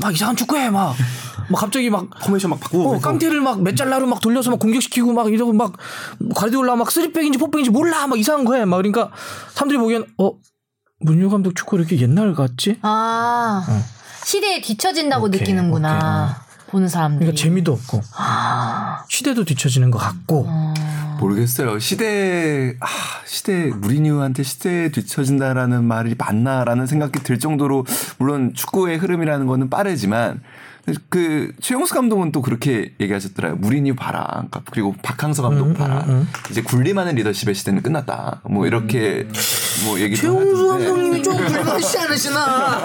[0.00, 0.94] 막 이상한 축구해 막,
[1.50, 5.32] 막 갑자기 막 포메이션 막 바꾸고 어, 깡테를 막 mezzala로 막 돌려서 막 공격시키고 막
[5.32, 5.72] 이러고 막
[6.34, 8.64] 과르디올라 막 쓰리백인지 포백인지 몰라 막 이상한 거 해.
[8.64, 9.10] 막 그러니까
[9.52, 10.32] 사람들이 보기엔 어
[11.00, 12.78] 무리뉴 감독 축구 이렇게 옛날 같지?
[12.82, 13.64] 아.
[14.24, 16.43] 시대에 뒤처진다고 오케이, 느끼는구나
[16.74, 17.26] 보는 사람들이.
[17.26, 20.74] 그러니까 재미도 없고 아, 시대도 뒤처지는 것 같고 어.
[21.20, 21.78] 모르겠어요.
[21.78, 22.86] 시대 아,
[23.24, 27.86] 시대 무리뉴한테 시대에 뒤처진다라는 말이 맞나라는 생각이 들 정도로
[28.18, 30.40] 물론 축구의 흐름이라는 거는 빠르지만
[31.08, 33.58] 그 최용수 감독은 또 그렇게 얘기하셨더라고요.
[33.58, 34.26] 무리뉴 봐라.
[34.32, 36.04] 그러니까 그리고 박항서 감독 음, 봐라.
[36.50, 38.42] 이제 군림하는 리더십의 시대는 끝났다.
[38.44, 39.26] 뭐 이렇게
[39.86, 40.68] 뭐 얘기도 최용수.
[40.68, 42.80] 감독님이 좀 불만하지 않으시나?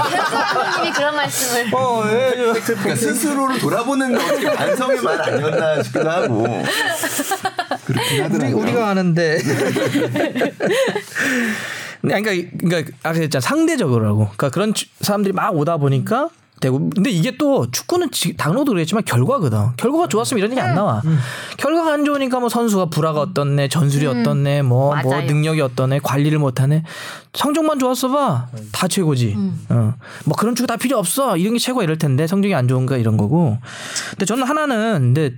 [0.54, 1.76] 선생님이 그런 말씀을.
[1.76, 2.54] 어, 예, 예.
[2.62, 6.64] 그러니까 스스로를 돌아보는 어떻게 반성의 말 아니었나 싶기도 하고
[7.86, 8.64] 그렇긴 우리, 하더라고요.
[8.64, 9.40] 우리가 아는데.
[12.02, 12.32] 그러니까
[12.62, 14.20] 그러니까 아까 했잖아 상대적으로라고.
[14.20, 16.30] 그러니까 그런 주- 사람들이 막 오다 보니까
[16.60, 19.58] 되고 근데 이게 또 축구는 지- 당로도 그랬지만 결과거든.
[19.78, 21.02] 결과가 좋았으면 이런 얘기 안 나와.
[21.58, 25.22] 결과가 안 좋으니까 뭐 선수가 불화가 어떻네, 전술이 어떻네, 뭐뭐 맞아요.
[25.26, 26.84] 능력이 어떠네, 관리를 못하네.
[27.34, 28.48] 성적만 좋았어 봐.
[28.72, 29.36] 다 최고지.
[29.70, 29.94] 어.
[30.26, 31.38] 뭐 그런 축구 다 필요 없어.
[31.38, 33.58] 이런 게 최고야 이럴 텐데 성적이 안 좋은가 이런 거고.
[34.12, 35.36] 근데 저는 하나는 근데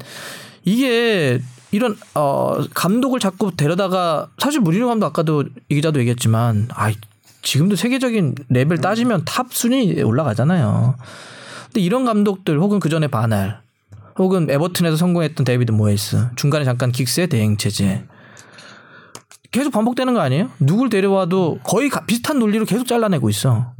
[0.63, 1.39] 이게
[1.71, 6.91] 이런 어 감독을 자꾸 데려다가 사실 무리뉴 감독 아까도 이 기자도 얘기했지만 아
[7.41, 10.95] 지금도 세계적인 레벨 따지면 top 순위 올라가잖아요.
[11.65, 13.61] 근데 이런 감독들 혹은 그 전에 반 할
[14.17, 18.03] 혹은 에버튼에서 성공했던 데이비드 모예스 중간에 잠깐 긱스의 대행 체제
[19.51, 20.49] 계속 반복되는 거 아니에요?
[20.59, 23.73] 누굴 데려와도 거의 가- 비슷한 논리로 계속 잘라내고 있어.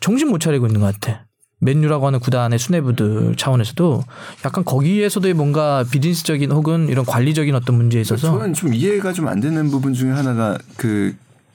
[0.00, 1.24] 정신 못 차리고 있는 것 같아.
[1.60, 4.02] 맨유라고 하는 구단의 수뇌부들 차원에서도
[4.44, 9.40] 약간 거기에서도의 뭔가 비즈니스적인 혹은 이런 관리적인 어떤 문제에 있어서 저는 좀 이해가 좀 안
[9.40, 11.14] 되는 부분 중에 하나가 그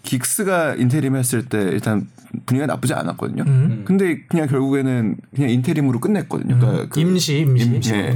[0.09, 2.07] 긱스가 인테림 했을 때 일단
[2.47, 3.43] 분위기가 나쁘지 않았거든요.
[3.45, 3.83] 음.
[3.85, 6.57] 근데 그냥 결국에는 그냥 인테림으로 끝냈거든요.
[6.57, 8.13] 그러니까 그 임시 임시 예.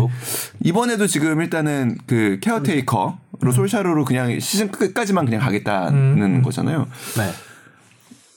[0.62, 3.52] 이번에도 지금 일단은 그 케어테이커로 음.
[3.52, 6.88] 솔샤로로 그냥 시즌 끝까지만 그냥 가겠다는 거잖아요.
[7.18, 7.32] 네.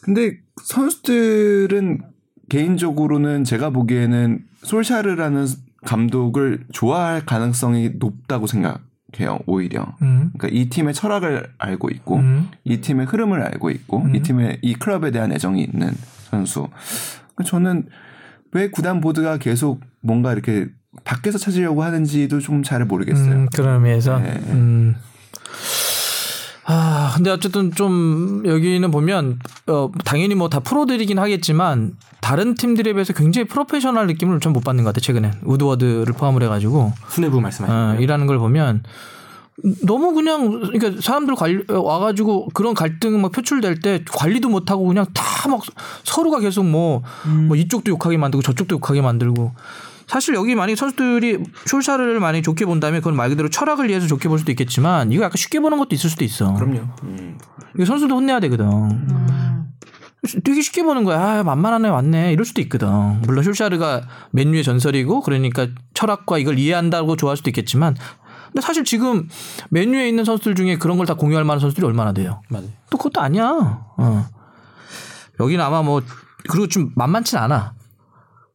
[0.02, 2.00] 근데 선수들은
[2.48, 5.46] 개인적으로는 제가 보기에는 솔샤르라는
[5.84, 8.80] 감독을 좋아할 가능성이 높다고 생각
[9.20, 9.38] 해요.
[9.46, 9.94] 오히려.
[10.02, 10.30] 음.
[10.36, 12.48] 그러니까 이 팀의 철학을 알고 있고 음.
[12.64, 15.92] 이 팀의 흐름을 알고 있고 이 팀의 이 클럽에 대한 애정이 있는
[16.30, 16.68] 선수.
[17.34, 17.86] 그러니까 저는
[18.52, 20.66] 왜 구단 보드가 계속 뭔가 이렇게
[21.04, 23.32] 밖에서 찾으려고 하는지도 좀 잘 모르겠어요.
[23.32, 24.40] 음, 그런 의미에서 네.
[26.68, 26.72] 음.
[26.72, 29.38] 아 근데 어쨌든 좀 여기는 보면
[29.68, 34.84] 어 당연히 뭐 다 프로들이긴 하겠지만 다른 팀들에 비해서 굉장히 프로페셔널 느낌을 좀 못 받는
[34.84, 36.92] 것 같아 최근에 우드워드를 포함을 해가지고.
[37.08, 38.82] 수뇌부 말씀하시는 어, 일하는 걸 보면
[39.84, 45.48] 너무 그냥 그러니까 사람들 관리 와가지고 그런 갈등 막 표출될 때 관리도 못하고 그냥 다
[45.48, 45.62] 막
[46.02, 47.02] 서로가 계속 뭐,
[47.46, 49.52] 뭐 이쪽도 욕하게 만들고 저쪽도 욕하게 만들고
[50.06, 54.28] 사실 여기 만약 에 선수들이 숄샤를 많이 좋게 본다면 그건 말 그대로 철학을 이해해서 좋게
[54.28, 56.54] 볼 수도 있겠지만 이거 약간 쉽게 보는 것도 있을 수도 있어.
[56.54, 56.82] 그럼요.
[57.74, 58.66] 이거 선수도 혼내야 되거든.
[60.44, 61.20] 되게 쉽게 보는 거야.
[61.40, 62.32] 아, 만만하네, 왔네.
[62.32, 62.88] 이럴 수도 있거든.
[63.22, 64.02] 물론 숄샤르가
[64.32, 67.96] 맨유의 전설이고 그러니까 철학과 이걸 이해한다고 좋아할 수도 있겠지만
[68.46, 69.28] 근데 사실 지금
[69.70, 72.42] 메뉴에 있는 선수들 중에 그런 걸 다 공유할 만한 선수들이 얼마나 돼요?
[72.48, 72.68] 맞아요.
[72.90, 73.44] 또 그것도 아니야.
[73.98, 74.26] 어.
[75.40, 76.00] 여기는 아마 뭐
[76.48, 77.74] 그리고 좀 만만치 않아.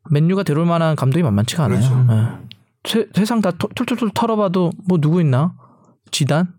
[0.10, 2.06] 맨유가 데려올 만한 감독이 만만치가 않아요.
[2.10, 2.48] 예.
[2.90, 5.54] 세, 세상 다 토- 툴툴툴 털어봐도 뭐 누구 있나?
[6.12, 6.54] 지단?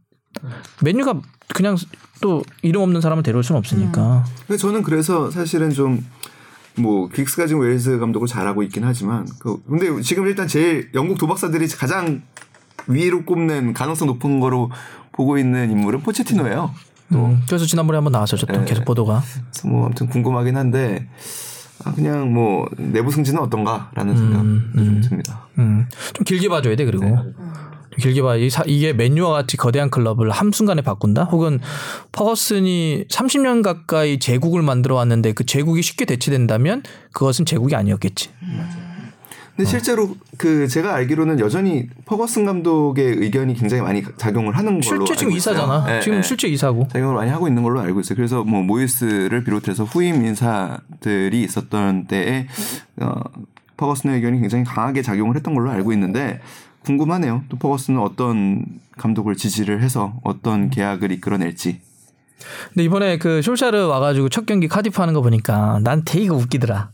[0.82, 1.20] 맨유가
[1.54, 1.76] 그냥
[2.20, 4.24] 또 이름 없는 사람을 데려올 수는 없으니까.
[4.46, 6.04] 근데 저는 그래서 사실은 좀
[6.74, 11.68] 뭐 긱스가 지금 웨일즈 감독을 잘하고 있긴 하지만 그 근데 지금 일단 제일 영국 도박사들이
[11.68, 12.22] 가장
[12.86, 14.70] 위로 꼽는 가능성 높은 거로
[15.12, 16.72] 보고 있는 인물은 포체티노예요.
[17.12, 18.46] 음, 그래서 지난번에 한번 나왔었죠.
[18.46, 18.64] 또 네.
[18.64, 19.22] 계속 보도가.
[19.66, 21.10] 뭐 아무튼 궁금하긴 한데
[21.84, 25.46] 아 그냥 뭐 내부 승진은 어떤가라는 생각도 좀 듭니다.
[25.58, 28.36] 음, 좀 길게 봐줘야 돼 그리고 좀 길게 봐.
[28.36, 31.24] 이 이게 맨유와 같이 거대한 클럽을 한 순간에 바꾼다.
[31.24, 31.60] 혹은
[32.12, 38.30] 퍼거슨이 30년 가까이 제국을 만들어 왔는데 그 제국이 쉽게 대체된다면 그것은 제국이 아니었겠지.
[39.56, 45.14] 근데 실제로 그 제가 알기로는 여전히 퍼거슨 감독의 의견이 굉장히 많이 작용을 하는 걸로 실제
[45.14, 45.32] 지금.
[45.32, 45.84] 이사잖아.
[45.84, 46.22] 네, 지금 네.
[46.22, 46.88] 실제 이사고.
[46.88, 48.16] 작용을 많이 하고 있는 걸로 알고 있어요.
[48.16, 52.46] 그래서 뭐 모이스를 비롯해서 후임 인사들이 있었던 때에
[53.00, 53.20] 어,
[53.76, 56.40] 퍼거슨의 의견이 굉장히 강하게 작용을 했던 걸로 알고 있는데
[56.84, 57.44] 궁금하네요.
[57.48, 58.64] 또 퍼거슨은 어떤
[58.96, 61.80] 감독을 지지를 해서 어떤 계약을 이끌어낼지.
[62.68, 66.90] 근데 이번에 그 숄샤르 와가지고 첫 경기 카디프 하는 거 보니까 난 되게 웃기더라.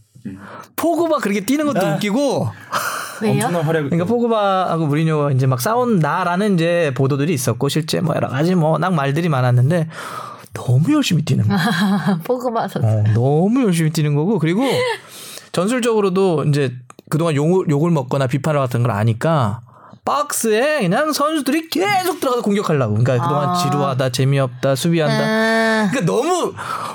[0.76, 2.48] 포그바 그렇게 뛰는 것도 웃기고
[3.22, 3.32] 왜요?
[3.34, 3.84] 엄청난 활약.
[3.84, 9.28] 그러니까 포그바하고 무리뉴가 이제 막 싸운다라는 이제 보도들이 있었고 실제 뭐 여러 가지 뭐낙 말들이
[9.28, 9.88] 많았는데
[10.54, 11.58] 너무 열심히 뛰는 거야.
[12.24, 12.88] 포그바 선수.
[12.88, 14.62] 어, 너무 열심히 뛰는 거고 그리고
[15.52, 16.74] 전술적으로도 이제
[17.10, 19.60] 그동안 욕을, 욕을 먹거나 비판을 받던 걸 아니까
[20.04, 22.94] 박스에 그냥 선수들이 계속 들어가서 공격하려고.
[22.94, 23.54] 그러니까 그동안 아.
[23.54, 25.18] 지루하다, 재미없다, 수비한다.
[25.22, 26.54] 아, 그러니까 너무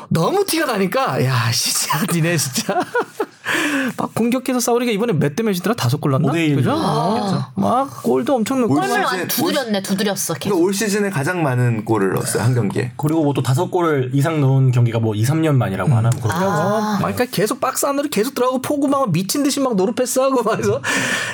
[0.09, 2.79] 너무 티가 나니까 야 진짜 니네 진짜
[3.97, 6.55] 막 공격해서 싸우니까 이번에 몇 대 몇이더라 다섯 골 일.
[6.55, 6.71] 그죠?
[6.75, 7.45] 어.
[7.55, 8.73] 막 골도 엄청 넣고.
[8.75, 10.33] 올 골을 시즌- 완 두드렸네, 두드렸어.
[10.35, 10.39] 계속.
[10.55, 12.91] 그러니까 올 시즌에 가장 많은 골을 넣었어요 한 경기에.
[12.97, 16.45] 그리고 뭐 또 다섯 골 이상 넣은 경기가 뭐 2, 3년 만이라고 하나 뭐 그렇게
[16.45, 20.59] 어, 그러니까 계속 박스 안으로 계속 들어가고 포구 막 미친 듯이 막 노루 패스하고 막
[20.59, 20.79] 해서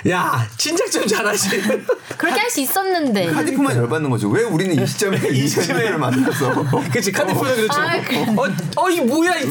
[0.09, 1.49] 야 진작 좀 잘하지.
[2.17, 3.27] 그렇게 할 수 있었는데.
[3.31, 4.29] 카디프만 열받는 거죠.
[4.29, 7.79] 왜 우리는 이 시점에 이 시점에 만나서 그치 카디프는 그렇죠.
[7.81, 9.43] 아, 그- 어, 어, 이 뭐야 이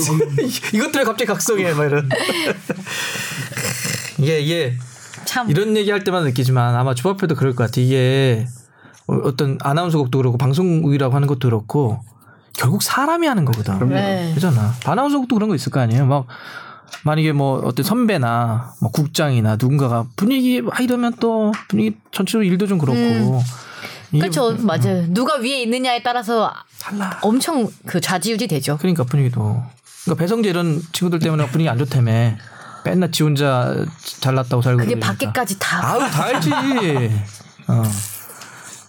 [0.72, 2.08] 이것 때문에 갑자기 각성해 막 이런.
[4.18, 4.76] 이게 이게
[5.24, 5.50] 참.
[5.50, 7.80] 이런 얘기 할 때마다 느끼지만 아마 주바페도 그럴 것 같아.
[7.80, 8.46] 이게
[9.06, 12.00] 어- 어떤 아나운서곡도 그렇고 방송국이라고 하는 것도 그렇고
[12.56, 13.88] 결국 사람이 하는 거거든.
[13.88, 14.32] 네.
[14.34, 14.74] 그잖아.
[14.84, 16.06] 아나운서곡도 그런 거 있을 거 아니에요.
[16.06, 16.26] 막
[17.04, 22.78] 만약에 뭐 어떤 선배나 뭐 국장이나 누군가가 분위기 막 이러면 또 분위기 전체로 일도 좀
[22.78, 23.42] 그렇고.
[24.10, 24.56] 이게 그렇죠.
[24.62, 25.04] 맞아요.
[25.12, 27.18] 누가 위에 있느냐에 따라서 달라.
[27.22, 28.78] 엄청 그 좌지우지 되죠.
[28.78, 29.62] 그러니까 분위기도.
[30.08, 32.32] 그러니까 배성재 이런 친구들 때문에 분위기 안 좋다며.
[32.84, 33.84] 맨날 지 혼자
[34.20, 34.78] 잘났다고 살고.
[34.78, 35.12] 그게 그러니까.
[35.12, 35.86] 밖에까지 다.
[35.86, 36.50] 아우 다 알지.
[37.68, 37.82] 어.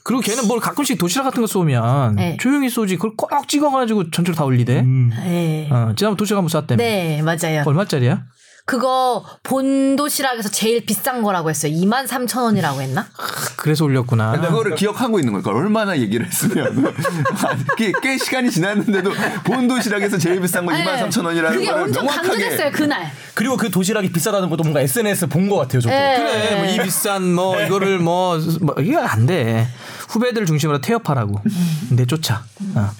[0.04, 2.38] 그리고 걔는 뭘 가끔씩 도시락 같은 거 쏘면 네.
[2.40, 2.96] 조용히 쏘지.
[2.96, 4.82] 그걸 꼭 찍어가지고 전체로 다 올리대.
[4.82, 5.68] 네.
[5.70, 6.78] 어, 지난번 도시락 한번 쐈다며.
[6.78, 7.64] 네, 맞아요.
[7.66, 8.24] 얼마짜리야?
[8.70, 11.74] 그거 본 도시락에서 제일 비싼 거라고 했어요.
[11.74, 13.08] 2만 3천 원이라고 했나?
[13.56, 14.34] 그래서 올렸구나.
[14.34, 15.50] 근데 그거를 기억하고 있는 걸까?
[15.50, 16.94] 얼마나 얘기를 했으면
[17.78, 19.12] 꽤, 꽤 시간이 지났는데도
[19.44, 21.56] 본 도시락에서 제일 비싼 거 2만 3천 원이라는 네.
[21.58, 23.12] 그게 걸 엄청 명확하게 강조됐어요 그날.
[23.34, 25.96] 그리고 그 도시락이 비싸다는 것도 뭔가 SNS 본 것 같아요, 저도.
[25.96, 26.18] 네.
[26.20, 29.68] 그래, 뭐 이 비싼 뭐 이거를 뭐, 뭐 이거 안 돼.
[30.10, 31.42] 후배들 중심으로 태업하라고.
[31.90, 32.44] 내 쫓아.
[32.76, 32.92] 어.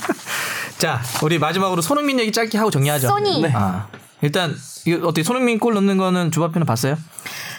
[0.78, 3.08] 자, 우리 마지막으로 손흥민 얘기 짧게 하고 정리하죠.
[3.08, 3.42] 소니.
[3.42, 3.52] 네.
[3.54, 3.86] 아,
[4.24, 4.56] 일단
[4.86, 6.96] 이거 어떻게 손흥민 골 넣는 거는 주바페는 봤어요?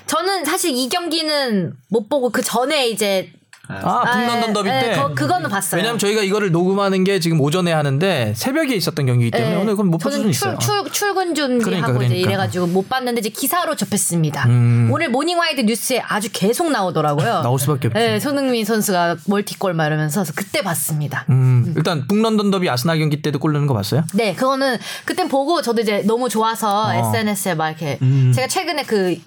[0.08, 3.32] 저는 사실 이 경기는 못 보고 그 전에 이제
[3.68, 4.92] 아, 북런던 더비 예, 때.
[4.92, 5.80] 예, 거- 그거는 봤어요.
[5.80, 9.56] 왜냐면 저희가 이거를 녹음하는 게 지금 오전에 하는데 새벽에 있었던 경기이기 때문에 예.
[9.56, 10.58] 오늘 그건 못볼 수는 저는 있어요.
[10.60, 12.30] 출, 출, 출근 준비하고 그러니까, 이제 그러니까.
[12.30, 14.46] 이래가지고 못 봤는데 이제 기사로 접했습니다.
[14.48, 14.90] 음.
[14.92, 17.42] 오늘 모닝와이드 뉴스에 아주 계속 나오더라고요.
[17.44, 18.00] 나올 수밖에 없지.
[18.00, 21.26] 네, 손흥민 선수가 멀티골 막 이러면서 그때 봤습니다.
[21.30, 24.04] 음, 일단 북런던 더비 아스날 경기 때도 골 넣는 거 봤어요?
[24.14, 26.94] 네, 그거는 그땐 보고 저도 이제 너무 좋아서 어.
[26.94, 28.32] SNS에 막 이렇게 음.
[28.36, 29.18] 제가 최근에 그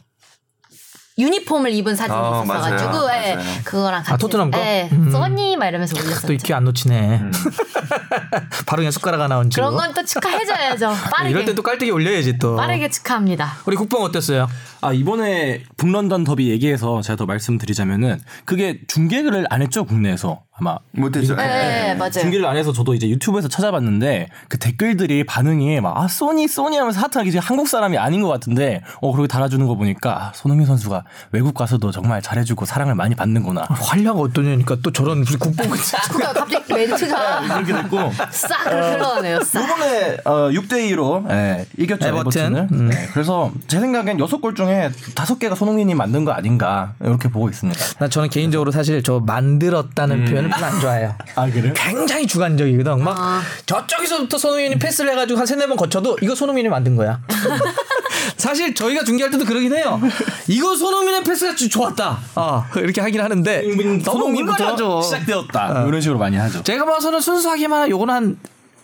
[1.18, 3.24] 유니폼을 입은 사진이 어, 있었어가지고 맞아요.
[3.26, 3.48] 예, 맞아요.
[3.64, 4.58] 그거랑 같이 아, 토트넘 거?
[4.60, 5.10] 예, 음.
[5.10, 6.32] 써니 막 이러면서 또 올렸었죠.
[6.32, 7.22] 이렇게 안 놓치네.
[8.66, 9.54] 바로 그냥 숟가락 하나 얹고.
[9.54, 10.92] 그런 건 또 축하해줘야죠.
[11.10, 12.54] 빠르게 이럴 때또 깔때기 올려야지 또.
[12.56, 13.56] 빠르게 축하합니다.
[13.64, 14.48] 우리 국뽕 어땠어요?
[14.80, 21.36] 아 이번에 북런던 더비 얘기해서 제가 더 말씀드리자면은 그게 중계를 안 했죠 국내에서 아마 못했죠.
[21.36, 22.10] 네, 네, 맞아요.
[22.10, 27.00] 중계를 안 해서 저도 이제 유튜브에서 찾아봤는데 그 댓글들이 반응이 막 아 소니 소니 하면서
[27.00, 31.04] 핫하게 이제 한국 사람이 아닌 것 같은데 어 그렇게 달아주는 거 보니까 아, 손흥민 선수가
[31.32, 36.72] 외국 가서도 정말 잘해주고 사랑을 많이 받는구나 활약 어떠냐니까 또 저런 무슨 국뽕 그러니까 갑자기
[36.74, 37.98] 멘트가 그렇게 됐고
[38.30, 39.40] 싹 흘러가네요.
[39.42, 39.64] 싹.
[39.64, 42.42] 이번에 어, 6대 2로 예, 이겼죠 에버튼.
[42.54, 42.68] 에버튼을.
[42.72, 42.88] 음.
[42.88, 47.48] 네, 그래서 제 생각엔 여섯 골중 에 다섯 개가 손흥민이 만든 거 아닌가 이렇게 보고
[47.48, 47.80] 있습니다.
[47.98, 51.14] 나 저는 개인적으로 사실 저 만들었다는 표현을 별로 안 좋아해요.
[51.34, 51.72] 아 그래요?
[51.74, 53.02] 굉장히 주관적이거든.
[53.02, 53.40] 막 아.
[53.66, 57.20] 저쪽에서부터 손흥민이 패스를 해가지고 한 세네 번 거쳐도 이거 손흥민이 만든 거야.
[58.36, 60.00] 사실 저희가 중계할 때도 그러긴 해요.
[60.46, 62.18] 이거 손흥민의 패스가 좀 좋았다.
[62.36, 65.02] 어, 이렇게 하긴 하는데 너무 손흥민부터.
[65.02, 66.62] 시작되었다 이런 식으로 많이 하죠.
[66.62, 68.36] 제가 봐서는 순수하게만 요거는 한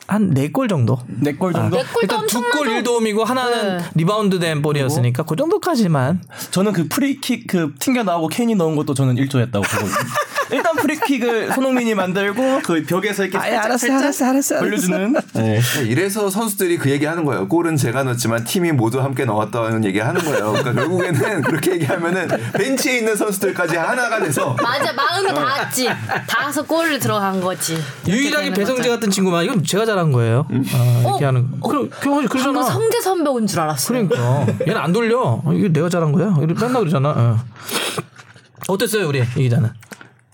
[0.07, 0.99] 한 네 골 정도.
[1.07, 1.77] 네 골 정도?
[1.77, 2.91] 네 골도 일단 두골 엄청나죠.
[2.93, 3.85] 1도움이고 하나는 네.
[3.95, 6.21] 리바운드 된 볼이었으니까 그 정도까지만.
[6.51, 10.15] 저는 그 프리킥 그 튕겨 나오고 케인이 넣은 것도 저는 일조였다고 보고 있습니다.
[10.55, 14.59] 일단 프리킥을 손흥민이 만들고 그 벽에서 이렇게 살짝 알았어, 살짝 알았어, 알았어, 알았어.
[14.61, 15.61] 걸려주는 네.
[15.61, 17.49] 네, 이래서 선수들이 그 얘기 하는 거예요.
[17.49, 20.53] 골은 제가 넣었지만 팀이 모두 함께 넣었다는 얘기 하는 거예요.
[20.53, 25.89] 그러니까 결국에는 그렇게 얘기하면은 벤치에 있는 선수들까지 하나가 돼서 맞아 마음이 닿았지.
[26.29, 27.77] 닿아서 골을 들어간 거지.
[28.07, 28.89] 유일하게 배성재.
[28.89, 30.47] 같은 친구만 이건 제가 잘한 거예요.
[30.51, 31.29] 아, 이렇게 어?
[31.29, 31.61] 하는.
[31.61, 31.69] 거.
[31.69, 32.63] 그럼 그럼 그러잖아.
[32.63, 34.09] 성재 선배 온 줄 알았어요.
[34.09, 35.41] 그러니까 얘는 안 돌려.
[35.45, 36.35] 어, 이게 내가 잘한 거야.
[36.41, 37.09] 이렇게 맨날 그러잖아.
[37.11, 37.39] 어.
[38.69, 39.71] 어땠어요 우리 이 기자는?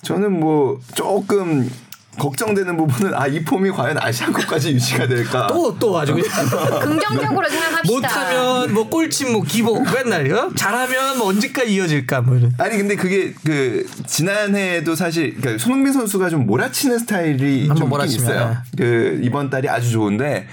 [0.03, 1.71] 저는 뭐 조금
[2.19, 5.47] 걱정되는 부분은 아 이 폼이 과연 아시안컵까지 유지가 될까?
[5.47, 6.29] 또 또 아주 그냥
[6.83, 7.93] 긍정적으로 생각합시다.
[7.95, 10.51] 못하면 뭐 꼴찌 뭐 기복 맨날 어?
[10.55, 12.53] 잘하면 뭐 언제까지 이어질까 뭐 이런.
[12.59, 18.23] 아니 근데 그게 그 지난해에도 사실 그러니까 손흥민 선수가 좀 몰아치는 스타일이 좀 몰아치면.
[18.25, 18.57] 있어요.
[18.77, 20.49] 그 이번 달이 아주 좋은데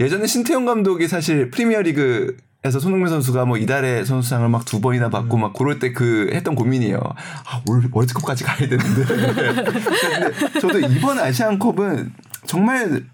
[0.00, 5.36] 예전에 신태용 감독이 사실 프리미어리그 에서 손흥민 선수가 뭐 이달의 선수상을 막 두 번이나 받고
[5.36, 6.98] 막 그럴 때 그 했던 고민이에요.
[6.98, 9.04] 아, 올 월드컵까지 가야 되는데.
[9.06, 12.12] 근데 저도 이번 아시안컵은
[12.46, 13.04] 정말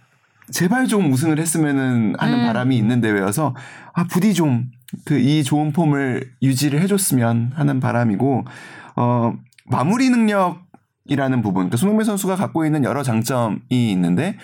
[0.51, 3.55] 제발 좀 우승을 했으면은 하는 바람이 있는 대회여서
[3.93, 4.71] 아 부디 좀
[5.05, 8.45] 그 이 좋은 폼을 유지를 해줬으면 하는 바람이고
[8.97, 9.35] 어
[9.67, 14.37] 마무리 능력이라는 부분, 그 손흥민 선수가 갖고 있는 여러 장점이 있는데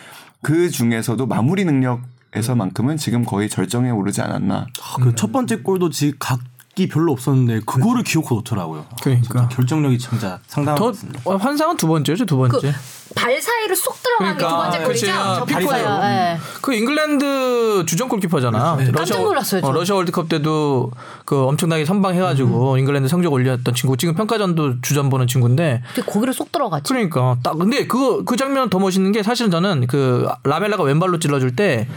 [0.42, 2.00] 그 중에서도 마무리 능력
[2.34, 4.66] 에서만큼은 지금 거의 절정에 오르지 않았나.
[5.02, 8.86] 그첫 번째 골도 지금 각이 별로 없었는데 그거를 기억하고 넣더라고요.
[9.02, 9.48] 그러니까.
[9.48, 10.94] 결정력이 진짜 상당한.
[11.24, 12.60] 어, 환상은 두 번째죠 두 번째.
[12.60, 14.62] 그 발 사이로 쏙 들어간 게두 그러니까.
[14.70, 15.06] 번째 골이죠.
[15.06, 15.12] 그치.
[15.12, 15.84] 저 발이 픽포드예요.
[15.84, 16.04] 사이로.
[16.04, 16.38] 예.
[16.60, 18.76] 그 잉글랜드 주전 골키퍼잖아.
[18.78, 19.66] 러시아, 깜짝 놀랐어요, 저.
[19.66, 20.92] 어, 러시아 월드컵 때도
[21.24, 23.96] 그 엄청나게 선방해가지고 잉글랜드 성적 올렸던 친구.
[23.96, 25.82] 지금 평가전도 주전 보는 친구인데.
[25.94, 26.92] 근데 거기로 쏙 들어갔지.
[26.92, 31.56] 그러니까 딱 근데 그거 그 장면 더 멋있는 게 사실은 저는 그 라멜라가 왼발로 찔러줄
[31.56, 31.88] 때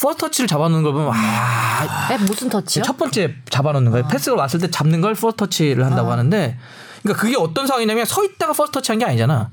[0.00, 2.84] first touch를 잡아놓는 걸 보면 아, 에, 무슨 터치요?
[2.84, 4.08] 첫 번째 잡아놓는 거예요.
[4.08, 6.58] 패스가 왔을 때 잡는 걸 first touch를 한다고 하는데,
[7.02, 9.50] 그러니까 그게 어떤 상황이냐면 서 있다가 first touch한 게 아니잖아.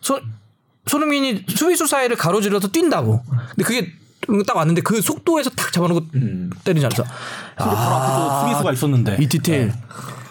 [0.00, 0.20] 소,
[0.86, 3.22] 손흥민이 수비수 사이를 가로질러서 뛴다고.
[3.50, 3.92] 근데 그게
[4.46, 6.06] 딱 왔는데 그 속도에서 탁 잡아놓고
[6.64, 6.94] 때리잖아.
[6.94, 7.04] 그래서
[7.56, 9.72] 바로 앞에도 수비수가 있었는데 이 디테일.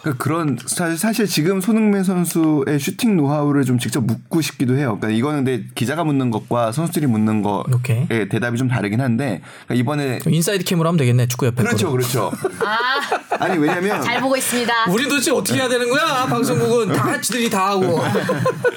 [0.02, 4.98] 그러니까 그런 사실, 사실 지금 손흥민 선수의 슈팅 노하우를 좀 직접 묻고 싶기도 해요.
[5.00, 8.08] 그러니까 이거는 근데 기자가 묻는 것과 선수들이 묻는 오케이.
[8.08, 11.64] 거의 대답이 좀 다르긴 한데 그러니까 이번에 inside cam으로 하면 되겠네 축구 옆에.
[11.64, 12.32] 그렇죠, 그렇죠.
[12.60, 14.74] 아, 아니 왜냐면 잘 보고 있습니다.
[14.90, 16.26] 우리 도대체 어떻게 해야 되는 거야?
[16.26, 18.02] 방송국은 다 지들이 다 하고.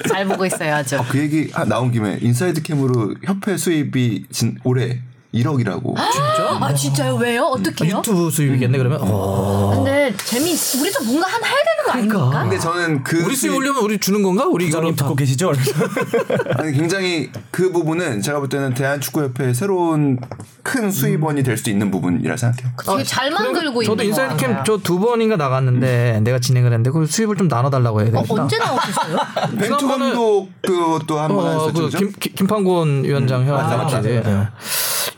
[0.07, 0.97] 잘 보고 있어요, 아주.
[1.09, 5.01] 그 얘기 아, 나온 김에 inside cam으로 협회 수입이 진, 올해
[5.35, 5.95] 1억이라고.
[6.11, 6.57] 진짜?
[6.61, 7.15] 아, 진짜요?
[7.15, 7.43] 왜요?
[7.43, 7.97] 어떻게요?
[7.97, 8.99] 유튜브 수입이겠네 그러면.
[9.01, 9.71] 어.
[9.75, 12.41] 근데 재미 우리도 뭔가 하나 해야 거 아닙니까?
[12.43, 14.45] 근데 저는 그 우리 수입 올려면 우리 주는 건가?
[14.47, 15.51] 우리 이거 부장님 듣고 계시죠?
[16.57, 20.19] 아니 굉장히 그 부분은 제가 볼 때는 대한축구협회의 새로운
[20.63, 22.71] 큰 수입원이 될 수 있는 부분이라 생각해요.
[22.85, 24.63] 되게 잘 만들고 있는 저도 인사이드 거캠 같아요.
[24.77, 28.33] 저두 번인가 나갔는데 내가 진행을 했는데 그 수입을 좀 나눠달라고 해야 어, 되겠다.
[28.41, 29.17] 언제 나오셨어요?
[29.57, 31.89] 벤투 지난번에- 감독 그것도 한 번 어, 하셨죠.
[31.89, 31.97] 그?
[31.97, 33.97] 김, 김- 김판곤 위원장 맞아, 맞아.
[33.99, 34.45] 해가지고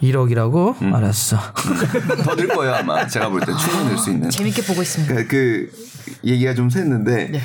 [0.03, 1.37] 1억이라고 알았어.
[2.23, 4.29] 더늘 거예요 아마 제가 볼 때 충분히 늘 수 있는.
[4.29, 5.13] 재밌게 보고 있습니다.
[5.15, 5.71] 그, 그
[6.23, 7.39] 얘기가 좀 샜는데 네.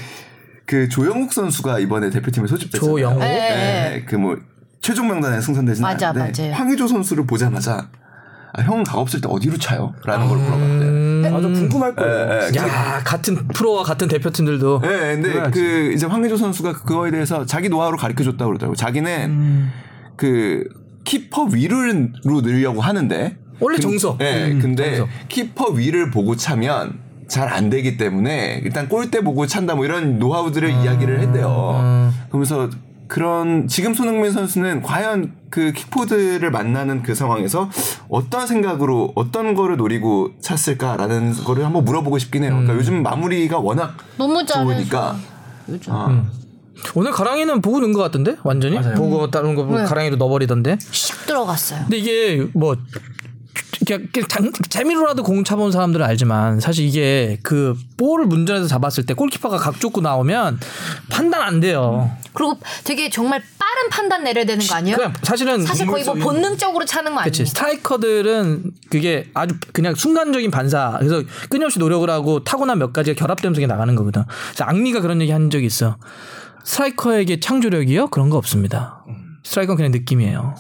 [0.66, 2.90] 그 조영욱 선수가 이번에 대표팀에 소집됐잖아요.
[2.90, 3.20] 조영욱?
[3.20, 3.28] 네.
[3.28, 4.38] 네, 그뭐
[4.80, 6.54] 최종 명단에 승선되진 맞아, 않았는데 맞아요.
[6.54, 7.88] 황의조 선수를 보자마자
[8.54, 9.94] 아, 형은 각 없을 때 어디로 차요?
[10.04, 10.90] 라는 걸 물어봤대요.
[10.90, 12.40] 음, 아주 궁금할 거예요.
[12.42, 12.58] 예, 예.
[12.58, 17.98] 야 같은 프로와 같은 대표팀들도 네, 근데 그 이제 황의조 선수가 그거에 대해서 자기 노하우를
[17.98, 18.76] 가르쳐 줬다고 그러더라고요.
[18.76, 19.72] 자기는 음.
[20.16, 20.64] 그
[21.04, 21.76] 키퍼 위로
[22.42, 24.18] 늘려고 하는데 원래 정석.
[24.18, 25.08] 네, 음, 근데 정석.
[25.28, 26.98] 키퍼 위를 보고 차면
[27.32, 31.80] 잘 안 되기 때문에 일단 골대 보고 찬다 뭐 이런 노하우들을 이야기를 했대요.
[31.80, 32.12] 음.
[32.28, 32.68] 그러면서
[33.08, 37.70] 그런 지금 손흥민 선수는 과연 그 킥포드를 만나는 그 상황에서
[38.08, 42.52] 어떤 생각으로 어떤 거를 노리고 찼을까라는 거를 한번 물어보고 싶긴 해요.
[42.52, 42.56] 음.
[42.64, 44.44] 그러니까 요즘 마무리가 워낙 너무.
[44.44, 45.16] 좋으니까
[45.70, 45.92] 요즘.
[45.92, 46.24] 아,
[46.94, 49.84] 오늘 가랑이는 보고 넣은 것 같던데 완전히 보고 다른 거 네.
[49.84, 50.76] 가랑이로 넣어버리던데.
[50.76, 51.80] 슉 들어갔어요.
[51.82, 52.76] 근데 이게 뭐
[53.86, 59.14] 그냥 그냥 장- 재미로라도 공 차본 사람들은 알지만 사실 이게 그 볼을 문전에서 잡았을 때
[59.14, 60.60] 골키퍼가 각 쫓고 나오면
[61.10, 62.10] 판단 안 돼요.
[62.32, 64.96] 그리고 되게 정말 빠른 판단 내려야 되는 거 아니에요?
[64.96, 67.44] 그냥 사실은 사실 거의 뭐 본능적으로 차는 거 아니에요?
[67.44, 73.94] 스트라이커들은 그게 아주 그냥 순간적인 반사 그래서 끊임없이 노력을 하고 타고난 몇 가지가 결합되면서 나가는
[73.94, 74.22] 거거든.
[74.48, 75.96] 그래서 앙리가 그런 얘기 한 적이 있어.
[76.64, 79.01] 스트라이커에게 창조력이요 그런 거 없습니다.
[79.44, 80.54] 스트라이커는 그냥 느낌이에요.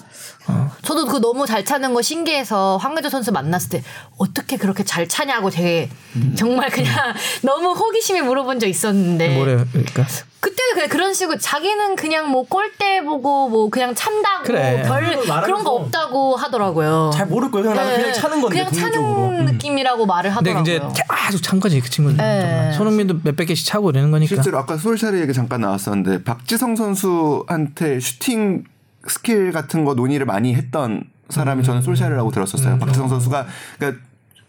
[0.82, 3.82] 저도 그 너무 잘 차는 거 신기해서 황의조 선수 만났을 때
[4.18, 5.88] 어떻게 그렇게 잘 차냐고 되게
[6.36, 6.92] 정말 그냥
[7.42, 9.64] 너무 호기심에 물어본 적 있었는데 뭐래요?
[9.70, 10.04] 그러니까
[10.40, 14.82] 그때는 그냥 그런 식으로 자기는 그냥 뭐 골대 보고 뭐 그냥 찬다고 그래.
[14.84, 17.12] 별 그런 거 없다고 하더라고요.
[17.14, 17.70] 잘 모를 거예요.
[17.70, 17.96] 그냥 네.
[17.98, 18.72] 그냥 차는 건데 그냥.
[18.72, 20.90] 차는 느낌이라고 말을 근데 하더라고요.
[20.90, 22.16] 이제 계속 찬 거지 그 친구는.
[22.16, 22.72] 네.
[22.72, 24.34] 손흥민도 몇백 개씩 차고 이러는 거니까.
[24.34, 28.64] 실제로 아까 솔샤르 얘기 잠깐 나왔었는데 박지성 선수한테 슈팅
[29.06, 32.78] 스킬 같은 거 논의를 많이 했던 사람이 저는 솔샤르라고 들었었어요.
[32.78, 33.46] 박지성 선수가
[33.78, 34.02] 그러니까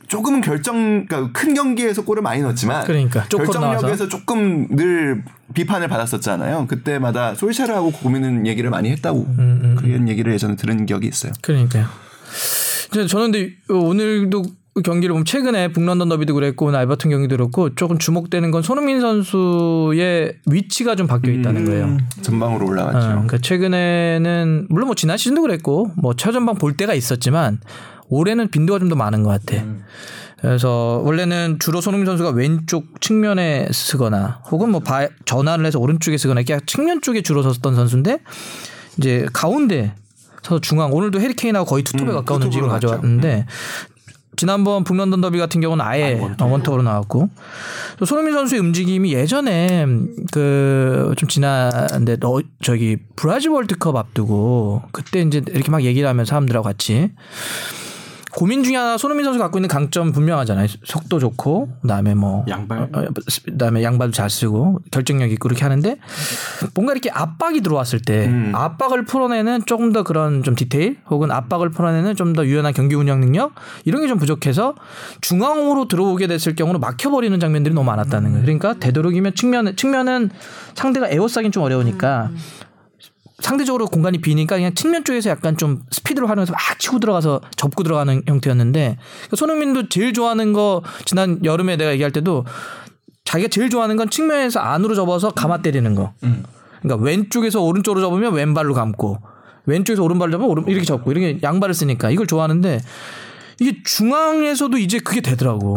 [0.08, 5.24] 조금은 결정 그러니까 큰 경기에서 골을 많이 넣었지만 그러니까, 결정력에서 조금 늘
[5.54, 6.68] 비판을 받았었잖아요.
[6.68, 9.26] 그때마다 솔샤르하고 고민은 얘기를 많이 했다고
[9.78, 11.32] 그런 얘기를 예전에 들은 기억이 있어요.
[11.42, 11.88] 그러니까요.
[13.08, 14.44] 저는 근데 오늘도
[14.82, 20.96] 경기를 보면 최근에 북런던 더비도 그랬고 알버튼 경기도 그렇고 조금 주목되는 건 손흥민 선수의 위치가
[20.96, 21.86] 좀 바뀌어 있다는 거예요.
[21.86, 23.00] 음, 전방으로 어, 올라갔죠.
[23.08, 27.60] 그러니까 최근에는 물론 뭐 지난 시즌도 그랬고 뭐 최전방 볼 때가 있었지만
[28.10, 29.64] 올해는 빈도가 좀 더 많은 것 같아.
[30.42, 36.42] 그래서 원래는 주로 손흥민 선수가 왼쪽 측면에 쓰거나 혹은 뭐 바, 전환을 해서 오른쪽에 쓰거나
[36.42, 38.20] 이렇게 측면 쪽에 주로 섰던 선수인데
[38.98, 39.94] 이제 가운데
[40.42, 42.68] 서 중앙 오늘도 해리케인하고 거의 투톱에 음, 가까운 움직임을.
[42.68, 43.46] 가져왔는데
[44.36, 47.30] 지난번 북런던 더비 같은 경우는 아예 어, 원톱으로 나왔고.
[47.98, 49.86] 또 손흥민 선수의 움직임이 예전에
[50.32, 56.64] 그 좀 지난데 너 저기 브라질 월드컵 앞두고 그때 이제 이렇게 막 얘기를 하면 사람들하고
[56.64, 57.12] 같이
[58.36, 60.68] 고민 중에 하나 손흥민 선수가 갖고 있는 강점 분명하잖아요.
[60.84, 62.80] 속도 좋고 그다음에 뭐 양발.
[62.80, 63.06] 어, 어,
[63.46, 65.98] 그다음에 양발도 잘 쓰고 결정력 있고 그렇게 하는데
[66.74, 72.16] 뭔가 이렇게 압박이 들어왔을 때 압박을 풀어내는 조금 더 그런 좀 디테일 혹은 압박을 풀어내는
[72.16, 73.54] 좀 더 유연한 경기 운영 능력
[73.86, 74.74] 이런 게 좀 부족해서
[75.22, 78.42] 중앙으로 들어오게 됐을 경우는 막혀버리는 장면들이 너무 많았다는 거예요.
[78.44, 80.32] 그러니까 되도록이면 측면 측면은
[80.74, 82.32] 상대가 에워싸긴 좀 어려우니까
[83.44, 88.24] 상대적으로 공간이 비니까 그냥 측면 쪽에서 약간 좀 스피드를 활용해서 막 치고 들어가서 접고 들어가는
[88.26, 88.98] 형태였는데
[89.36, 92.46] 손흥민도 제일 좋아하는 거 지난 여름에 내가 얘기할 때도
[93.26, 96.14] 자기가 제일 좋아하는 건 측면에서 안으로 접어서 감아 때리는 거.
[96.82, 99.20] 그러니까 왼쪽에서 오른쪽으로 접으면 왼발로 감고
[99.66, 102.80] 왼쪽에서 오른발로 접으면 오른 이렇게 접고 이렇게 양발을 쓰니까 이걸 좋아하는데
[103.60, 105.76] 이게 중앙에서도 이제 그게 되더라고.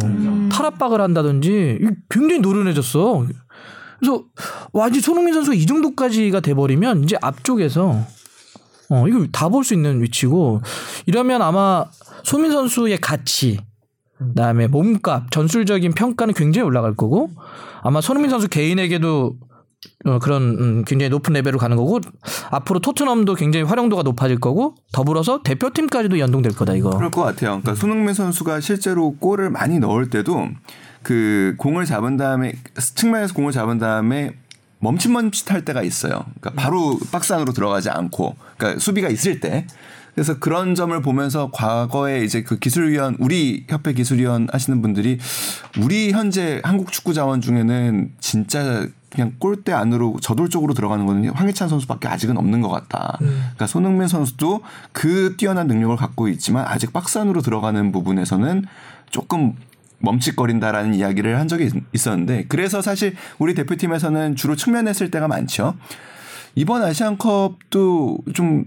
[0.52, 3.26] 탈압박을 한다든지 굉장히 노련해졌어.
[3.98, 4.24] 그래서
[4.72, 8.04] 완전 손흥민 선수가 이 정도까지가 돼버리면 이제 앞쪽에서
[8.90, 10.60] 어 이거 다 볼 수 있는 위치고
[11.06, 11.84] 이러면 아마
[12.22, 13.58] 손민 선수의 가치
[14.18, 17.30] 그다음에 몸값 전술적인 평가는 굉장히 올라갈 거고
[17.82, 19.36] 아마 손흥민 선수 개인에게도
[20.06, 22.00] 어, 그런 음, 굉장히 높은 레벨로 가는 거고
[22.50, 26.90] 앞으로 토트넘도 굉장히 활용도가 높아질 거고 더불어서 대표팀까지도 연동될 거다 이거.
[26.90, 27.60] 그럴 것 같아요.
[27.60, 30.48] 그러니까 손흥민 선수가 실제로 골을 많이 넣을 때도
[31.06, 32.52] 그 공을 잡은 다음에
[32.96, 34.32] 측면에서 공을 잡은 다음에
[34.80, 36.24] 멈칫멈칫할 때가 있어요.
[36.40, 39.68] 그러니까 바로 박스 안으로 들어가지 않고, 그러니까 수비가 있을 때.
[40.16, 45.20] 그래서 그런 점을 보면서 과거에 이제 그 기술위원 우리 협회 기술위원 하시는 분들이
[45.78, 52.08] 우리 현재 한국 축구 자원 중에는 진짜 그냥 골대 안으로 저돌적으로 들어가는 거는 황희찬 선수밖에
[52.08, 53.18] 아직은 없는 것 같다.
[53.20, 58.64] 그러니까 손흥민 선수도 그 뛰어난 능력을 갖고 있지만 아직 박스 안으로 들어가는 부분에서는
[59.10, 59.54] 조금
[59.98, 65.74] 멈칫거린다라는 이야기를 한 적이 있- 있었는데 그래서 사실 우리 대표팀에서는 주로 측면에 쓸 때가 많죠.
[66.54, 68.64] 이번 아시안컵도 좀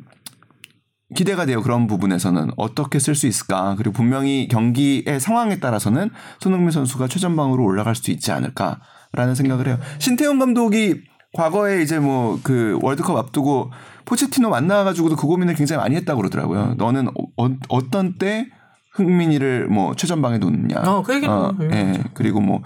[1.16, 1.62] 기대가 돼요.
[1.64, 3.76] 그런 부분에서는 어떻게 쓸 수 있을까?
[3.78, 9.80] 그리고 분명히 경기의 상황에 따라서는 손흥민 선수가 최전방으로 올라갈 수도 있지 않을까라는 생각을 해요.
[9.98, 11.02] 신태용 감독이
[11.34, 13.72] 과거에 이제 뭐 그 월드컵 앞두고
[14.06, 16.76] 포체티노 만나가지고도 그 고민을 굉장히 많이 했다고 그러더라고요.
[16.78, 17.08] 너는
[17.38, 18.48] 어, 어 떤 때
[18.92, 20.82] 흥민이를 뭐 최전방에 놓느냐.
[20.82, 21.70] 어, 그 얘기는 어, 예.
[21.72, 22.04] 예.
[22.14, 22.62] 그리고 뭐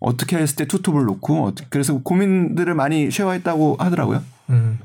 [0.00, 4.22] 어떻게 했을 때 투톱을 놓고 어떻게- 그래서 고민들을 많이 쉐어했다고 하더라고요.
[4.50, 4.78] 음.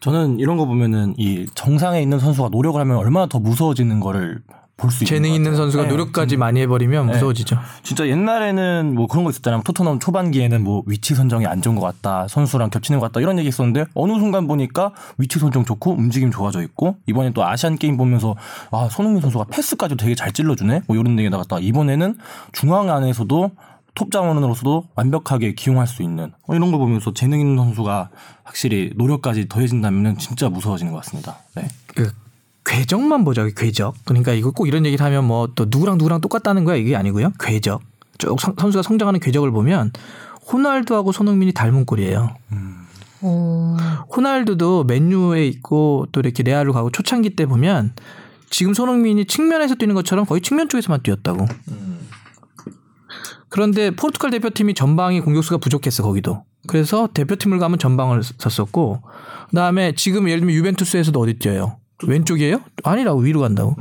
[0.00, 4.40] 저는 이런 거 보면은 이 정상에 있는 선수가 노력을 하면 얼마나 더 무서워지는 거를
[4.76, 5.62] 볼수 있는 재능 것 있는 같아요.
[5.62, 5.88] 선수가 네.
[5.90, 7.58] 노력까지 많이 해버리면 무서워지죠.
[7.82, 9.62] 진짜 옛날에는 뭐 그런 거 있었잖아요.
[9.64, 12.26] 토트넘 초반기에는 뭐 위치 선정이 안 좋은 것 같다.
[12.28, 13.20] 선수랑 겹치는 것 같다.
[13.20, 17.76] 이런 얘기 있었는데 어느 순간 보니까 위치 선정 좋고 움직임 좋아져 있고 이번에 또 아시안
[17.78, 18.34] 게임 보면서
[18.72, 20.82] 아 손흥민 선수가 패스까지 되게 잘 찔러주네.
[20.86, 21.58] 뭐 이런 얘기 나갔다.
[21.60, 22.16] 이번에는
[22.52, 23.50] 중앙 안에서도
[23.94, 28.10] 톱 자원으로서도 완벽하게 기용할 수 있는 어, 이런 걸 보면서 재능 있는 선수가
[28.42, 31.36] 확실히 노력까지 더해진다면 진짜 무서워지는 것 같습니다.
[31.54, 31.68] 네.
[31.86, 32.10] 그
[32.64, 33.94] 궤적만 보자 궤적.
[34.04, 36.76] 그러니까 이거 꼭 이런 얘기를 하면 뭐 또 누구랑 누구랑 똑같다는 거야?
[36.76, 37.32] 이게 아니고요.
[37.40, 37.82] 궤적.
[38.18, 39.92] 쭉 선- 선수가 성장하는 궤적을 보면
[40.50, 42.34] 호날두하고 손흥민이 닮은 꼴이에요.
[43.22, 43.76] 오.
[44.14, 47.92] 호날두도 맨유에 있고 또 이렇게 레알로 가고 초창기 때 보면
[48.50, 51.46] 지금 손흥민이 측면에서 뛰는 것처럼 거의 측면 쪽에서만 뛰었다고.
[53.48, 56.44] 그런데 포르투갈 대표팀이 전방이 공격수가 부족했어 거기도.
[56.66, 59.02] 그래서 대표팀을 가면 전방을 섰었고
[59.50, 63.76] 그다음에 지금 예를 들면 유벤투스에서도 어디 뛰어요 왼쪽이에요 아니라고 위로 간다고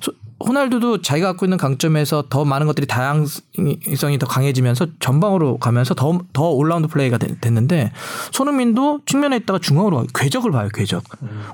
[0.00, 0.12] 소-
[0.46, 6.50] 호날두도 자기가 갖고 있는 강점에서 더 많은 것들이 다양성이 더 강해지면서 전방으로 가면서 더, 더
[6.50, 7.92] 올라운드 플레이어가 됐- 됐는데
[8.32, 10.06] 손흥민도 측면에 있다가 중앙으로 가요.
[10.14, 11.02] 궤적을 봐요 궤적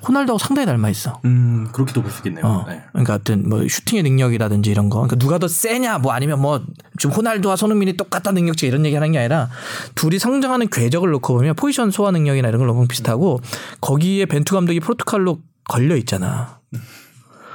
[0.09, 2.45] 호날두하고 상당히 닮아 있어 음 그렇게도 볼 수 있겠네요.
[2.45, 2.65] 어.
[2.69, 2.83] 네.
[2.91, 4.97] 그러니까 하여튼 뭐 슈팅의 능력이라든지 이런 거.
[4.97, 6.61] 그러니까 누가 더 세냐 뭐 아니면 뭐
[6.99, 9.49] 지금 호날두와 손흥민이 똑같다 능력치 이런 얘기 하는 게 아니라
[9.95, 13.41] 둘이 성장하는 궤적을 놓고 보면 포지션 소화 능력이나 이런 걸 놓고 비슷하고
[13.81, 16.61] 거기에 벤투 감독이 포르투갈로 걸려 있잖아.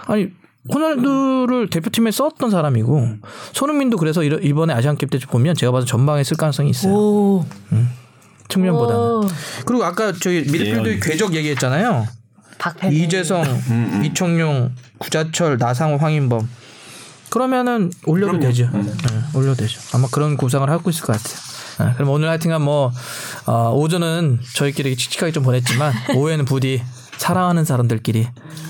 [0.05, 0.29] 아니
[0.73, 3.07] 호날두를 대표팀에 썼던 사람이고
[3.53, 6.93] 손흥민도 그래서 이번에 아시안컵 때 보면 제가 봐도 전방에 쓸 가능성이 있어요.
[6.93, 7.45] 오.
[8.49, 9.01] 측면보다는.
[9.01, 9.27] 오.
[9.65, 12.07] 그리고 아까 저기 미드필드 궤적 얘기했잖아요.
[12.57, 12.89] 박패.
[12.89, 13.43] 이재성,
[14.03, 16.49] 이청용, 구자철, 나상호, 황인범.
[17.29, 18.69] 그러면은 올려도 되죠.
[18.73, 18.81] 네,
[19.35, 19.79] 올려도 되죠.
[19.93, 21.87] 아마 그런 구상을 하고 있을 것 같아요.
[21.89, 22.91] 네, 그럼 오늘 하여튼간 뭐
[23.45, 26.81] 어, 오전은 저희끼리 칙칙하게 좀 보냈지만 오후에는 부디
[27.17, 28.27] 사랑하는 사람들끼리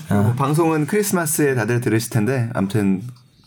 [0.08, 3.02] 그리고 방송은 크리스마스에 다들 들으실 텐데 아무튼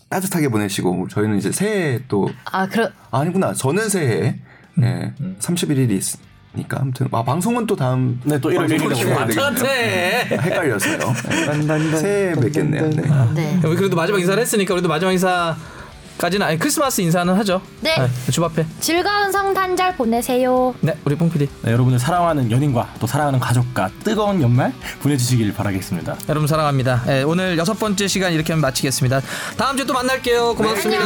[0.08, 4.40] 따뜻하게 보내시고 저희는 이제 새해 또 아, 그러 아니구나 저는 새해
[4.82, 9.54] 예, 31일이 있으니까 아무튼 아 방송은 또 다음 네, 또 일월 방송으로 일일이라고 해야 되겠네요.
[9.54, 10.98] 저한테 헷갈렸어요.
[11.66, 11.96] 네.
[11.96, 12.90] 새해 뵙겠네요.
[12.90, 13.02] 네.
[13.34, 13.60] 네.
[13.64, 15.56] 우리 그래도 마지막 인사를 했으니까 우리도 마지막 인사
[16.20, 17.62] 까지는 아니 크리스마스 인사는 하죠.
[17.80, 17.96] 네.
[18.30, 18.66] 주바페.
[18.80, 20.74] 즐거운 성탄절 보내세요.
[20.80, 21.48] 네, 우리 뽕 PD.
[21.62, 24.72] 네, 여러분들 사랑하는 연인과 또 사랑하는 가족과 뜨거운 연말
[25.02, 26.16] 보내주시길 바라겠습니다.
[26.28, 27.02] 여러분 사랑합니다.
[27.08, 29.22] 예, 오늘 여섯 번째 시간 이렇게 하면 마치겠습니다.
[29.56, 30.54] 다음 주에 또 만날게요.
[30.56, 31.04] 고맙습니다.